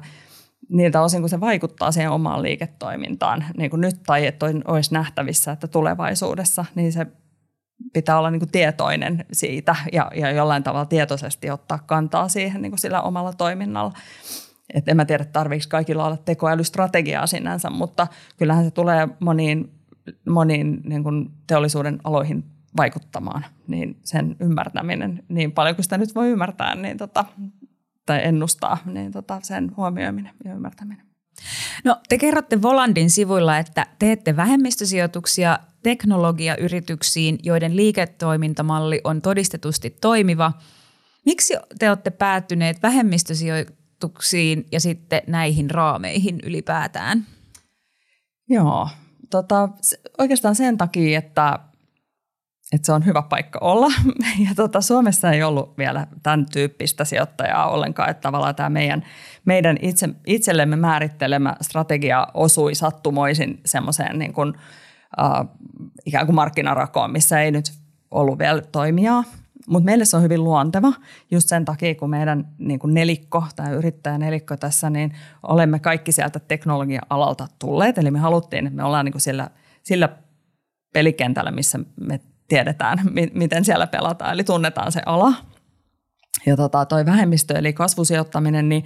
niiltä 0.68 1.02
osin, 1.02 1.22
kun 1.22 1.28
se 1.28 1.40
vaikuttaa 1.40 1.92
siihen 1.92 2.10
omaan 2.10 2.42
liiketoimintaan, 2.42 3.44
niin 3.56 3.70
kuin 3.70 3.80
nyt 3.80 4.02
tai 4.06 4.26
että 4.26 4.46
olisi 4.64 4.94
nähtävissä, 4.94 5.52
että 5.52 5.68
tulevaisuudessa, 5.68 6.64
niin 6.74 6.92
se 6.92 7.06
pitää 7.92 8.18
olla 8.18 8.30
niin 8.30 8.40
kuin 8.40 8.50
tietoinen 8.50 9.24
siitä 9.32 9.76
ja, 9.92 10.10
ja 10.14 10.30
jollain 10.30 10.62
tavalla 10.62 10.86
tietoisesti 10.86 11.50
ottaa 11.50 11.78
kantaa 11.78 12.28
siihen 12.28 12.62
niin 12.62 12.72
kuin 12.72 12.78
sillä 12.78 13.02
omalla 13.02 13.32
toiminnalla. 13.32 13.92
Et 14.74 14.88
en 14.88 14.96
mä 14.96 15.04
tiedä, 15.04 15.24
tarvitseeko 15.24 15.70
kaikilla 15.70 16.06
olla 16.06 16.16
tekoälystrategiaa 16.16 17.26
sinänsä, 17.26 17.70
mutta 17.70 18.06
kyllähän 18.36 18.64
se 18.64 18.70
tulee 18.70 19.08
moniin, 19.20 19.72
moniin 20.28 20.80
niin 20.84 21.02
kuin 21.02 21.30
teollisuuden 21.46 22.00
aloihin 22.04 22.44
vaikuttamaan, 22.76 23.44
niin 23.66 23.96
sen 24.04 24.36
ymmärtäminen, 24.40 25.22
niin 25.28 25.52
paljon 25.52 25.74
kuin 25.74 25.84
sitä 25.84 25.98
nyt 25.98 26.14
voi 26.14 26.28
ymmärtää 26.28 26.74
niin 26.74 26.96
tota, 26.96 27.24
tai 28.06 28.20
ennustaa, 28.24 28.78
niin 28.84 29.12
tota, 29.12 29.38
sen 29.42 29.76
huomioiminen 29.76 30.32
ja 30.44 30.54
ymmärtäminen. 30.54 31.06
No 31.84 31.96
te 32.08 32.18
kerrotte 32.18 32.62
Volandin 32.62 33.10
sivuilla, 33.10 33.58
että 33.58 33.86
teette 33.98 34.36
vähemmistösijoituksia 34.36 35.58
teknologiayrityksiin, 35.86 37.38
joiden 37.42 37.76
liiketoimintamalli 37.76 39.00
on 39.04 39.22
todistetusti 39.22 39.90
toimiva. 39.90 40.52
Miksi 41.26 41.54
te 41.78 41.88
olette 41.88 42.10
päättyneet 42.10 42.82
vähemmistösijoituksiin 42.82 44.66
ja 44.72 44.80
sitten 44.80 45.22
näihin 45.26 45.70
raameihin 45.70 46.40
ylipäätään? 46.42 47.26
Joo, 48.48 48.88
tota, 49.30 49.68
oikeastaan 50.18 50.54
sen 50.54 50.78
takia, 50.78 51.18
että 51.18 51.58
että 52.72 52.86
se 52.86 52.92
on 52.92 53.06
hyvä 53.06 53.22
paikka 53.22 53.58
olla. 53.62 53.86
Ja 54.48 54.54
tota, 54.56 54.80
Suomessa 54.80 55.30
ei 55.30 55.42
ollut 55.42 55.78
vielä 55.78 56.06
tämän 56.22 56.46
tyyppistä 56.52 57.04
sijoittajaa 57.04 57.70
ollenkaan, 57.70 58.10
että 58.10 58.20
tavallaan 58.20 58.54
tämä 58.54 58.70
meidän, 58.70 59.04
meidän 59.44 59.76
itse, 59.82 60.08
itsellemme 60.26 60.76
määrittelemä 60.76 61.56
strategia 61.60 62.26
osui 62.34 62.74
sattumoisin 62.74 63.60
semmoiseen 63.64 64.18
niin 64.18 64.32
kuin, 64.32 64.54
äh, 65.20 65.46
ikään 66.06 66.26
kuin 66.26 66.36
markkinarakoon, 66.36 67.10
missä 67.10 67.40
ei 67.40 67.50
nyt 67.50 67.72
ollut 68.10 68.38
vielä 68.38 68.62
toimijaa. 68.62 69.24
Mutta 69.68 69.84
meille 69.84 70.04
se 70.04 70.16
on 70.16 70.22
hyvin 70.22 70.44
luonteva 70.44 70.92
just 71.30 71.48
sen 71.48 71.64
takia, 71.64 71.94
kun 71.94 72.10
meidän 72.10 72.48
niin 72.58 72.78
kuin 72.78 72.94
nelikko 72.94 73.44
tai 73.56 73.72
yrittäjänelikko 73.72 74.56
tässä, 74.56 74.90
niin 74.90 75.12
olemme 75.42 75.78
kaikki 75.78 76.12
sieltä 76.12 76.38
teknologia-alalta 76.38 77.48
tulleet. 77.58 77.98
Eli 77.98 78.10
me 78.10 78.18
haluttiin, 78.18 78.66
että 78.66 78.76
me 78.76 78.84
ollaan 78.84 79.04
niin 79.04 79.12
kuin 79.12 79.22
sillä, 79.22 79.50
sillä 79.82 80.08
pelikentällä, 80.92 81.50
missä 81.50 81.78
me 82.00 82.20
tiedetään, 82.48 82.98
miten 83.34 83.64
siellä 83.64 83.86
pelataan, 83.86 84.32
eli 84.32 84.44
tunnetaan 84.44 84.92
se 84.92 85.02
ala. 85.06 85.32
Ja 86.46 86.56
tota, 86.56 86.84
toi 86.84 87.06
vähemmistö, 87.06 87.58
eli 87.58 87.72
kasvusijoittaminen, 87.72 88.68
niin 88.68 88.84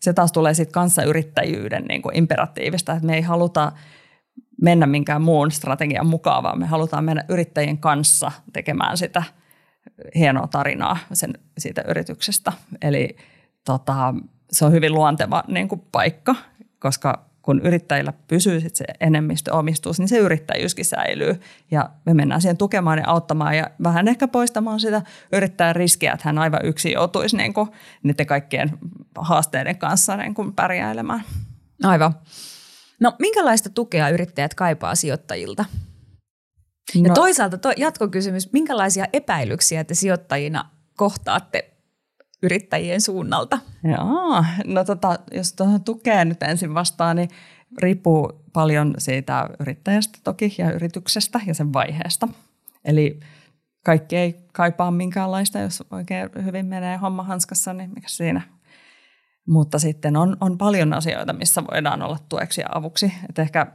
se 0.00 0.12
taas 0.12 0.32
tulee 0.32 0.54
sitten 0.54 0.72
kanssa 0.72 1.02
yrittäjyyden 1.02 1.84
niin 1.84 2.02
kuin 2.02 2.16
imperatiivista, 2.16 2.92
että 2.92 3.06
me 3.06 3.14
ei 3.14 3.22
haluta 3.22 3.72
mennä 4.62 4.86
minkään 4.86 5.22
muun 5.22 5.50
strategian 5.50 6.06
mukaan, 6.06 6.42
vaan 6.42 6.58
me 6.58 6.66
halutaan 6.66 7.04
mennä 7.04 7.24
yrittäjien 7.28 7.78
kanssa 7.78 8.32
tekemään 8.52 8.96
sitä 8.96 9.22
hienoa 10.14 10.46
tarinaa 10.46 10.98
sen, 11.12 11.38
siitä 11.58 11.82
yrityksestä. 11.88 12.52
Eli 12.82 13.16
tota, 13.64 14.14
se 14.52 14.64
on 14.64 14.72
hyvin 14.72 14.94
luonteva 14.94 15.44
niin 15.48 15.68
kuin 15.68 15.82
paikka, 15.92 16.34
koska 16.78 17.24
kun 17.42 17.60
yrittäjillä 17.60 18.12
pysyy 18.28 18.60
sit 18.60 18.76
se 18.76 18.84
enemmistöomistus, 19.00 19.98
niin 19.98 20.08
se 20.08 20.18
yrittäjyyskin 20.18 20.84
säilyy. 20.84 21.40
Ja 21.70 21.90
me 22.06 22.14
mennään 22.14 22.40
siihen 22.40 22.56
tukemaan 22.56 22.98
ja 22.98 23.04
auttamaan 23.06 23.56
ja 23.56 23.70
vähän 23.82 24.08
ehkä 24.08 24.28
poistamaan 24.28 24.80
sitä 24.80 25.02
yrittäjän 25.32 25.76
riskiä, 25.76 26.12
että 26.12 26.28
hän 26.28 26.38
aivan 26.38 26.64
yksin 26.64 26.92
joutuisi 26.92 27.36
niin 27.36 27.54
kuin, 27.54 27.68
niiden 28.02 28.26
kaikkien 28.26 28.78
haasteiden 29.18 29.78
kanssa 29.78 30.16
niin 30.16 30.34
kuin 30.34 30.52
pärjäilemään. 30.52 31.22
Aivan. 31.84 32.14
No 33.02 33.12
minkälaista 33.18 33.70
tukea 33.70 34.08
yrittäjät 34.08 34.54
kaipaa 34.54 34.94
sijoittajilta? 34.94 35.64
No. 36.94 37.02
Ja 37.04 37.14
toisaalta 37.14 37.58
to, 37.58 37.72
jatkokysymys, 37.76 38.52
minkälaisia 38.52 39.04
epäilyksiä 39.12 39.84
te 39.84 39.94
sijoittajina 39.94 40.70
kohtaatte 40.96 41.70
yrittäjien 42.42 43.00
suunnalta? 43.00 43.58
Joo, 43.84 44.44
no 44.64 44.84
tota, 44.84 45.18
jos 45.32 45.52
tuohon 45.52 45.84
tukeen 45.84 46.28
nyt 46.28 46.42
ensin 46.42 46.74
vastaan, 46.74 47.16
niin 47.16 47.28
riippuu 47.78 48.32
paljon 48.52 48.94
siitä 48.98 49.48
yrittäjästä 49.60 50.18
toki 50.24 50.54
ja 50.58 50.72
yrityksestä 50.72 51.40
ja 51.46 51.54
sen 51.54 51.72
vaiheesta. 51.72 52.28
Eli 52.84 53.20
kaikki 53.84 54.16
ei 54.16 54.36
kaipaa 54.52 54.90
minkäänlaista, 54.90 55.58
jos 55.58 55.84
oikein 55.90 56.30
hyvin 56.44 56.66
menee 56.66 56.96
homma 56.96 57.22
hanskassa, 57.22 57.72
niin 57.72 57.90
mikä 57.94 58.08
siinä. 58.08 58.42
Mutta 59.48 59.78
sitten 59.78 60.16
on, 60.16 60.36
on 60.40 60.58
paljon 60.58 60.92
asioita, 60.92 61.32
missä 61.32 61.62
voidaan 61.72 62.02
olla 62.02 62.18
tueksi 62.28 62.60
ja 62.60 62.66
avuksi. 62.74 63.12
Et 63.30 63.38
ehkä 63.38 63.66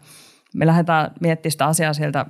me 0.56 0.68
lähdetään 0.68 1.12
miettimään 1.22 1.52
sitä 1.52 1.66
asiaa 1.66 1.94
sieltä 1.94 2.26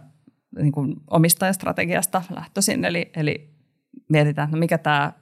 niin 0.55 0.71
kuin 0.71 0.95
omistajastrategiasta 1.09 2.21
lähtöisin, 2.35 2.85
eli, 2.85 3.11
eli 3.15 3.49
mietitään, 4.09 4.47
että 4.47 4.57
mikä 4.57 4.77
tämä 4.77 5.13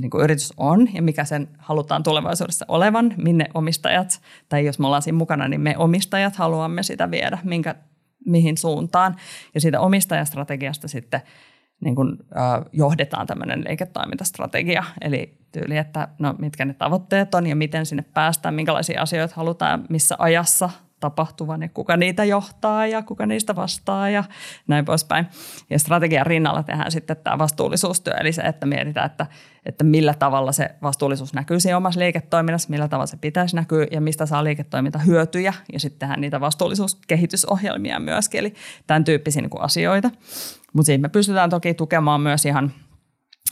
niin 0.00 0.10
kuin 0.10 0.24
yritys 0.24 0.52
on 0.56 0.94
ja 0.94 1.02
mikä 1.02 1.24
sen 1.24 1.48
halutaan 1.58 2.02
tulevaisuudessa 2.02 2.64
olevan, 2.68 3.14
minne 3.16 3.46
omistajat, 3.54 4.20
tai 4.48 4.66
jos 4.66 4.78
me 4.78 4.86
ollaan 4.86 5.02
siinä 5.02 5.18
mukana, 5.18 5.48
niin 5.48 5.60
me 5.60 5.76
omistajat 5.78 6.36
haluamme 6.36 6.82
sitä 6.82 7.10
viedä, 7.10 7.38
minkä, 7.44 7.74
mihin 8.26 8.58
suuntaan. 8.58 9.16
Ja 9.54 9.60
siitä 9.60 9.80
omistajastrategiasta 9.80 10.88
sitten 10.88 11.20
niin 11.80 11.94
kuin, 11.94 12.16
äh, 12.36 12.64
johdetaan 12.72 13.26
tämmöinen 13.26 13.64
liiketoimintastrategia, 13.68 14.84
eli 15.00 15.38
tyyli, 15.52 15.76
että 15.76 16.08
no, 16.18 16.34
mitkä 16.38 16.64
ne 16.64 16.74
tavoitteet 16.74 17.34
on 17.34 17.46
ja 17.46 17.56
miten 17.56 17.86
sinne 17.86 18.04
päästään, 18.14 18.54
minkälaisia 18.54 19.02
asioita 19.02 19.34
halutaan, 19.36 19.84
missä 19.88 20.16
ajassa 20.18 20.70
tapahtuvan 21.00 21.62
ja 21.62 21.68
kuka 21.68 21.96
niitä 21.96 22.24
johtaa 22.24 22.86
ja 22.86 23.02
kuka 23.02 23.26
niistä 23.26 23.56
vastaa 23.56 24.10
ja 24.10 24.24
näin 24.66 24.84
poispäin. 24.84 25.26
Ja 25.70 25.78
strategian 25.78 26.26
rinnalla 26.26 26.62
tehdään 26.62 26.90
sitten 26.90 27.16
tämä 27.16 27.38
vastuullisuustyö, 27.38 28.14
eli 28.14 28.32
se, 28.32 28.42
että 28.42 28.66
mietitään, 28.66 29.06
että, 29.06 29.26
että 29.66 29.84
millä 29.84 30.14
tavalla 30.14 30.52
se 30.52 30.70
vastuullisuus 30.82 31.34
näkyy 31.34 31.60
siinä 31.60 31.76
omassa 31.76 32.00
liiketoiminnassa, 32.00 32.70
millä 32.70 32.88
tavalla 32.88 33.06
se 33.06 33.16
pitäisi 33.16 33.56
näkyä 33.56 33.86
ja 33.90 34.00
mistä 34.00 34.26
saa 34.26 34.44
liiketoiminta 34.44 34.98
hyötyjä 34.98 35.54
ja 35.72 35.80
sitten 35.80 35.98
tehdään 35.98 36.20
niitä 36.20 36.40
vastuullisuuskehitysohjelmia 36.40 38.00
myöskin, 38.00 38.38
eli 38.38 38.54
tämän 38.86 39.04
tyyppisiä 39.04 39.42
niin 39.42 39.50
kuin 39.50 39.62
asioita. 39.62 40.10
Mutta 40.72 40.86
siinä 40.86 41.02
me 41.02 41.08
pystytään 41.08 41.50
toki 41.50 41.74
tukemaan 41.74 42.20
myös 42.20 42.46
ihan 42.46 42.72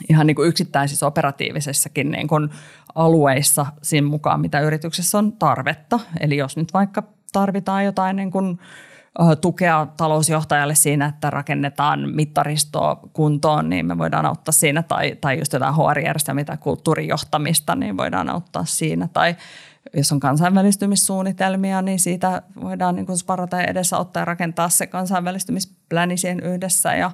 ihan 0.09 0.27
niin 0.27 0.35
kuin 0.35 0.47
yksittäisissä 0.49 1.07
operatiivisissakin 1.07 2.11
niin 2.11 2.27
kuin 2.27 2.49
alueissa 2.95 3.65
siinä 3.81 4.07
mukaan, 4.07 4.41
mitä 4.41 4.59
yrityksessä 4.59 5.17
on 5.17 5.33
tarvetta. 5.33 5.99
Eli 6.19 6.37
jos 6.37 6.57
nyt 6.57 6.73
vaikka 6.73 7.03
tarvitaan 7.33 7.85
jotain 7.85 8.15
niin 8.15 8.31
kuin, 8.31 8.59
tukea 9.41 9.87
talousjohtajalle 9.97 10.75
siinä, 10.75 11.05
että 11.05 11.29
rakennetaan 11.29 12.09
mittaristoa 12.15 12.95
kuntoon, 13.13 13.69
niin 13.69 13.85
me 13.85 13.97
voidaan 13.97 14.25
auttaa 14.25 14.51
siinä. 14.51 14.83
Tai, 14.83 15.17
tai 15.21 15.39
just 15.39 15.53
jotain 15.53 15.75
HR-järjestelmää 15.75 16.43
tai 16.43 16.57
kulttuurijohtamista, 16.57 17.75
niin 17.75 17.97
voidaan 17.97 18.29
auttaa 18.29 18.65
siinä. 18.65 19.07
Tai 19.13 19.35
jos 19.93 20.11
on 20.11 20.19
kansainvälistymissuunnitelmia, 20.19 21.81
niin 21.81 21.99
siitä 21.99 22.41
voidaan 22.61 22.95
niin 22.95 23.05
kuin 23.05 23.17
sparata 23.17 23.57
ja 23.57 23.67
edesauttaa 23.67 24.21
ja 24.21 24.25
rakentaa 24.25 24.69
se 24.69 24.87
kansainvälistymispläni 24.87 26.17
siihen 26.17 26.39
yhdessä. 26.39 26.95
Ja 26.95 27.11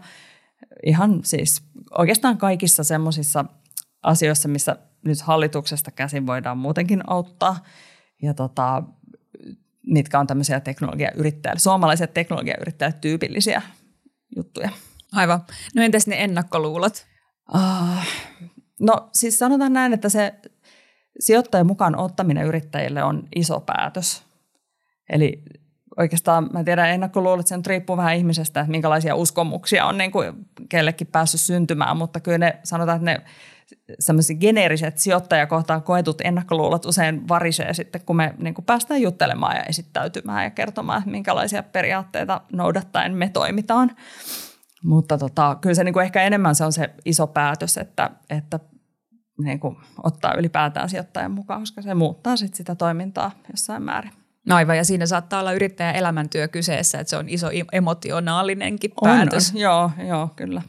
ihan 0.86 1.19
siis 1.24 1.61
oikeastaan 1.97 2.38
kaikissa 2.38 2.84
semmoisissa 2.84 3.45
asioissa, 4.03 4.49
missä 4.49 4.76
nyt 5.05 5.21
hallituksesta 5.21 5.91
käsin 5.91 6.28
voidaan 6.28 6.57
muutenkin 6.57 7.03
auttaa. 7.07 7.63
Ja 8.21 8.34
tota, 8.34 8.84
mitkä 9.88 10.19
on 10.19 10.28
tämmöisiä 10.28 10.59
teknologiayrittäjille, 10.59 11.59
suomalaiset 11.59 12.13
teknologiayrittäjät 12.13 13.01
tyypillisiä 13.01 13.61
juttuja. 14.36 14.69
Aivan. 15.11 15.41
No 15.76 15.84
entäs 15.84 16.07
ne 16.07 16.24
ennakkoluulot? 16.24 17.05
Uh, 17.55 18.03
no 18.80 19.09
siis 19.13 19.39
sanotaan 19.39 19.74
näin, 19.74 19.93
että 19.93 20.09
se 20.09 20.34
sijoittajan 21.20 21.68
mukaan 21.68 21.99
ottaminen 21.99 22.45
yrittäjille 22.45 23.03
on 23.03 23.24
iso 23.36 23.59
päätös. 23.59 24.24
Eli 25.09 25.43
oikeastaan 25.97 26.49
mä 26.53 26.64
tiedän 26.64 26.89
ennakkoluulot, 26.89 27.47
se 27.47 27.55
riippuu 27.68 27.97
vähän 27.97 28.16
ihmisestä, 28.16 28.59
että 28.59 28.72
minkälaisia 28.72 29.16
uskomuksia 29.16 29.86
on 29.86 29.97
niin 29.97 30.11
kuin 30.11 30.34
kellekin 30.70 31.07
päässyt 31.07 31.41
syntymään, 31.41 31.97
mutta 31.97 32.20
kyllä 32.20 32.38
ne 32.38 32.59
sanotaan, 32.64 32.95
että 32.95 33.11
ne 33.11 33.22
semmoiset 33.99 34.38
geneeriset 34.38 34.97
sijoittajakohtaan 34.97 35.84
koetut 35.84 36.22
ennakkoluulot 36.22 36.86
usein 36.86 37.28
varisee 37.28 37.74
sitten, 37.74 38.01
kun 38.05 38.16
me 38.16 38.34
niin 38.38 38.53
kuin 38.53 38.66
päästään 38.66 39.01
juttelemaan 39.01 39.55
ja 39.55 39.64
esittäytymään 39.64 40.43
ja 40.43 40.49
kertomaan, 40.49 40.97
että 40.97 41.11
minkälaisia 41.11 41.64
periaatteita 41.64 42.41
noudattaen 42.51 43.14
me 43.14 43.30
toimitaan. 43.30 43.91
Mutta 44.84 45.18
tota, 45.18 45.57
kyllä 45.61 45.76
se 45.76 45.84
niin 45.84 45.93
kuin 45.93 46.03
ehkä 46.03 46.24
enemmän 46.24 46.55
se 46.55 46.66
on 46.66 46.74
se 46.74 46.89
iso 47.05 47.28
päätös, 47.28 47.78
että, 47.78 48.09
että 48.30 48.59
niin 49.43 49.59
kuin 49.59 49.77
ottaa 50.03 50.34
ylipäätään 50.38 50.89
sijoittajan 50.89 51.31
mukaan, 51.31 51.61
koska 51.61 51.81
se 51.81 51.93
muuttaa 51.93 52.38
sitten 52.38 52.57
sitä 52.57 52.75
toimintaa 52.75 53.31
jossain 53.51 53.84
määrin. 53.84 54.11
No 54.47 54.55
aivan, 54.55 54.77
ja 54.77 54.84
siinä 54.84 55.05
saattaa 55.05 55.39
olla 55.39 55.53
yrittäjän 55.53 55.95
elämäntyö 55.95 56.47
kyseessä, 56.47 56.99
että 56.99 57.09
se 57.09 57.17
on 57.17 57.29
iso 57.29 57.47
emotionaalinenkin 57.71 58.91
päätös. 59.03 59.51
On, 59.51 59.59
joo, 59.59 59.91
joo, 60.07 60.29
kyllä. 60.36 60.61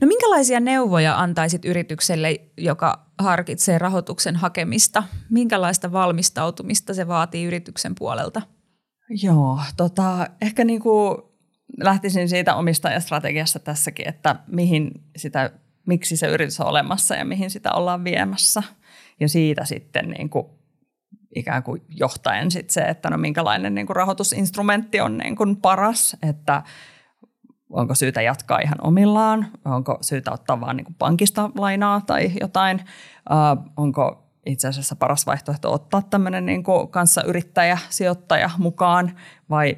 No 0.00 0.06
minkälaisia 0.06 0.60
neuvoja 0.60 1.18
antaisit 1.18 1.64
yritykselle, 1.64 2.40
joka 2.58 3.06
harkitsee 3.18 3.78
rahoituksen 3.78 4.36
hakemista? 4.36 5.02
Minkälaista 5.30 5.92
valmistautumista 5.92 6.94
se 6.94 7.08
vaatii 7.08 7.44
yrityksen 7.44 7.94
puolelta? 7.98 8.42
Joo, 9.22 9.60
tota, 9.76 10.26
ehkä 10.42 10.64
niin 10.64 10.80
kuin 10.80 11.18
lähtisin 11.80 12.28
siitä 12.28 12.54
omistajastrategiasta 12.54 13.58
tässäkin, 13.58 14.08
että 14.08 14.36
mihin 14.46 14.90
sitä, 15.16 15.50
miksi 15.86 16.16
se 16.16 16.26
yritys 16.26 16.60
on 16.60 16.66
olemassa 16.66 17.14
ja 17.14 17.24
mihin 17.24 17.50
sitä 17.50 17.72
ollaan 17.72 18.04
viemässä. 18.04 18.62
Ja 19.20 19.28
siitä 19.28 19.64
sitten 19.64 20.10
niin 20.10 20.30
kuin 20.30 20.46
ikään 21.36 21.62
kuin 21.62 21.82
johtaen 21.88 22.50
sit 22.50 22.70
se, 22.70 22.80
että 22.80 23.10
no 23.10 23.16
minkälainen 23.16 23.74
niin 23.74 23.86
kuin 23.86 23.96
rahoitusinstrumentti 23.96 25.00
on 25.00 25.18
niin 25.18 25.36
kuin 25.36 25.56
paras, 25.56 26.16
että 26.22 26.62
onko 27.70 27.94
syytä 27.94 28.22
jatkaa 28.22 28.58
ihan 28.58 28.78
omillaan, 28.82 29.48
onko 29.64 29.98
syytä 30.00 30.32
ottaa 30.32 30.60
vain 30.60 30.76
niin 30.76 30.94
pankista 30.98 31.50
lainaa 31.58 32.00
tai 32.00 32.32
jotain, 32.40 32.80
uh, 33.30 33.72
onko 33.76 34.28
itse 34.46 34.68
asiassa 34.68 34.96
paras 34.96 35.26
vaihtoehto 35.26 35.72
ottaa 35.72 36.02
tämmöinen 36.02 36.46
niin 36.46 36.62
kuin 36.62 36.88
kanssa 36.88 37.22
sijoittaja 37.88 38.50
mukaan 38.58 39.18
vai 39.50 39.76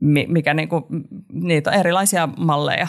mikä 0.00 0.54
niin 0.54 0.68
kuin, 0.68 0.84
niitä 1.32 1.70
on 1.70 1.76
erilaisia 1.76 2.28
malleja. 2.38 2.86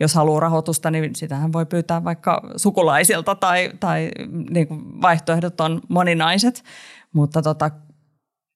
Jos 0.00 0.14
haluaa 0.14 0.40
rahoitusta, 0.40 0.90
niin 0.90 1.14
sitähän 1.16 1.52
voi 1.52 1.66
pyytää 1.66 2.04
vaikka 2.04 2.42
sukulaisilta 2.56 3.34
tai, 3.34 3.70
tai 3.80 4.10
niin 4.50 4.68
kuin 4.68 5.02
vaihtoehdot 5.02 5.60
on 5.60 5.80
moninaiset. 5.88 6.64
Mutta 7.12 7.42
tota, 7.42 7.70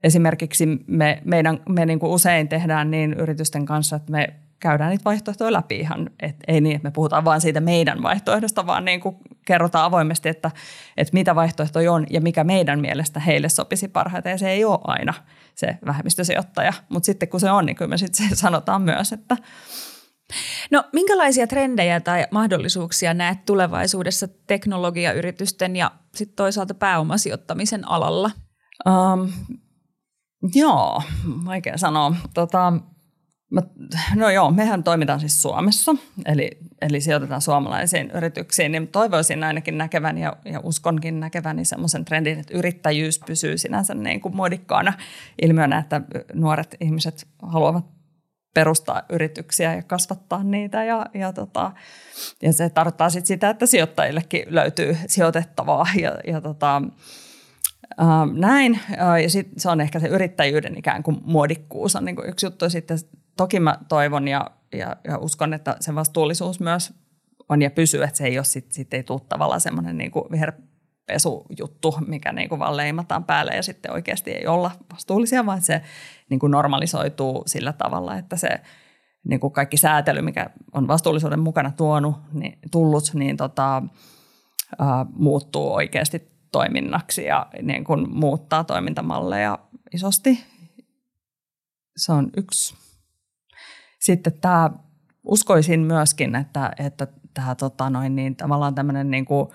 esimerkiksi 0.03 0.66
me, 0.86 1.22
meidän, 1.24 1.61
me 1.68 1.86
niin 1.86 1.99
kuin 1.99 2.12
usein 2.12 2.49
tehdään 2.49 2.90
niin 2.90 3.12
yritysten 3.14 3.66
kanssa, 3.66 3.97
että 3.97 4.12
me 4.12 4.45
käydään 4.61 4.90
niitä 4.90 5.04
vaihtoehtoja 5.04 5.52
läpi 5.52 5.76
ihan, 5.76 6.11
et 6.20 6.36
ei 6.48 6.61
niin, 6.61 6.76
että 6.76 6.88
me 6.88 6.92
puhutaan 6.92 7.24
vain 7.24 7.40
siitä 7.40 7.61
meidän 7.61 8.02
vaihtoehdosta, 8.02 8.66
vaan 8.66 8.84
niin 8.84 9.00
kuin 9.00 9.16
kerrotaan 9.46 9.84
avoimesti, 9.84 10.28
että, 10.28 10.50
että 10.96 11.14
mitä 11.14 11.34
vaihtoehtoja 11.34 11.92
on 11.92 12.07
ja 12.11 12.20
mikä 12.20 12.44
meidän 12.44 12.80
mielestä 12.80 13.20
heille 13.20 13.48
sopisi 13.48 13.88
parhaiten. 13.88 14.30
Ja 14.30 14.38
se 14.38 14.50
ei 14.50 14.64
ole 14.64 14.78
aina 14.84 15.14
se 15.54 15.78
vähemmistösijoittaja, 15.86 16.72
mutta 16.88 17.07
sitten 17.07 17.28
kun 17.28 17.40
se 17.40 17.50
on, 17.50 17.66
niin 17.66 17.76
kyllä 17.76 17.88
me 17.88 17.98
sitten 17.98 18.36
sanotaan 18.36 18.82
myös, 18.82 19.12
että 19.12 19.36
No 20.70 20.84
minkälaisia 20.92 21.46
trendejä 21.46 22.00
tai 22.00 22.26
mahdollisuuksia 22.30 23.14
näet 23.14 23.44
tulevaisuudessa 23.44 24.28
teknologiayritysten 24.46 25.76
ja 25.76 25.90
sitten 26.14 26.36
toisaalta 26.36 26.74
pääomasijoittamisen 26.74 27.88
alalla? 27.88 28.30
Um, 28.86 29.32
joo, 30.54 31.02
vaikea 31.44 31.78
sanoa. 31.78 32.14
Tota, 32.34 32.72
No 34.14 34.30
joo, 34.30 34.51
mehän 34.51 34.84
toimitaan 34.84 35.20
siis 35.20 35.42
Suomessa, 35.42 35.94
eli, 36.24 36.51
eli 36.80 37.01
sijoitetaan 37.01 37.40
suomalaisiin 37.40 38.11
yrityksiin, 38.11 38.72
niin 38.72 38.88
toivoisin 38.88 39.44
ainakin 39.44 39.78
näkeväni 39.78 40.22
ja, 40.22 40.36
ja 40.44 40.61
uskonkin 40.62 41.20
näkeväni 41.20 41.64
semmoisen 41.64 42.05
trendin, 42.05 42.38
että 42.38 42.59
yrittäjyys 42.59 43.20
pysyy 43.26 43.59
sinänsä 43.59 43.94
niin 43.94 44.20
kuin 44.20 44.36
muodikkaana 44.36 44.92
ilmiönä, 45.42 45.78
että 45.78 46.01
nuoret 46.34 46.76
ihmiset 46.80 47.26
haluavat 47.42 47.84
perustaa 48.55 49.03
yrityksiä 49.11 49.74
ja 49.74 49.82
kasvattaa 49.82 50.42
niitä 50.42 50.84
ja, 50.84 51.07
ja, 51.14 51.32
tota, 51.32 51.72
ja 52.42 52.53
se 52.53 52.70
tarkoittaa 52.70 53.11
sit 53.11 53.26
sitä, 53.26 53.51
että 53.51 53.66
sijoittajillekin 53.66 54.44
löytyy 54.49 54.97
sijoitettavaa 55.07 55.86
ja, 56.01 56.18
ja 56.26 56.40
tota, 56.40 56.82
näin, 58.34 58.80
ja 59.22 59.30
sit 59.30 59.49
se 59.57 59.70
on 59.70 59.80
ehkä 59.80 60.01
se 60.01 60.09
yrittäjyyden 60.09 60.78
ikään 60.78 61.03
kuin 61.03 61.20
muodikkuus 61.24 61.97
on 61.97 62.05
niin 62.05 62.16
kuin 62.16 62.28
yksi 62.28 62.47
juttu. 62.47 62.70
Sitten 62.70 62.99
toki 63.37 63.61
mä 63.61 63.78
toivon 63.89 64.28
ja, 64.28 64.51
ja, 64.72 64.97
ja 65.05 65.18
uskon, 65.18 65.55
että 65.55 65.76
se 65.80 65.95
vastuullisuus 65.95 66.61
myös 66.61 66.95
on 67.49 67.62
ja 67.62 67.70
pysyy, 67.70 68.03
että 68.03 68.16
se 68.16 68.24
ei 68.24 68.39
ole 68.39 68.45
sit, 68.45 68.72
sit 68.72 68.95
ei 68.95 69.03
tule 69.03 69.20
tavallaan 69.28 69.61
semmoinen 69.61 69.99
niin 69.99 70.12
viherpesujuttu, 70.30 71.95
mikä 72.07 72.32
niin 72.32 72.49
kuin 72.49 72.59
vaan 72.59 72.76
leimataan 72.76 73.24
päälle 73.24 73.53
ja 73.53 73.62
sitten 73.62 73.93
oikeasti 73.93 74.30
ei 74.30 74.47
olla 74.47 74.70
vastuullisia, 74.93 75.47
vaan 75.47 75.62
se 75.62 75.82
niin 76.30 76.39
kuin 76.39 76.51
normalisoituu 76.51 77.43
sillä 77.47 77.72
tavalla, 77.72 78.16
että 78.16 78.37
se 78.37 78.49
niin 79.28 79.41
kuin 79.41 79.53
kaikki 79.53 79.76
säätely, 79.76 80.22
mikä 80.22 80.51
on 80.72 80.89
vastuullisuuden 80.89 81.41
mukana 81.41 81.70
tuonut, 81.70 82.16
niin, 82.32 82.59
tullut, 82.70 83.11
niin 83.14 83.37
tota, 83.37 83.82
ää, 84.78 85.07
muuttuu 85.12 85.74
oikeasti 85.74 86.28
toiminnaksi 86.53 87.24
ja 87.24 87.47
niin 87.62 87.84
kuin 87.84 88.11
muuttaa 88.11 88.64
toimintamalleja 88.64 89.59
isosti. 89.95 90.45
Se 91.97 92.12
on 92.12 92.30
yksi. 92.37 92.86
Sitten 94.07 94.32
tämä, 94.40 94.70
uskoisin 95.24 95.80
myöskin, 95.80 96.36
että, 96.36 96.70
että 96.78 97.07
tämä 97.34 97.54
tota 97.54 97.90
noin, 97.90 98.16
niin, 98.16 98.36
tavallaan 98.36 98.74
tämmöinen 98.74 99.11
niin 99.11 99.24
kuin 99.24 99.48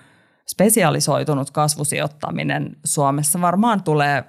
spesialisoitunut 0.46 1.50
kasvusijoittaminen 1.50 2.76
Suomessa 2.84 3.40
varmaan 3.40 3.82
tulee 3.82 4.24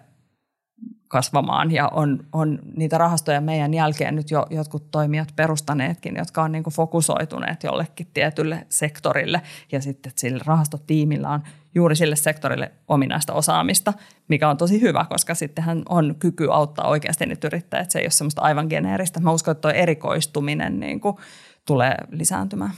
kasvamaan 1.13 1.71
ja 1.71 1.87
on, 1.87 2.25
on 2.31 2.59
niitä 2.75 2.97
rahastoja 2.97 3.41
meidän 3.41 3.73
jälkeen 3.73 4.15
nyt 4.15 4.31
jo 4.31 4.45
jotkut 4.49 4.91
toimijat 4.91 5.33
perustaneetkin, 5.35 6.15
jotka 6.15 6.43
on 6.43 6.51
niin 6.51 6.63
kuin 6.63 6.73
fokusoituneet 6.73 7.63
jollekin 7.63 8.07
tietylle 8.13 8.65
sektorille 8.69 9.41
ja 9.71 9.81
sitten 9.81 10.11
sillä 10.15 10.43
rahastotiimillä 10.45 11.29
on 11.29 11.43
juuri 11.75 11.95
sille 11.95 12.15
sektorille 12.15 12.71
ominaista 12.87 13.33
osaamista, 13.33 13.93
mikä 14.27 14.49
on 14.49 14.57
tosi 14.57 14.81
hyvä, 14.81 15.05
koska 15.09 15.35
sittenhän 15.35 15.83
on 15.89 16.15
kyky 16.19 16.47
auttaa 16.51 16.87
oikeasti 16.87 17.25
niitä 17.25 17.47
yrittäjät. 17.47 17.91
Se 17.91 17.99
ei 17.99 18.05
ole 18.05 18.11
semmoista 18.11 18.41
aivan 18.41 18.67
geneeristä. 18.69 19.19
Mä 19.19 19.31
uskon, 19.31 19.51
että 19.51 19.61
tuo 19.61 19.71
erikoistuminen 19.71 20.79
niin 20.79 20.99
kuin 20.99 21.17
tulee 21.65 21.95
lisääntymään. 22.11 22.71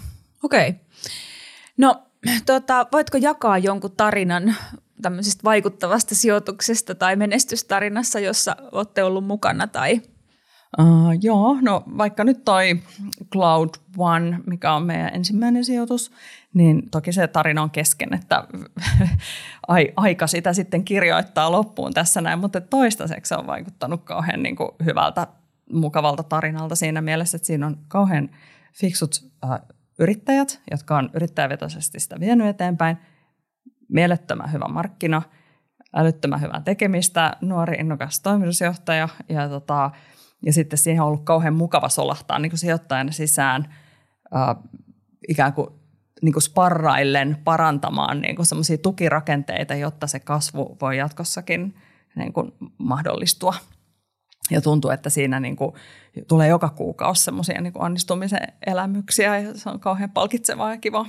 Okei. 0.43 0.69
Okay. 0.69 0.81
No, 1.77 2.03
tota, 2.45 2.88
voitko 2.91 3.17
jakaa 3.17 3.57
jonkun 3.57 3.91
tarinan 3.97 4.55
tämmöisestä 5.01 5.43
vaikuttavasta 5.43 6.15
sijoituksesta 6.15 6.95
tai 6.95 7.15
menestystarinassa, 7.15 8.19
jossa 8.19 8.55
olette 8.71 9.03
ollut 9.03 9.25
mukana 9.25 9.67
tai? 9.67 10.01
Uh, 10.79 11.17
joo, 11.21 11.57
no 11.61 11.83
vaikka 11.97 12.23
nyt 12.23 12.45
toi 12.45 12.79
Cloud 13.31 13.69
One, 13.97 14.39
mikä 14.45 14.73
on 14.73 14.83
meidän 14.83 15.13
ensimmäinen 15.13 15.65
sijoitus, 15.65 16.11
niin 16.53 16.89
toki 16.89 17.11
se 17.11 17.27
tarina 17.27 17.63
on 17.63 17.71
kesken, 17.71 18.13
että 18.13 18.43
aika 19.95 20.27
sitä 20.27 20.53
sitten 20.53 20.85
kirjoittaa 20.85 21.51
loppuun 21.51 21.93
tässä 21.93 22.21
näin, 22.21 22.39
mutta 22.39 22.61
toistaiseksi 22.61 23.29
se 23.29 23.35
on 23.35 23.47
vaikuttanut 23.47 24.03
kauhean 24.03 24.43
niin 24.43 24.55
kuin 24.55 24.69
hyvältä, 24.85 25.27
mukavalta 25.71 26.23
tarinalta 26.23 26.75
siinä 26.75 27.01
mielessä, 27.01 27.35
että 27.35 27.45
siinä 27.45 27.67
on 27.67 27.77
kauhean 27.87 28.29
fiksut 28.73 29.11
uh, 29.45 29.75
yrittäjät, 29.99 30.61
jotka 30.71 30.97
on 30.97 31.09
yrittäjävetoisesti 31.13 31.99
sitä 31.99 32.19
vienyt 32.19 32.47
eteenpäin– 32.47 32.97
mielettömän 33.89 34.51
hyvä 34.51 34.67
markkina, 34.67 35.21
älyttömän 35.95 36.41
hyvää 36.41 36.61
tekemistä, 36.65 37.38
nuori 37.41 37.77
innokas 37.77 38.19
toimitusjohtaja 38.19 39.09
ja, 39.29 39.49
tota, 39.49 39.91
ja 40.45 40.53
sitten 40.53 40.79
siihen 40.79 41.01
on 41.01 41.07
ollut 41.07 41.23
kauhean 41.23 41.53
mukava 41.53 41.89
solahtaa 41.89 42.39
niin 42.39 42.49
kuin 42.49 42.59
sijoittajana 42.59 43.11
sisään 43.11 43.73
äh, 44.36 44.55
ikään 45.27 45.53
kuin, 45.53 45.67
niin 46.21 46.33
kuin 46.33 46.43
sparraillen 46.43 47.38
parantamaan 47.43 48.21
niin 48.21 48.36
kuin 48.36 48.45
semmoisia 48.45 48.77
tukirakenteita, 48.77 49.75
jotta 49.75 50.07
se 50.07 50.19
kasvu 50.19 50.77
voi 50.81 50.97
jatkossakin 50.97 51.75
niin 52.15 52.33
kuin 52.33 52.51
mahdollistua. 52.77 53.53
Ja 54.51 54.61
tuntuu, 54.61 54.91
että 54.91 55.09
siinä 55.09 55.39
niin 55.39 55.55
kuin 55.55 55.73
tulee 56.27 56.47
joka 56.47 56.69
kuukausi 56.69 57.23
semmoisia 57.23 57.61
niin 57.61 57.73
onnistumisen 57.75 58.47
elämyksiä 58.67 59.39
ja 59.39 59.57
se 59.57 59.69
on 59.69 59.79
kauhean 59.79 60.11
palkitsevaa 60.11 60.71
ja 60.71 60.77
kivaa. 60.77 61.05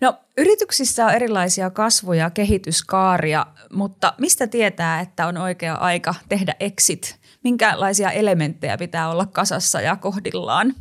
No 0.00 0.18
yrityksissä 0.38 1.06
on 1.06 1.12
erilaisia 1.12 1.70
kasvu- 1.70 2.12
ja 2.12 2.30
kehityskaaria, 2.30 3.46
mutta 3.72 4.14
mistä 4.18 4.46
tietää, 4.46 5.00
että 5.00 5.26
on 5.26 5.36
oikea 5.36 5.74
aika 5.74 6.14
tehdä 6.28 6.54
exit? 6.60 7.20
Minkälaisia 7.44 8.10
elementtejä 8.10 8.78
pitää 8.78 9.10
olla 9.10 9.26
kasassa 9.26 9.80
ja 9.80 9.96
kohdillaan? 9.96 10.74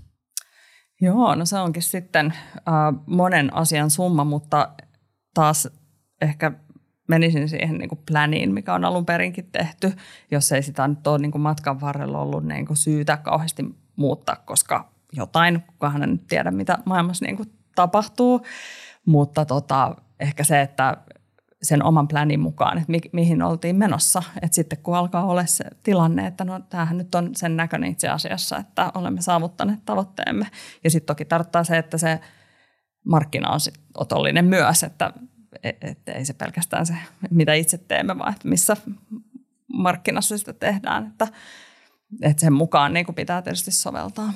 Joo, 1.02 1.36
no 1.36 1.46
se 1.46 1.60
onkin 1.60 1.84
sitten 1.84 2.26
äh, 2.56 3.04
monen 3.06 3.54
asian 3.54 3.90
summa, 3.90 4.24
mutta 4.24 4.70
taas 5.34 5.70
ehkä 6.22 6.52
menisin 7.08 7.50
siihen 7.50 7.78
niin 7.78 7.90
kuin 7.90 8.02
pläniin, 8.12 8.54
mikä 8.54 8.74
on 8.74 8.86
alun 8.86 9.06
perinkin 9.06 9.52
tehty, 9.52 9.94
jos 10.32 10.52
ei 10.52 10.64
sitä 10.64 10.88
nyt 10.88 11.08
ole 11.08 11.18
niin 11.18 11.32
kuin 11.32 11.42
matkan 11.42 11.82
varrella 11.82 12.20
ollut 12.20 12.46
niin 12.46 12.66
kuin 12.66 12.78
syytä 12.78 13.18
kauheasti 13.18 13.66
muuttaa, 13.96 14.36
koska 14.36 14.92
jotain, 15.14 15.62
kukaan 15.62 16.04
en 16.04 16.20
tiedä, 16.20 16.52
mitä 16.52 16.78
maailmassa 16.86 17.26
niin 17.26 17.38
kuin 17.38 17.52
tapahtuu, 17.76 18.42
mutta 19.06 19.46
tota, 19.46 19.96
ehkä 20.20 20.44
se, 20.44 20.62
että 20.62 20.98
sen 21.64 21.84
oman 21.84 22.08
plänin 22.08 22.40
mukaan, 22.40 22.78
että 22.78 22.92
mi- 22.92 23.10
mihin 23.14 23.42
oltiin 23.42 23.76
menossa. 23.76 24.24
Että 24.42 24.56
sitten 24.56 24.80
kun 24.84 24.98
alkaa 24.98 25.26
olla 25.26 25.46
se 25.46 25.66
tilanne, 25.84 26.28
että 26.28 26.46
no 26.46 26.60
tämähän 26.60 26.98
nyt 26.98 27.16
on 27.16 27.30
sen 27.36 27.58
näköinen 27.58 27.92
itse 27.92 28.10
asiassa, 28.10 28.58
että 28.58 28.92
olemme 28.96 29.22
saavuttaneet 29.22 29.86
tavoitteemme. 29.86 30.48
Ja 30.84 30.90
sitten 30.90 31.08
toki 31.08 31.26
tarkoittaa 31.26 31.64
se, 31.64 31.78
että 31.78 31.98
se 31.98 32.20
markkina 33.06 33.50
on 33.50 33.60
sit 33.60 33.80
otollinen 33.98 34.46
myös, 34.46 34.84
että 34.84 35.14
et, 35.64 35.78
et 35.82 36.10
ei 36.10 36.26
se 36.26 36.34
pelkästään 36.34 36.86
se, 36.86 36.96
mitä 37.30 37.54
itse 37.54 37.78
teemme, 37.78 38.18
vaan 38.18 38.34
että 38.34 38.48
missä 38.48 38.78
markkinassa 39.74 40.38
sitä 40.38 40.54
tehdään. 40.54 41.08
Että, 41.08 41.28
että 42.22 42.42
sen 42.42 42.54
mukaan 42.54 42.94
niin 42.94 43.06
pitää 43.16 43.42
tietysti 43.42 43.72
soveltaa. 43.72 44.34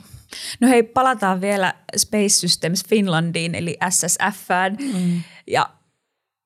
No 0.60 0.68
hei, 0.68 0.84
palataan 0.84 1.42
vielä 1.42 1.74
Space 1.98 2.30
Systems 2.30 2.86
Finlandiin, 2.88 3.56
eli 3.56 3.78
SSFään. 3.90 4.78
Mm. 4.94 5.22
Ja 5.48 5.70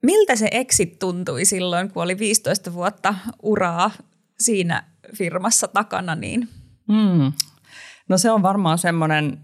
miltä 0.04 0.36
se 0.36 0.48
exit 0.52 1.00
tuntui 1.00 1.46
silloin, 1.46 1.92
kun 1.92 2.04
oli 2.04 2.20
15 2.20 2.74
vuotta 2.74 3.16
uraa 3.42 3.92
siinä 4.40 4.84
firmassa 5.16 5.68
takana? 5.68 6.16
Niin? 6.16 6.50
Mm. 6.88 7.32
No 8.10 8.18
se 8.18 8.32
on 8.32 8.42
varmaan 8.42 8.78
semmoinen, 8.78 9.40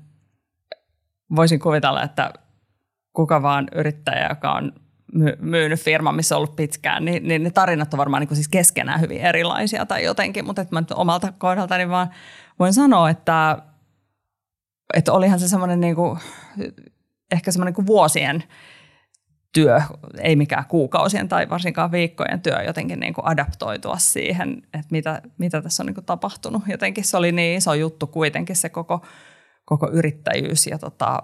voisin 1.35 1.59
kuvitella, 1.59 2.03
että 2.03 2.33
kuka 3.13 3.41
vaan 3.41 3.67
yrittäjä, 3.75 4.27
joka 4.29 4.51
on 4.51 4.73
myynyt 5.39 5.79
firma, 5.79 6.11
missä 6.11 6.35
on 6.35 6.37
ollut 6.37 6.55
pitkään, 6.55 7.05
niin, 7.05 7.27
niin 7.27 7.43
ne 7.43 7.51
tarinat 7.51 7.93
on 7.93 7.97
varmaan 7.97 8.21
niin 8.21 8.27
kuin 8.27 8.35
siis 8.35 8.47
keskenään 8.47 9.01
hyvin 9.01 9.21
erilaisia 9.21 9.85
tai 9.85 10.03
jotenkin, 10.03 10.45
mutta 10.45 10.61
että 10.61 10.75
mä 10.75 10.81
nyt 10.81 10.91
omalta 10.91 11.33
kohdaltani 11.37 11.89
vaan 11.89 12.09
voin 12.59 12.73
sanoa, 12.73 13.09
että, 13.09 13.57
että 14.93 15.13
olihan 15.13 15.39
se 15.39 15.47
semmoinen 15.47 15.81
niin 15.81 15.95
kuin, 15.95 16.19
ehkä 17.31 17.51
semmoinen 17.51 17.73
kuin 17.73 17.87
vuosien 17.87 18.43
työ, 19.53 19.81
ei 20.19 20.35
mikään 20.35 20.65
kuukausien 20.65 21.29
tai 21.29 21.49
varsinkaan 21.49 21.91
viikkojen 21.91 22.41
työ 22.41 22.63
jotenkin 22.63 22.99
niin 22.99 23.13
kuin 23.13 23.27
adaptoitua 23.27 23.97
siihen, 23.97 24.57
että 24.63 24.87
mitä, 24.91 25.21
mitä 25.37 25.61
tässä 25.61 25.83
on 25.83 25.87
niin 25.87 25.95
kuin 25.95 26.05
tapahtunut. 26.05 26.63
Jotenkin 26.67 27.03
se 27.03 27.17
oli 27.17 27.31
niin 27.31 27.57
iso 27.57 27.73
juttu 27.73 28.07
kuitenkin 28.07 28.55
se 28.55 28.69
koko, 28.69 29.05
koko 29.65 29.89
yrittäjyys 29.91 30.67
ja 30.67 30.79
tota, 30.79 31.23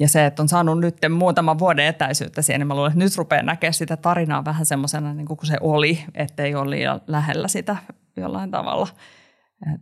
ja 0.00 0.08
se, 0.08 0.26
että 0.26 0.42
on 0.42 0.48
saanut 0.48 0.80
nyt 0.80 0.96
muutaman 1.10 1.58
vuoden 1.58 1.86
etäisyyttä 1.86 2.42
siihen, 2.42 2.60
niin 2.60 2.66
mä 2.66 2.74
luulen, 2.74 2.92
että 2.92 3.04
nyt 3.04 3.16
rupeaa 3.16 3.42
näkemään 3.42 3.74
sitä 3.74 3.96
tarinaa 3.96 4.44
vähän 4.44 4.66
semmoisena 4.66 5.14
niin 5.14 5.26
kuin 5.26 5.38
se 5.42 5.56
oli, 5.60 6.04
ettei 6.14 6.54
ole 6.54 6.70
liian 6.70 7.00
lähellä 7.06 7.48
sitä 7.48 7.76
jollain 8.16 8.50
tavalla. 8.50 8.88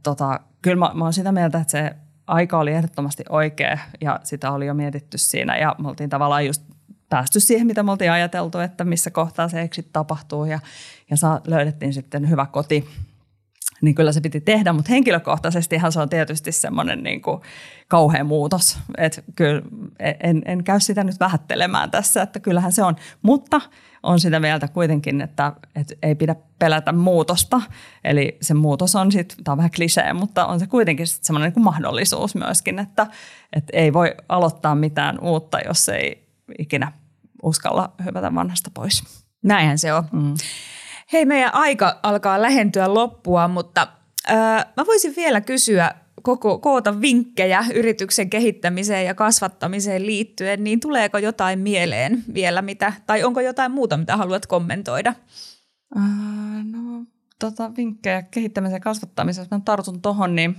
Tota, 0.02 0.40
kyllä 0.62 0.76
mä, 0.76 0.90
mä 0.94 1.04
oon 1.04 1.12
sitä 1.12 1.32
mieltä, 1.32 1.58
että 1.58 1.70
se 1.70 1.96
aika 2.26 2.58
oli 2.58 2.72
ehdottomasti 2.72 3.24
oikea 3.28 3.78
ja 4.00 4.20
sitä 4.24 4.50
oli 4.50 4.66
jo 4.66 4.74
mietitty 4.74 5.18
siinä 5.18 5.56
ja 5.56 5.74
me 5.78 5.88
oltiin 5.88 6.10
tavallaan 6.10 6.46
just 6.46 6.62
päästy 7.08 7.40
siihen, 7.40 7.66
mitä 7.66 7.82
me 7.82 7.90
oltiin 7.90 8.10
ajateltu, 8.10 8.58
että 8.58 8.84
missä 8.84 9.10
kohtaa 9.10 9.48
se 9.48 9.60
exit 9.60 9.92
tapahtuu 9.92 10.44
ja, 10.44 10.60
ja 11.10 11.16
saa, 11.16 11.40
löydettiin 11.46 11.92
sitten 11.92 12.30
hyvä 12.30 12.46
koti 12.46 12.88
niin 13.80 13.94
kyllä 13.94 14.12
se 14.12 14.20
piti 14.20 14.40
tehdä, 14.40 14.72
mutta 14.72 14.92
henkilökohtaisestihan 14.92 15.92
se 15.92 16.00
on 16.00 16.08
tietysti 16.08 16.52
semmoinen 16.52 17.02
niin 17.02 17.22
kuin 17.22 17.40
kauhea 17.88 18.24
muutos. 18.24 18.78
Että 18.98 19.22
kyllä 19.36 19.62
en, 20.20 20.42
en 20.44 20.64
käy 20.64 20.80
sitä 20.80 21.04
nyt 21.04 21.20
vähättelemään 21.20 21.90
tässä, 21.90 22.22
että 22.22 22.40
kyllähän 22.40 22.72
se 22.72 22.82
on. 22.82 22.96
Mutta 23.22 23.60
on 24.02 24.20
sitä 24.20 24.40
mieltä 24.40 24.68
kuitenkin, 24.68 25.20
että, 25.20 25.52
että 25.74 25.94
ei 26.02 26.14
pidä 26.14 26.36
pelätä 26.58 26.92
muutosta. 26.92 27.62
Eli 28.04 28.38
se 28.42 28.54
muutos 28.54 28.96
on 28.96 29.12
sitten, 29.12 29.44
tämä 29.44 29.52
on 29.52 29.58
vähän 29.58 29.70
klisee, 29.76 30.12
mutta 30.12 30.46
on 30.46 30.60
se 30.60 30.66
kuitenkin 30.66 31.06
sitten 31.06 31.26
semmoinen 31.26 31.52
niin 31.56 31.64
mahdollisuus 31.64 32.34
myöskin, 32.34 32.78
että, 32.78 33.06
että 33.52 33.76
ei 33.76 33.92
voi 33.92 34.14
aloittaa 34.28 34.74
mitään 34.74 35.20
uutta, 35.20 35.58
jos 35.66 35.88
ei 35.88 36.28
ikinä 36.58 36.92
uskalla 37.42 37.92
hyvätä 38.04 38.34
vanhasta 38.34 38.70
pois. 38.74 39.02
Näinhän 39.42 39.78
se 39.78 39.92
on. 39.92 40.04
Mm. 40.12 40.34
Hei, 41.12 41.24
meidän 41.24 41.54
aika 41.54 42.00
alkaa 42.02 42.42
lähentyä 42.42 42.94
loppua, 42.94 43.48
mutta 43.48 43.88
äh, 44.30 44.66
mä 44.76 44.86
voisin 44.86 45.16
vielä 45.16 45.40
kysyä 45.40 45.90
koko, 46.22 46.58
koota 46.58 47.00
vinkkejä 47.00 47.64
yrityksen 47.74 48.30
kehittämiseen 48.30 49.06
ja 49.06 49.14
kasvattamiseen 49.14 50.06
liittyen, 50.06 50.64
niin 50.64 50.80
tuleeko 50.80 51.18
jotain 51.18 51.58
mieleen 51.58 52.24
vielä, 52.34 52.62
mitä, 52.62 52.92
tai 53.06 53.24
onko 53.24 53.40
jotain 53.40 53.72
muuta, 53.72 53.96
mitä 53.96 54.16
haluat 54.16 54.46
kommentoida? 54.46 55.14
Äh, 55.96 56.64
no, 56.64 57.04
tota, 57.38 57.76
vinkkejä 57.76 58.22
kehittämiseen 58.22 58.76
ja 58.76 58.80
kasvattamiseen, 58.80 59.42
jos 59.42 59.50
mä 59.50 59.60
tartun 59.64 60.02
tuohon, 60.02 60.36
niin 60.36 60.56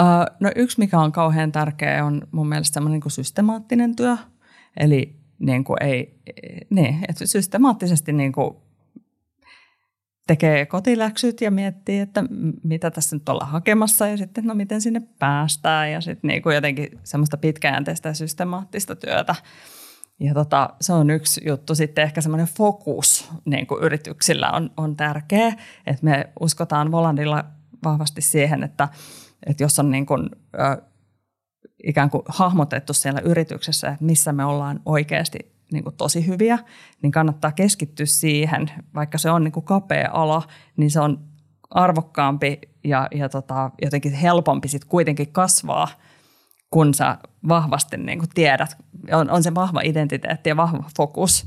Uh, 0.00 0.36
no 0.40 0.50
yksi, 0.56 0.78
mikä 0.78 1.00
on 1.00 1.12
kauhean 1.12 1.52
tärkeä, 1.52 2.04
on 2.04 2.22
mun 2.32 2.48
mielestä 2.48 2.80
niin 2.80 3.02
systemaattinen 3.08 3.96
työ. 3.96 4.16
Eli 4.76 5.20
niin 5.38 5.64
kuin 5.64 5.82
ei, 5.82 6.20
niin, 6.70 6.98
että 7.08 7.26
systemaattisesti 7.26 8.12
niin 8.12 8.32
kuin 8.32 8.56
tekee 10.26 10.66
kotiläksyt 10.66 11.40
ja 11.40 11.50
miettii, 11.50 12.00
että 12.00 12.24
mitä 12.62 12.90
tässä 12.90 13.16
nyt 13.16 13.28
ollaan 13.28 13.50
hakemassa 13.50 14.06
ja 14.06 14.16
sitten 14.16 14.44
no 14.44 14.54
miten 14.54 14.80
sinne 14.80 15.02
päästään 15.18 15.92
ja 15.92 16.00
sitten 16.00 16.28
niin 16.28 16.42
kuin 16.42 16.54
jotenkin 16.54 16.98
semmoista 17.04 17.36
pitkäjänteistä 17.36 18.08
ja 18.08 18.14
systemaattista 18.14 18.96
työtä. 18.96 19.34
Ja 20.20 20.34
tota, 20.34 20.70
se 20.80 20.92
on 20.92 21.10
yksi 21.10 21.42
juttu. 21.46 21.74
Sitten 21.74 22.04
ehkä 22.04 22.20
semmoinen 22.20 22.46
fokus 22.46 23.32
niin 23.44 23.66
kuin 23.66 23.82
yrityksillä 23.82 24.50
on, 24.50 24.70
on 24.76 24.96
tärkeä. 24.96 25.54
Että 25.86 26.04
me 26.04 26.28
uskotaan 26.40 26.92
Volandilla 26.92 27.44
vahvasti 27.84 28.22
siihen, 28.22 28.62
että, 28.62 28.88
että 29.46 29.62
jos 29.62 29.78
on 29.78 29.90
niin 29.90 30.06
kuin, 30.06 30.30
ö, 30.54 30.82
ikään 31.84 32.10
kuin 32.10 32.22
hahmotettu 32.28 32.92
siellä 32.92 33.20
yrityksessä, 33.20 33.88
että 33.88 34.04
missä 34.04 34.32
me 34.32 34.44
ollaan 34.44 34.80
oikeasti 34.86 35.38
niin 35.72 35.84
kuin 35.84 35.96
tosi 35.96 36.26
hyviä, 36.26 36.58
niin 37.02 37.12
kannattaa 37.12 37.52
keskittyä 37.52 38.06
siihen, 38.06 38.70
vaikka 38.94 39.18
se 39.18 39.30
on 39.30 39.44
niin 39.44 39.52
kuin 39.52 39.64
kapea 39.64 40.10
ala, 40.12 40.42
niin 40.76 40.90
se 40.90 41.00
on 41.00 41.18
arvokkaampi 41.70 42.60
ja, 42.84 43.08
ja 43.14 43.28
tota, 43.28 43.70
jotenkin 43.82 44.12
helpompi 44.12 44.68
sitten 44.68 44.88
kuitenkin 44.88 45.32
kasvaa, 45.32 45.88
kun 46.70 46.94
sä 46.94 47.18
vahvasti 47.48 47.96
niin 47.96 48.18
kuin 48.18 48.30
tiedät, 48.34 48.76
on, 49.12 49.30
on 49.30 49.42
se 49.42 49.54
vahva 49.54 49.80
identiteetti 49.84 50.48
ja 50.48 50.56
vahva 50.56 50.84
fokus. 50.96 51.46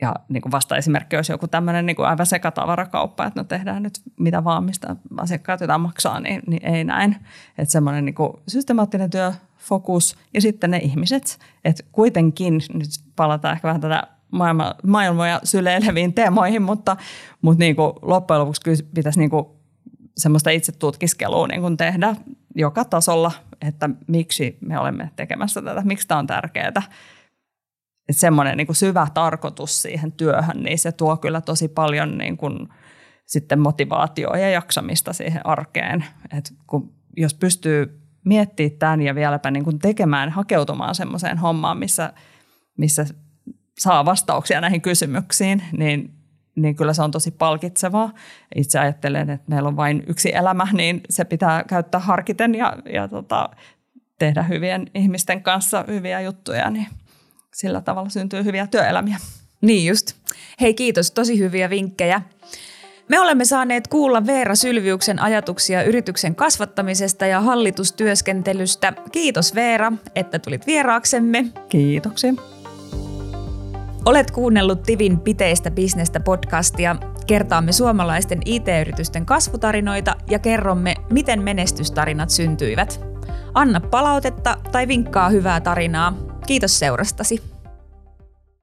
Ja 0.00 0.14
niin 0.28 0.40
kuin 0.42 0.52
vasta 0.52 0.76
esimerkki 0.76 1.16
olisi 1.16 1.32
joku 1.32 1.48
tämmöinen 1.48 1.86
niin 1.86 1.96
kuin 1.96 2.08
aivan 2.08 2.26
sekatavarakauppa, 2.26 3.26
että 3.26 3.40
no 3.40 3.44
tehdään 3.44 3.82
nyt 3.82 4.00
mitä 4.18 4.44
vaan, 4.44 4.64
mistä 4.64 4.96
asiakkaat 5.16 5.60
jotain 5.60 5.80
maksaa, 5.80 6.20
niin, 6.20 6.42
niin 6.46 6.64
ei 6.64 6.84
näin. 6.84 7.16
Että 7.58 7.72
semmoinen 7.72 8.04
niin 8.04 8.14
kuin 8.14 8.32
systemaattinen 8.48 9.10
työ, 9.10 9.32
fokus 9.58 10.16
ja 10.34 10.40
sitten 10.40 10.70
ne 10.70 10.78
ihmiset. 10.78 11.38
Että 11.64 11.84
kuitenkin, 11.92 12.54
nyt 12.54 12.90
palataan 13.16 13.54
ehkä 13.54 13.68
vähän 13.68 13.80
tätä 13.80 14.02
maailma, 14.30 14.74
maailmoja 14.82 15.40
syleileviin 15.44 16.14
teemoihin, 16.14 16.62
mutta, 16.62 16.96
mutta 17.42 17.58
niin 17.58 17.76
kuin 17.76 17.92
loppujen 18.02 18.40
lopuksi 18.40 18.60
kyllä 18.60 18.82
pitäisi 18.94 19.18
niin 19.18 19.30
kuin 19.30 19.46
semmoista 20.16 20.50
itse 20.50 20.72
tutkiskelua 20.72 21.46
niin 21.46 21.60
kuin 21.60 21.76
tehdä 21.76 22.16
joka 22.54 22.84
tasolla, 22.84 23.32
että 23.60 23.90
miksi 24.06 24.58
me 24.60 24.78
olemme 24.78 25.10
tekemässä 25.16 25.62
tätä, 25.62 25.82
miksi 25.84 26.08
tämä 26.08 26.18
on 26.18 26.26
tärkeää. 26.26 26.82
Että 28.08 28.20
semmoinen 28.20 28.56
niin 28.56 28.66
kuin 28.66 28.76
syvä 28.76 29.06
tarkoitus 29.14 29.82
siihen 29.82 30.12
työhön, 30.12 30.62
niin 30.62 30.78
se 30.78 30.92
tuo 30.92 31.16
kyllä 31.16 31.40
tosi 31.40 31.68
paljon 31.68 32.18
niin 32.18 32.36
kuin 32.36 32.68
sitten 33.26 33.60
motivaatioa 33.60 34.36
ja 34.36 34.50
jaksamista 34.50 35.12
siihen 35.12 35.46
arkeen. 35.46 36.04
Et 36.38 36.54
kun, 36.66 36.94
jos 37.16 37.34
pystyy 37.34 38.00
miettimään 38.24 38.78
tämän 38.78 39.02
ja 39.02 39.14
vieläpä 39.14 39.50
niin 39.50 39.64
kuin 39.64 39.78
tekemään, 39.78 40.30
hakeutumaan 40.30 40.94
semmoiseen 40.94 41.38
hommaan, 41.38 41.78
missä, 41.78 42.12
missä 42.76 43.06
saa 43.78 44.04
vastauksia 44.04 44.60
näihin 44.60 44.80
kysymyksiin, 44.80 45.62
niin, 45.78 46.14
niin 46.56 46.76
kyllä 46.76 46.92
se 46.92 47.02
on 47.02 47.10
tosi 47.10 47.30
palkitsevaa. 47.30 48.10
Itse 48.54 48.78
ajattelen, 48.78 49.30
että 49.30 49.50
meillä 49.50 49.68
on 49.68 49.76
vain 49.76 50.04
yksi 50.06 50.34
elämä, 50.34 50.66
niin 50.72 51.00
se 51.10 51.24
pitää 51.24 51.64
käyttää 51.64 52.00
harkiten 52.00 52.54
ja, 52.54 52.76
ja 52.92 53.08
tota, 53.08 53.48
tehdä 54.18 54.42
hyvien 54.42 54.86
ihmisten 54.94 55.42
kanssa 55.42 55.84
hyviä 55.88 56.20
juttuja, 56.20 56.70
niin 56.70 56.86
sillä 57.54 57.80
tavalla 57.80 58.10
syntyy 58.10 58.44
hyviä 58.44 58.66
työelämiä. 58.66 59.18
Niin 59.60 59.88
just. 59.88 60.12
Hei 60.60 60.74
kiitos, 60.74 61.10
tosi 61.10 61.38
hyviä 61.38 61.70
vinkkejä. 61.70 62.22
Me 63.08 63.20
olemme 63.20 63.44
saaneet 63.44 63.88
kuulla 63.88 64.26
Veera 64.26 64.54
Sylviuksen 64.54 65.18
ajatuksia 65.18 65.82
yrityksen 65.82 66.34
kasvattamisesta 66.34 67.26
ja 67.26 67.40
hallitustyöskentelystä. 67.40 68.92
Kiitos 69.12 69.54
Veera, 69.54 69.92
että 70.14 70.38
tulit 70.38 70.66
vieraaksemme. 70.66 71.44
Kiitoksia. 71.68 72.32
Olet 74.04 74.30
kuunnellut 74.30 74.82
Tivin 74.82 75.20
Piteistä 75.20 75.70
bisnestä 75.70 76.20
podcastia. 76.20 76.96
Kertaamme 77.26 77.72
suomalaisten 77.72 78.40
IT-yritysten 78.44 79.26
kasvutarinoita 79.26 80.16
ja 80.30 80.38
kerromme, 80.38 80.94
miten 81.10 81.42
menestystarinat 81.42 82.30
syntyivät. 82.30 83.00
Anna 83.54 83.80
palautetta 83.80 84.56
tai 84.72 84.88
vinkkaa 84.88 85.28
hyvää 85.28 85.60
tarinaa. 85.60 86.27
Kiitos 86.48 86.78
seurastasi. 86.78 87.42